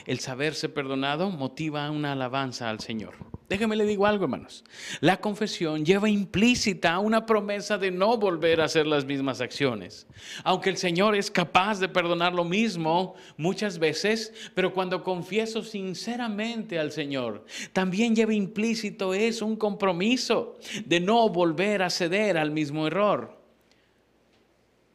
El 0.07 0.20
saberse 0.20 0.68
perdonado 0.68 1.31
motiva 1.31 1.91
una 1.91 2.12
alabanza 2.12 2.68
al 2.68 2.81
Señor. 2.81 3.14
Déjeme 3.49 3.77
le 3.77 3.85
digo 3.85 4.07
algo, 4.07 4.25
hermanos. 4.25 4.64
La 5.01 5.20
confesión 5.20 5.85
lleva 5.85 6.09
implícita 6.09 6.99
una 6.99 7.27
promesa 7.27 7.77
de 7.77 7.91
no 7.91 8.16
volver 8.16 8.62
a 8.62 8.64
hacer 8.64 8.87
las 8.87 9.05
mismas 9.05 9.43
acciones. 9.43 10.07
Aunque 10.43 10.70
el 10.70 10.79
Señor 10.79 11.14
es 11.14 11.31
capaz 11.31 11.79
de 11.79 11.89
perdonar 11.89 12.33
lo 12.33 12.45
mismo 12.45 13.14
muchas 13.37 13.79
veces, 13.79 14.33
pero 14.55 14.73
cuando 14.73 15.03
confieso 15.03 15.62
sinceramente 15.62 16.79
al 16.79 16.93
Señor, 16.93 17.45
también 17.75 18.16
lleva 18.16 18.33
implícito 18.33 19.12
eso, 19.12 19.45
un 19.45 19.57
compromiso 19.57 20.59
de 20.87 21.01
no 21.01 21.29
volver 21.29 21.83
a 21.83 21.91
ceder 21.91 22.39
al 22.39 22.53
mismo 22.53 22.87
error. 22.87 23.41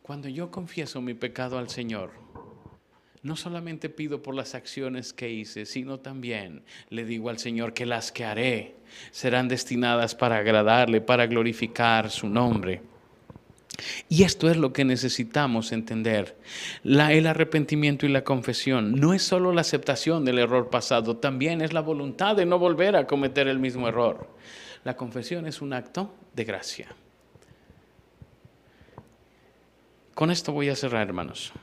Cuando 0.08 0.30
yo 0.30 0.49
confieso 0.51 1.01
mi 1.01 1.16
pecado 1.16 1.58
al 1.58 1.68
Señor, 1.68 2.12
no 3.24 3.36
solamente 3.36 3.89
pido 3.89 4.24
por 4.24 4.36
las 4.36 4.55
acciones 4.55 5.12
que 5.12 5.30
hice, 5.30 5.66
sino 5.66 5.99
también 5.99 6.64
le 6.89 7.03
digo 7.03 7.30
al 7.30 7.39
Señor 7.39 7.74
que 7.74 7.86
las 7.86 8.14
que 8.14 8.24
haré 8.24 8.76
serán 9.12 9.49
destinadas 9.49 10.16
para 10.16 10.38
agradarle, 10.38 11.01
para 11.01 11.28
glorificar 11.28 12.10
su 12.10 12.30
nombre. 12.30 12.84
Y 14.08 14.24
esto 14.24 14.49
es 14.49 14.55
lo 14.55 14.72
que 14.72 14.86
necesitamos 14.86 15.74
entender. 15.74 16.38
La, 16.84 17.12
el 17.12 17.28
arrepentimiento 17.28 18.05
y 18.05 18.10
la 18.10 18.24
confesión 18.24 18.93
no 18.93 19.14
es 19.14 19.24
solo 19.24 19.51
la 19.51 19.60
aceptación 19.60 20.24
del 20.24 20.39
error 20.39 20.70
pasado, 20.70 21.18
también 21.18 21.60
es 21.60 21.74
la 21.74 21.82
voluntad 21.82 22.34
de 22.38 22.45
no 22.45 22.60
volver 22.60 22.95
a 22.95 23.08
cometer 23.08 23.49
el 23.49 23.60
mismo 23.60 23.89
error. 23.89 24.30
La 24.86 24.95
confesión 24.95 25.45
es 25.47 25.62
un 25.62 25.74
acto 25.74 26.16
de 26.34 26.45
gracia. 26.45 26.95
Con 30.18 30.32
esto 30.32 30.51
voy 30.51 30.68
a 30.70 30.76
cerrar, 30.76 31.07
hermanos. 31.07 31.53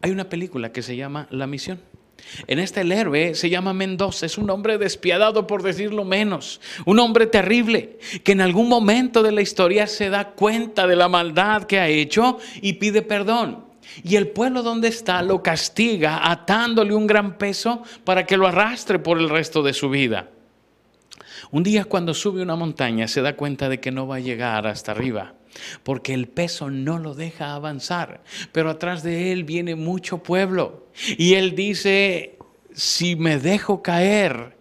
Hay 0.00 0.10
una 0.10 0.30
película 0.30 0.72
que 0.72 0.80
se 0.80 0.96
llama 0.96 1.26
La 1.28 1.46
Misión. 1.46 1.82
En 2.46 2.58
este 2.58 2.80
el 2.80 2.90
héroe 2.90 3.34
se 3.34 3.50
llama 3.50 3.74
Mendoza, 3.74 4.24
es 4.24 4.38
un 4.38 4.48
hombre 4.48 4.78
despiadado 4.78 5.46
por 5.46 5.62
decirlo 5.62 6.02
menos, 6.02 6.62
un 6.86 6.98
hombre 6.98 7.26
terrible 7.26 7.98
que 8.24 8.32
en 8.32 8.40
algún 8.40 8.70
momento 8.70 9.22
de 9.22 9.32
la 9.32 9.42
historia 9.42 9.86
se 9.86 10.08
da 10.08 10.30
cuenta 10.30 10.86
de 10.86 10.96
la 10.96 11.10
maldad 11.10 11.64
que 11.64 11.78
ha 11.78 11.86
hecho 11.88 12.38
y 12.62 12.72
pide 12.72 13.02
perdón. 13.02 13.66
Y 14.02 14.16
el 14.16 14.28
pueblo 14.28 14.62
donde 14.62 14.88
está 14.88 15.20
lo 15.20 15.42
castiga 15.42 16.30
atándole 16.30 16.94
un 16.94 17.06
gran 17.06 17.36
peso 17.36 17.82
para 18.02 18.24
que 18.24 18.38
lo 18.38 18.46
arrastre 18.46 18.98
por 18.98 19.18
el 19.18 19.28
resto 19.28 19.62
de 19.62 19.74
su 19.74 19.90
vida. 19.90 20.30
Un 21.50 21.62
día 21.62 21.84
cuando 21.84 22.14
sube 22.14 22.40
una 22.40 22.56
montaña 22.56 23.08
se 23.08 23.20
da 23.20 23.36
cuenta 23.36 23.68
de 23.68 23.78
que 23.78 23.90
no 23.90 24.06
va 24.06 24.16
a 24.16 24.20
llegar 24.20 24.66
hasta 24.66 24.92
arriba 24.92 25.34
porque 25.82 26.14
el 26.14 26.28
peso 26.28 26.70
no 26.70 26.98
lo 26.98 27.14
deja 27.14 27.54
avanzar, 27.54 28.22
pero 28.52 28.70
atrás 28.70 29.02
de 29.02 29.32
él 29.32 29.44
viene 29.44 29.74
mucho 29.74 30.18
pueblo. 30.18 30.86
Y 31.16 31.34
él 31.34 31.54
dice, 31.54 32.38
si 32.72 33.16
me 33.16 33.38
dejo 33.38 33.82
caer, 33.82 34.56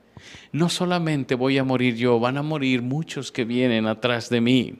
no 0.51 0.69
solamente 0.69 1.35
voy 1.35 1.57
a 1.57 1.63
morir 1.63 1.95
yo, 1.95 2.19
van 2.19 2.37
a 2.37 2.43
morir 2.43 2.81
muchos 2.81 3.31
que 3.31 3.45
vienen 3.45 3.87
atrás 3.87 4.29
de 4.29 4.41
mí. 4.41 4.79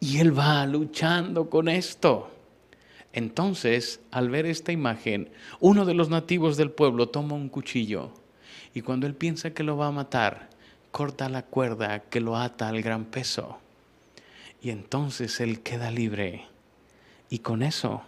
Y 0.00 0.18
él 0.18 0.36
va 0.36 0.66
luchando 0.66 1.50
con 1.50 1.68
esto. 1.68 2.30
Entonces, 3.12 4.00
al 4.10 4.30
ver 4.30 4.46
esta 4.46 4.72
imagen, 4.72 5.30
uno 5.60 5.84
de 5.84 5.94
los 5.94 6.08
nativos 6.08 6.56
del 6.56 6.70
pueblo 6.70 7.08
toma 7.08 7.34
un 7.34 7.50
cuchillo 7.50 8.12
y 8.74 8.80
cuando 8.80 9.06
él 9.06 9.14
piensa 9.14 9.50
que 9.50 9.62
lo 9.62 9.76
va 9.76 9.88
a 9.88 9.92
matar, 9.92 10.48
corta 10.90 11.28
la 11.28 11.42
cuerda 11.42 12.00
que 12.00 12.20
lo 12.20 12.38
ata 12.38 12.68
al 12.68 12.80
gran 12.80 13.04
peso 13.04 13.61
y 14.62 14.70
entonces 14.70 15.40
Él 15.40 15.60
queda 15.60 15.90
libre. 15.90 16.46
Y 17.28 17.40
con 17.40 17.62
eso 17.62 18.02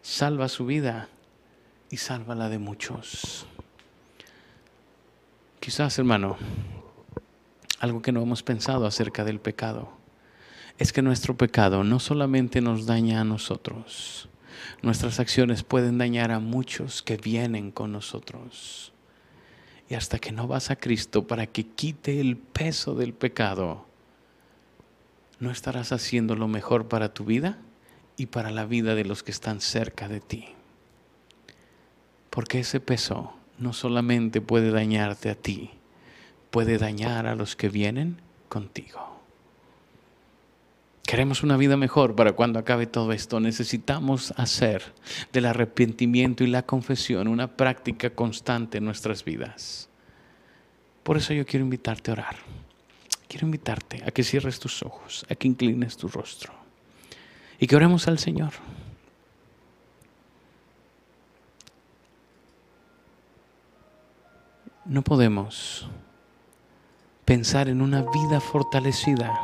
salva 0.00 0.48
su 0.48 0.64
vida 0.64 1.08
y 1.90 1.96
salva 1.96 2.36
la 2.36 2.48
de 2.48 2.58
muchos. 2.58 3.46
Quizás, 5.58 5.98
hermano, 5.98 6.36
algo 7.80 8.00
que 8.00 8.12
no 8.12 8.22
hemos 8.22 8.42
pensado 8.42 8.86
acerca 8.86 9.24
del 9.24 9.40
pecado 9.40 9.92
es 10.78 10.92
que 10.92 11.02
nuestro 11.02 11.36
pecado 11.36 11.82
no 11.82 11.98
solamente 11.98 12.60
nos 12.60 12.86
daña 12.86 13.20
a 13.20 13.24
nosotros, 13.24 14.28
nuestras 14.82 15.18
acciones 15.18 15.64
pueden 15.64 15.98
dañar 15.98 16.30
a 16.30 16.38
muchos 16.38 17.02
que 17.02 17.16
vienen 17.16 17.72
con 17.72 17.90
nosotros. 17.90 18.92
Y 19.90 19.94
hasta 19.94 20.20
que 20.20 20.30
no 20.30 20.46
vas 20.46 20.70
a 20.70 20.76
Cristo 20.76 21.26
para 21.26 21.46
que 21.46 21.66
quite 21.66 22.20
el 22.20 22.36
peso 22.36 22.94
del 22.94 23.14
pecado, 23.14 23.87
no 25.40 25.50
estarás 25.50 25.92
haciendo 25.92 26.34
lo 26.34 26.48
mejor 26.48 26.88
para 26.88 27.14
tu 27.14 27.24
vida 27.24 27.58
y 28.16 28.26
para 28.26 28.50
la 28.50 28.64
vida 28.64 28.94
de 28.94 29.04
los 29.04 29.22
que 29.22 29.30
están 29.30 29.60
cerca 29.60 30.08
de 30.08 30.20
ti. 30.20 30.46
Porque 32.30 32.60
ese 32.60 32.80
peso 32.80 33.32
no 33.58 33.72
solamente 33.72 34.40
puede 34.40 34.70
dañarte 34.70 35.30
a 35.30 35.34
ti, 35.34 35.70
puede 36.50 36.78
dañar 36.78 37.26
a 37.26 37.34
los 37.34 37.56
que 37.56 37.68
vienen 37.68 38.20
contigo. 38.48 39.18
Queremos 41.04 41.42
una 41.42 41.56
vida 41.56 41.78
mejor 41.78 42.14
para 42.14 42.32
cuando 42.32 42.58
acabe 42.58 42.86
todo 42.86 43.12
esto. 43.12 43.40
Necesitamos 43.40 44.34
hacer 44.36 44.82
del 45.32 45.46
arrepentimiento 45.46 46.44
y 46.44 46.48
la 46.48 46.66
confesión 46.66 47.28
una 47.28 47.56
práctica 47.56 48.10
constante 48.10 48.76
en 48.76 48.84
nuestras 48.84 49.24
vidas. 49.24 49.88
Por 51.04 51.16
eso 51.16 51.32
yo 51.32 51.46
quiero 51.46 51.64
invitarte 51.64 52.10
a 52.10 52.14
orar 52.14 52.36
quiero 53.28 53.46
invitarte 53.46 54.02
a 54.06 54.10
que 54.10 54.24
cierres 54.24 54.58
tus 54.58 54.82
ojos, 54.82 55.26
a 55.28 55.34
que 55.34 55.46
inclines 55.46 55.96
tu 55.96 56.08
rostro 56.08 56.52
y 57.60 57.66
que 57.66 57.76
oremos 57.76 58.08
al 58.08 58.18
Señor. 58.18 58.52
No 64.86 65.02
podemos 65.02 65.86
pensar 67.26 67.68
en 67.68 67.82
una 67.82 68.02
vida 68.02 68.40
fortalecida 68.40 69.38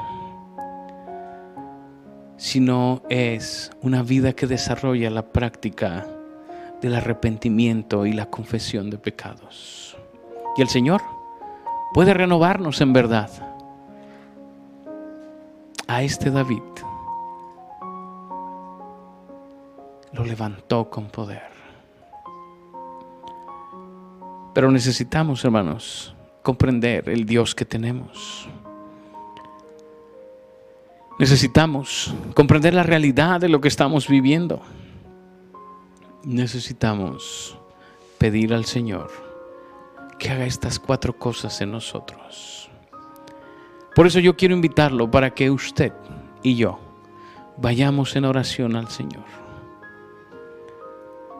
si 2.39 2.61
no 2.61 3.03
es 3.11 3.70
una 3.82 4.03
vida 4.03 4.32
que 4.32 4.47
desarrolla 4.47 5.11
la 5.11 5.32
práctica 5.32 6.07
del 6.80 6.95
arrepentimiento 6.95 8.07
y 8.07 8.12
la 8.12 8.30
confesión 8.30 8.89
de 8.89 8.99
pecados. 8.99 9.97
Y 10.57 10.62
el 10.62 10.68
Señor 10.68 11.03
puede 11.93 12.14
renovarnos 12.14 12.80
en 12.80 12.93
verdad 12.93 13.54
a 15.89 16.03
este 16.03 16.30
David 16.30 16.62
lo 20.12 20.24
levantó 20.24 20.89
con 20.89 21.09
poder. 21.09 21.43
Pero 24.55 24.70
necesitamos, 24.70 25.45
hermanos, 25.45 26.14
comprender 26.43 27.09
el 27.09 27.26
Dios 27.26 27.55
que 27.55 27.64
tenemos. 27.64 28.49
Necesitamos 31.18 32.14
comprender 32.35 32.74
la 32.74 32.85
realidad 32.85 33.41
de 33.41 33.49
lo 33.49 33.61
que 33.61 33.68
estamos 33.68 34.09
viviendo. 34.09 34.61
Necesitamos 36.24 37.59
pedir 38.18 38.55
al 38.55 38.64
Señor 38.64 39.11
que 40.18 40.30
haga 40.30 40.47
estas 40.47 40.78
cuatro 40.78 41.18
cosas 41.18 41.61
en 41.61 41.72
nosotros. 41.72 42.70
Por 43.95 44.07
eso 44.07 44.19
yo 44.19 44.37
quiero 44.37 44.55
invitarlo 44.55 45.11
para 45.11 45.31
que 45.31 45.51
usted 45.51 45.93
y 46.43 46.57
yo 46.57 46.81
vayamos 47.57 48.17
en 48.17 48.25
oración 48.25 48.75
al 48.77 48.89
Señor. 48.89 49.25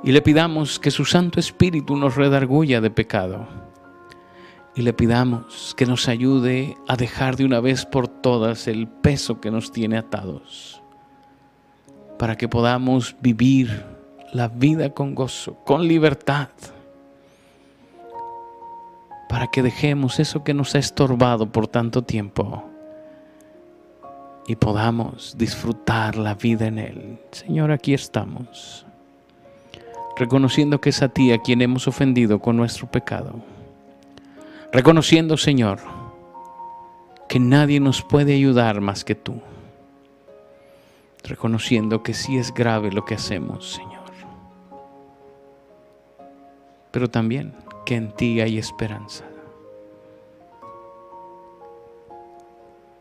Y 0.05 0.13
le 0.13 0.23
pidamos 0.23 0.79
que 0.79 0.91
su 0.91 1.05
Santo 1.05 1.41
Espíritu 1.41 1.97
nos 1.97 2.15
redarguya 2.15 2.81
de 2.81 2.91
pecado. 2.91 3.49
Y 4.77 4.83
le 4.83 4.93
pidamos 4.93 5.75
que 5.77 5.87
nos 5.87 6.09
ayude 6.09 6.77
a 6.87 6.97
dejar 6.97 7.37
de 7.37 7.45
una 7.45 7.61
vez 7.61 7.87
por 7.87 8.07
todas 8.07 8.69
el 8.69 8.87
peso 8.87 9.41
que 9.41 9.51
nos 9.51 9.73
tiene 9.73 9.97
atados. 9.97 10.83
Para 12.19 12.37
que 12.37 12.49
podamos 12.49 13.17
vivir 13.21 13.85
la 14.33 14.49
vida 14.49 14.91
con 14.91 15.15
gozo, 15.15 15.55
con 15.65 15.89
libertad 15.89 16.49
para 19.35 19.49
que 19.49 19.65
dejemos 19.65 20.21
eso 20.21 20.45
que 20.45 20.55
nos 20.55 20.77
ha 20.77 20.79
estorbado 20.79 21.51
por 21.51 21.67
tanto 21.67 22.03
tiempo 22.03 22.63
y 24.47 24.55
podamos 24.55 25.35
disfrutar 25.37 26.15
la 26.15 26.37
vida 26.37 26.69
en 26.69 26.79
Él. 26.79 27.19
Señor, 27.33 27.73
aquí 27.73 27.95
estamos, 27.95 28.87
reconociendo 30.17 30.81
que 30.81 30.91
es 30.91 31.03
a 31.03 31.09
ti 31.09 31.33
a 31.33 31.39
quien 31.39 31.63
hemos 31.63 31.89
ofendido 31.89 32.39
con 32.39 32.57
nuestro 32.57 32.89
pecado. 32.89 33.43
Reconociendo, 34.71 35.37
Señor, 35.37 35.81
que 37.29 37.41
nadie 37.41 37.81
nos 37.81 38.03
puede 38.03 38.37
ayudar 38.37 38.81
más 38.81 39.05
que 39.05 39.17
tú. 39.17 39.41
Reconociendo 41.25 42.05
que 42.05 42.15
sí 42.15 42.39
es 42.39 42.55
grave 42.55 42.93
lo 42.93 43.05
que 43.05 43.17
hacemos, 43.17 43.73
Señor. 43.73 44.05
Pero 46.93 47.11
también 47.11 47.64
que 47.85 47.97
en 47.97 48.13
ti 48.13 48.41
hay 48.41 48.59
esperanza. 48.59 49.25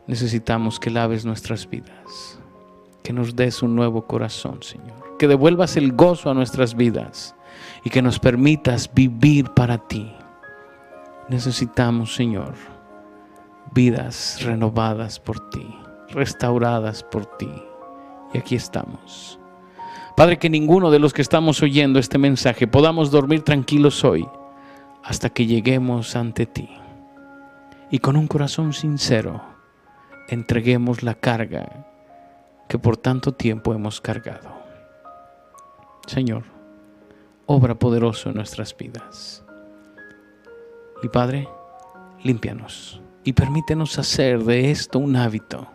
necesitamos 0.06 0.78
que 0.78 0.90
laves 0.90 1.24
nuestras 1.24 1.68
vidas, 1.68 2.38
que 3.02 3.12
nos 3.12 3.36
des 3.36 3.62
un 3.62 3.74
nuevo 3.74 4.06
corazón, 4.06 4.62
Señor, 4.62 5.16
que 5.18 5.28
devuelvas 5.28 5.76
el 5.76 5.92
gozo 5.92 6.30
a 6.30 6.34
nuestras 6.34 6.74
vidas 6.74 7.34
y 7.84 7.90
que 7.90 8.02
nos 8.02 8.18
permitas 8.18 8.92
vivir 8.92 9.50
para 9.50 9.78
ti. 9.78 10.12
Necesitamos, 11.28 12.14
Señor, 12.14 12.54
vidas 13.72 14.42
renovadas 14.42 15.18
por 15.18 15.50
ti, 15.50 15.74
restauradas 16.10 17.02
por 17.02 17.24
ti. 17.36 17.50
Y 18.32 18.38
aquí 18.38 18.56
estamos. 18.56 19.38
Padre, 20.16 20.38
que 20.38 20.50
ninguno 20.50 20.90
de 20.90 20.98
los 20.98 21.12
que 21.12 21.22
estamos 21.22 21.62
oyendo 21.62 21.98
este 21.98 22.18
mensaje 22.18 22.66
podamos 22.66 23.10
dormir 23.10 23.42
tranquilos 23.42 24.04
hoy 24.04 24.28
hasta 25.04 25.30
que 25.30 25.46
lleguemos 25.46 26.16
ante 26.16 26.46
ti. 26.46 26.68
Y 27.90 27.98
con 27.98 28.16
un 28.16 28.26
corazón 28.26 28.72
sincero, 28.72 29.42
entreguemos 30.28 31.02
la 31.02 31.14
carga 31.14 31.86
que 32.68 32.78
por 32.78 32.96
tanto 32.96 33.32
tiempo 33.32 33.74
hemos 33.74 34.00
cargado. 34.00 34.50
Señor, 36.06 36.44
obra 37.46 37.74
poderoso 37.74 38.30
en 38.30 38.36
nuestras 38.36 38.76
vidas. 38.76 39.44
Y 41.02 41.08
Padre, 41.08 41.48
límpianos 42.22 43.00
y 43.22 43.34
permítenos 43.34 43.98
hacer 43.98 44.42
de 44.44 44.70
esto 44.70 44.98
un 44.98 45.16
hábito, 45.16 45.68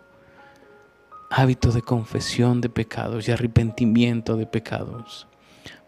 hábito 1.30 1.72
de 1.72 1.84
confesión 1.84 2.62
de 2.62 2.70
pecados 2.70 3.28
y 3.28 3.32
arrepentimiento 3.32 4.36
de 4.36 4.48
pecados, 4.48 5.28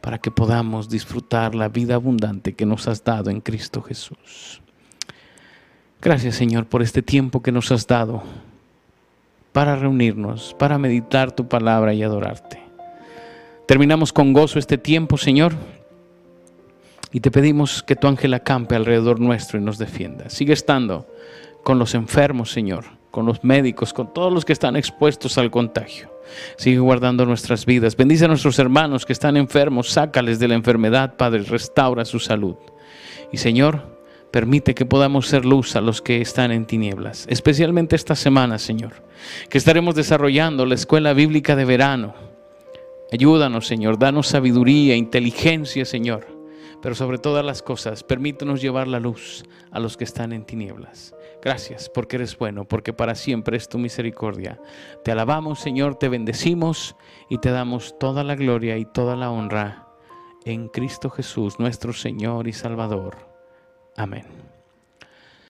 para 0.02 0.18
que 0.18 0.32
podamos 0.32 0.90
disfrutar 0.90 1.56
la 1.56 1.70
vida 1.70 1.96
abundante 1.96 2.54
que 2.54 2.66
nos 2.66 2.88
has 2.88 3.04
dado 3.04 3.30
en 3.30 3.40
Cristo 3.40 3.82
Jesús. 3.82 4.62
Gracias 6.02 6.36
Señor 6.36 6.66
por 6.66 6.82
este 6.82 7.02
tiempo 7.02 7.42
que 7.42 7.52
nos 7.52 7.72
has 7.72 7.88
dado 7.88 8.24
para 9.54 9.76
reunirnos, 9.76 10.56
para 10.58 10.78
meditar 10.78 11.32
tu 11.32 11.48
palabra 11.48 11.94
y 11.94 12.04
adorarte. 12.04 12.60
Terminamos 13.68 14.12
con 14.12 14.34
gozo 14.34 14.60
este 14.60 14.78
tiempo, 14.78 15.18
Señor, 15.18 15.54
y 17.12 17.20
te 17.20 17.32
pedimos 17.32 17.84
que 17.84 17.96
tu 17.96 18.08
ángel 18.08 18.34
acampe 18.34 18.76
alrededor 18.76 19.20
nuestro 19.20 19.60
y 19.60 19.64
nos 19.64 19.78
defienda. 19.78 20.30
Sigue 20.30 20.54
estando 20.54 21.08
con 21.64 21.78
los 21.78 21.94
enfermos, 21.94 22.52
Señor, 22.52 22.86
con 23.12 23.26
los 23.26 23.44
médicos, 23.44 23.94
con 23.94 24.14
todos 24.14 24.34
los 24.34 24.46
que 24.46 24.54
están 24.54 24.76
expuestos 24.76 25.38
al 25.38 25.52
contagio. 25.52 26.10
Sigue 26.58 26.80
guardando 26.80 27.26
nuestras 27.26 27.66
vidas. 27.66 27.96
Bendice 27.96 28.26
a 28.26 28.30
nuestros 28.30 28.58
hermanos 28.58 29.06
que 29.06 29.14
están 29.14 29.38
enfermos, 29.38 29.90
sácales 29.90 30.40
de 30.40 30.48
la 30.48 30.56
enfermedad, 30.56 31.16
Padre, 31.18 31.44
restaura 31.44 32.06
su 32.06 32.20
salud. 32.20 32.56
Y 33.32 33.38
Señor, 33.38 33.92
Permite 34.32 34.74
que 34.74 34.86
podamos 34.86 35.28
ser 35.28 35.44
luz 35.44 35.76
a 35.76 35.82
los 35.82 36.02
que 36.02 36.22
están 36.22 36.52
en 36.54 36.66
tinieblas, 36.66 37.26
especialmente 37.30 37.98
esta 37.98 38.16
semana, 38.16 38.60
Señor, 38.60 39.04
que 39.50 39.58
estaremos 39.58 39.94
desarrollando 39.94 40.66
la 40.66 40.76
escuela 40.76 41.12
bíblica 41.12 41.58
de 41.58 41.66
verano. 41.66 42.16
Ayúdanos, 43.12 43.68
Señor, 43.68 44.00
danos 44.00 44.28
sabiduría, 44.28 44.96
inteligencia, 44.96 45.84
Señor, 45.84 46.28
pero 46.82 46.96
sobre 46.96 47.18
todas 47.18 47.46
las 47.46 47.62
cosas, 47.62 48.04
permítenos 48.04 48.62
llevar 48.62 48.88
la 48.88 49.00
luz 49.00 49.44
a 49.72 49.80
los 49.80 49.98
que 49.98 50.04
están 50.04 50.34
en 50.34 50.46
tinieblas. 50.46 51.16
Gracias 51.42 51.90
porque 51.90 52.18
eres 52.18 52.38
bueno, 52.38 52.66
porque 52.66 52.94
para 52.94 53.16
siempre 53.16 53.58
es 53.58 53.68
tu 53.68 53.78
misericordia. 53.78 54.60
Te 55.04 55.12
alabamos, 55.12 55.60
Señor, 55.60 55.96
te 55.96 56.10
bendecimos 56.10 56.96
y 57.30 57.40
te 57.40 57.52
damos 57.52 57.98
toda 58.00 58.24
la 58.24 58.36
gloria 58.36 58.78
y 58.78 58.86
toda 58.86 59.16
la 59.16 59.32
honra 59.32 59.88
en 60.46 60.68
Cristo 60.68 61.10
Jesús, 61.10 61.60
nuestro 61.60 61.94
Señor 61.94 62.48
y 62.48 62.54
Salvador. 62.54 63.18
Amén. 63.96 64.51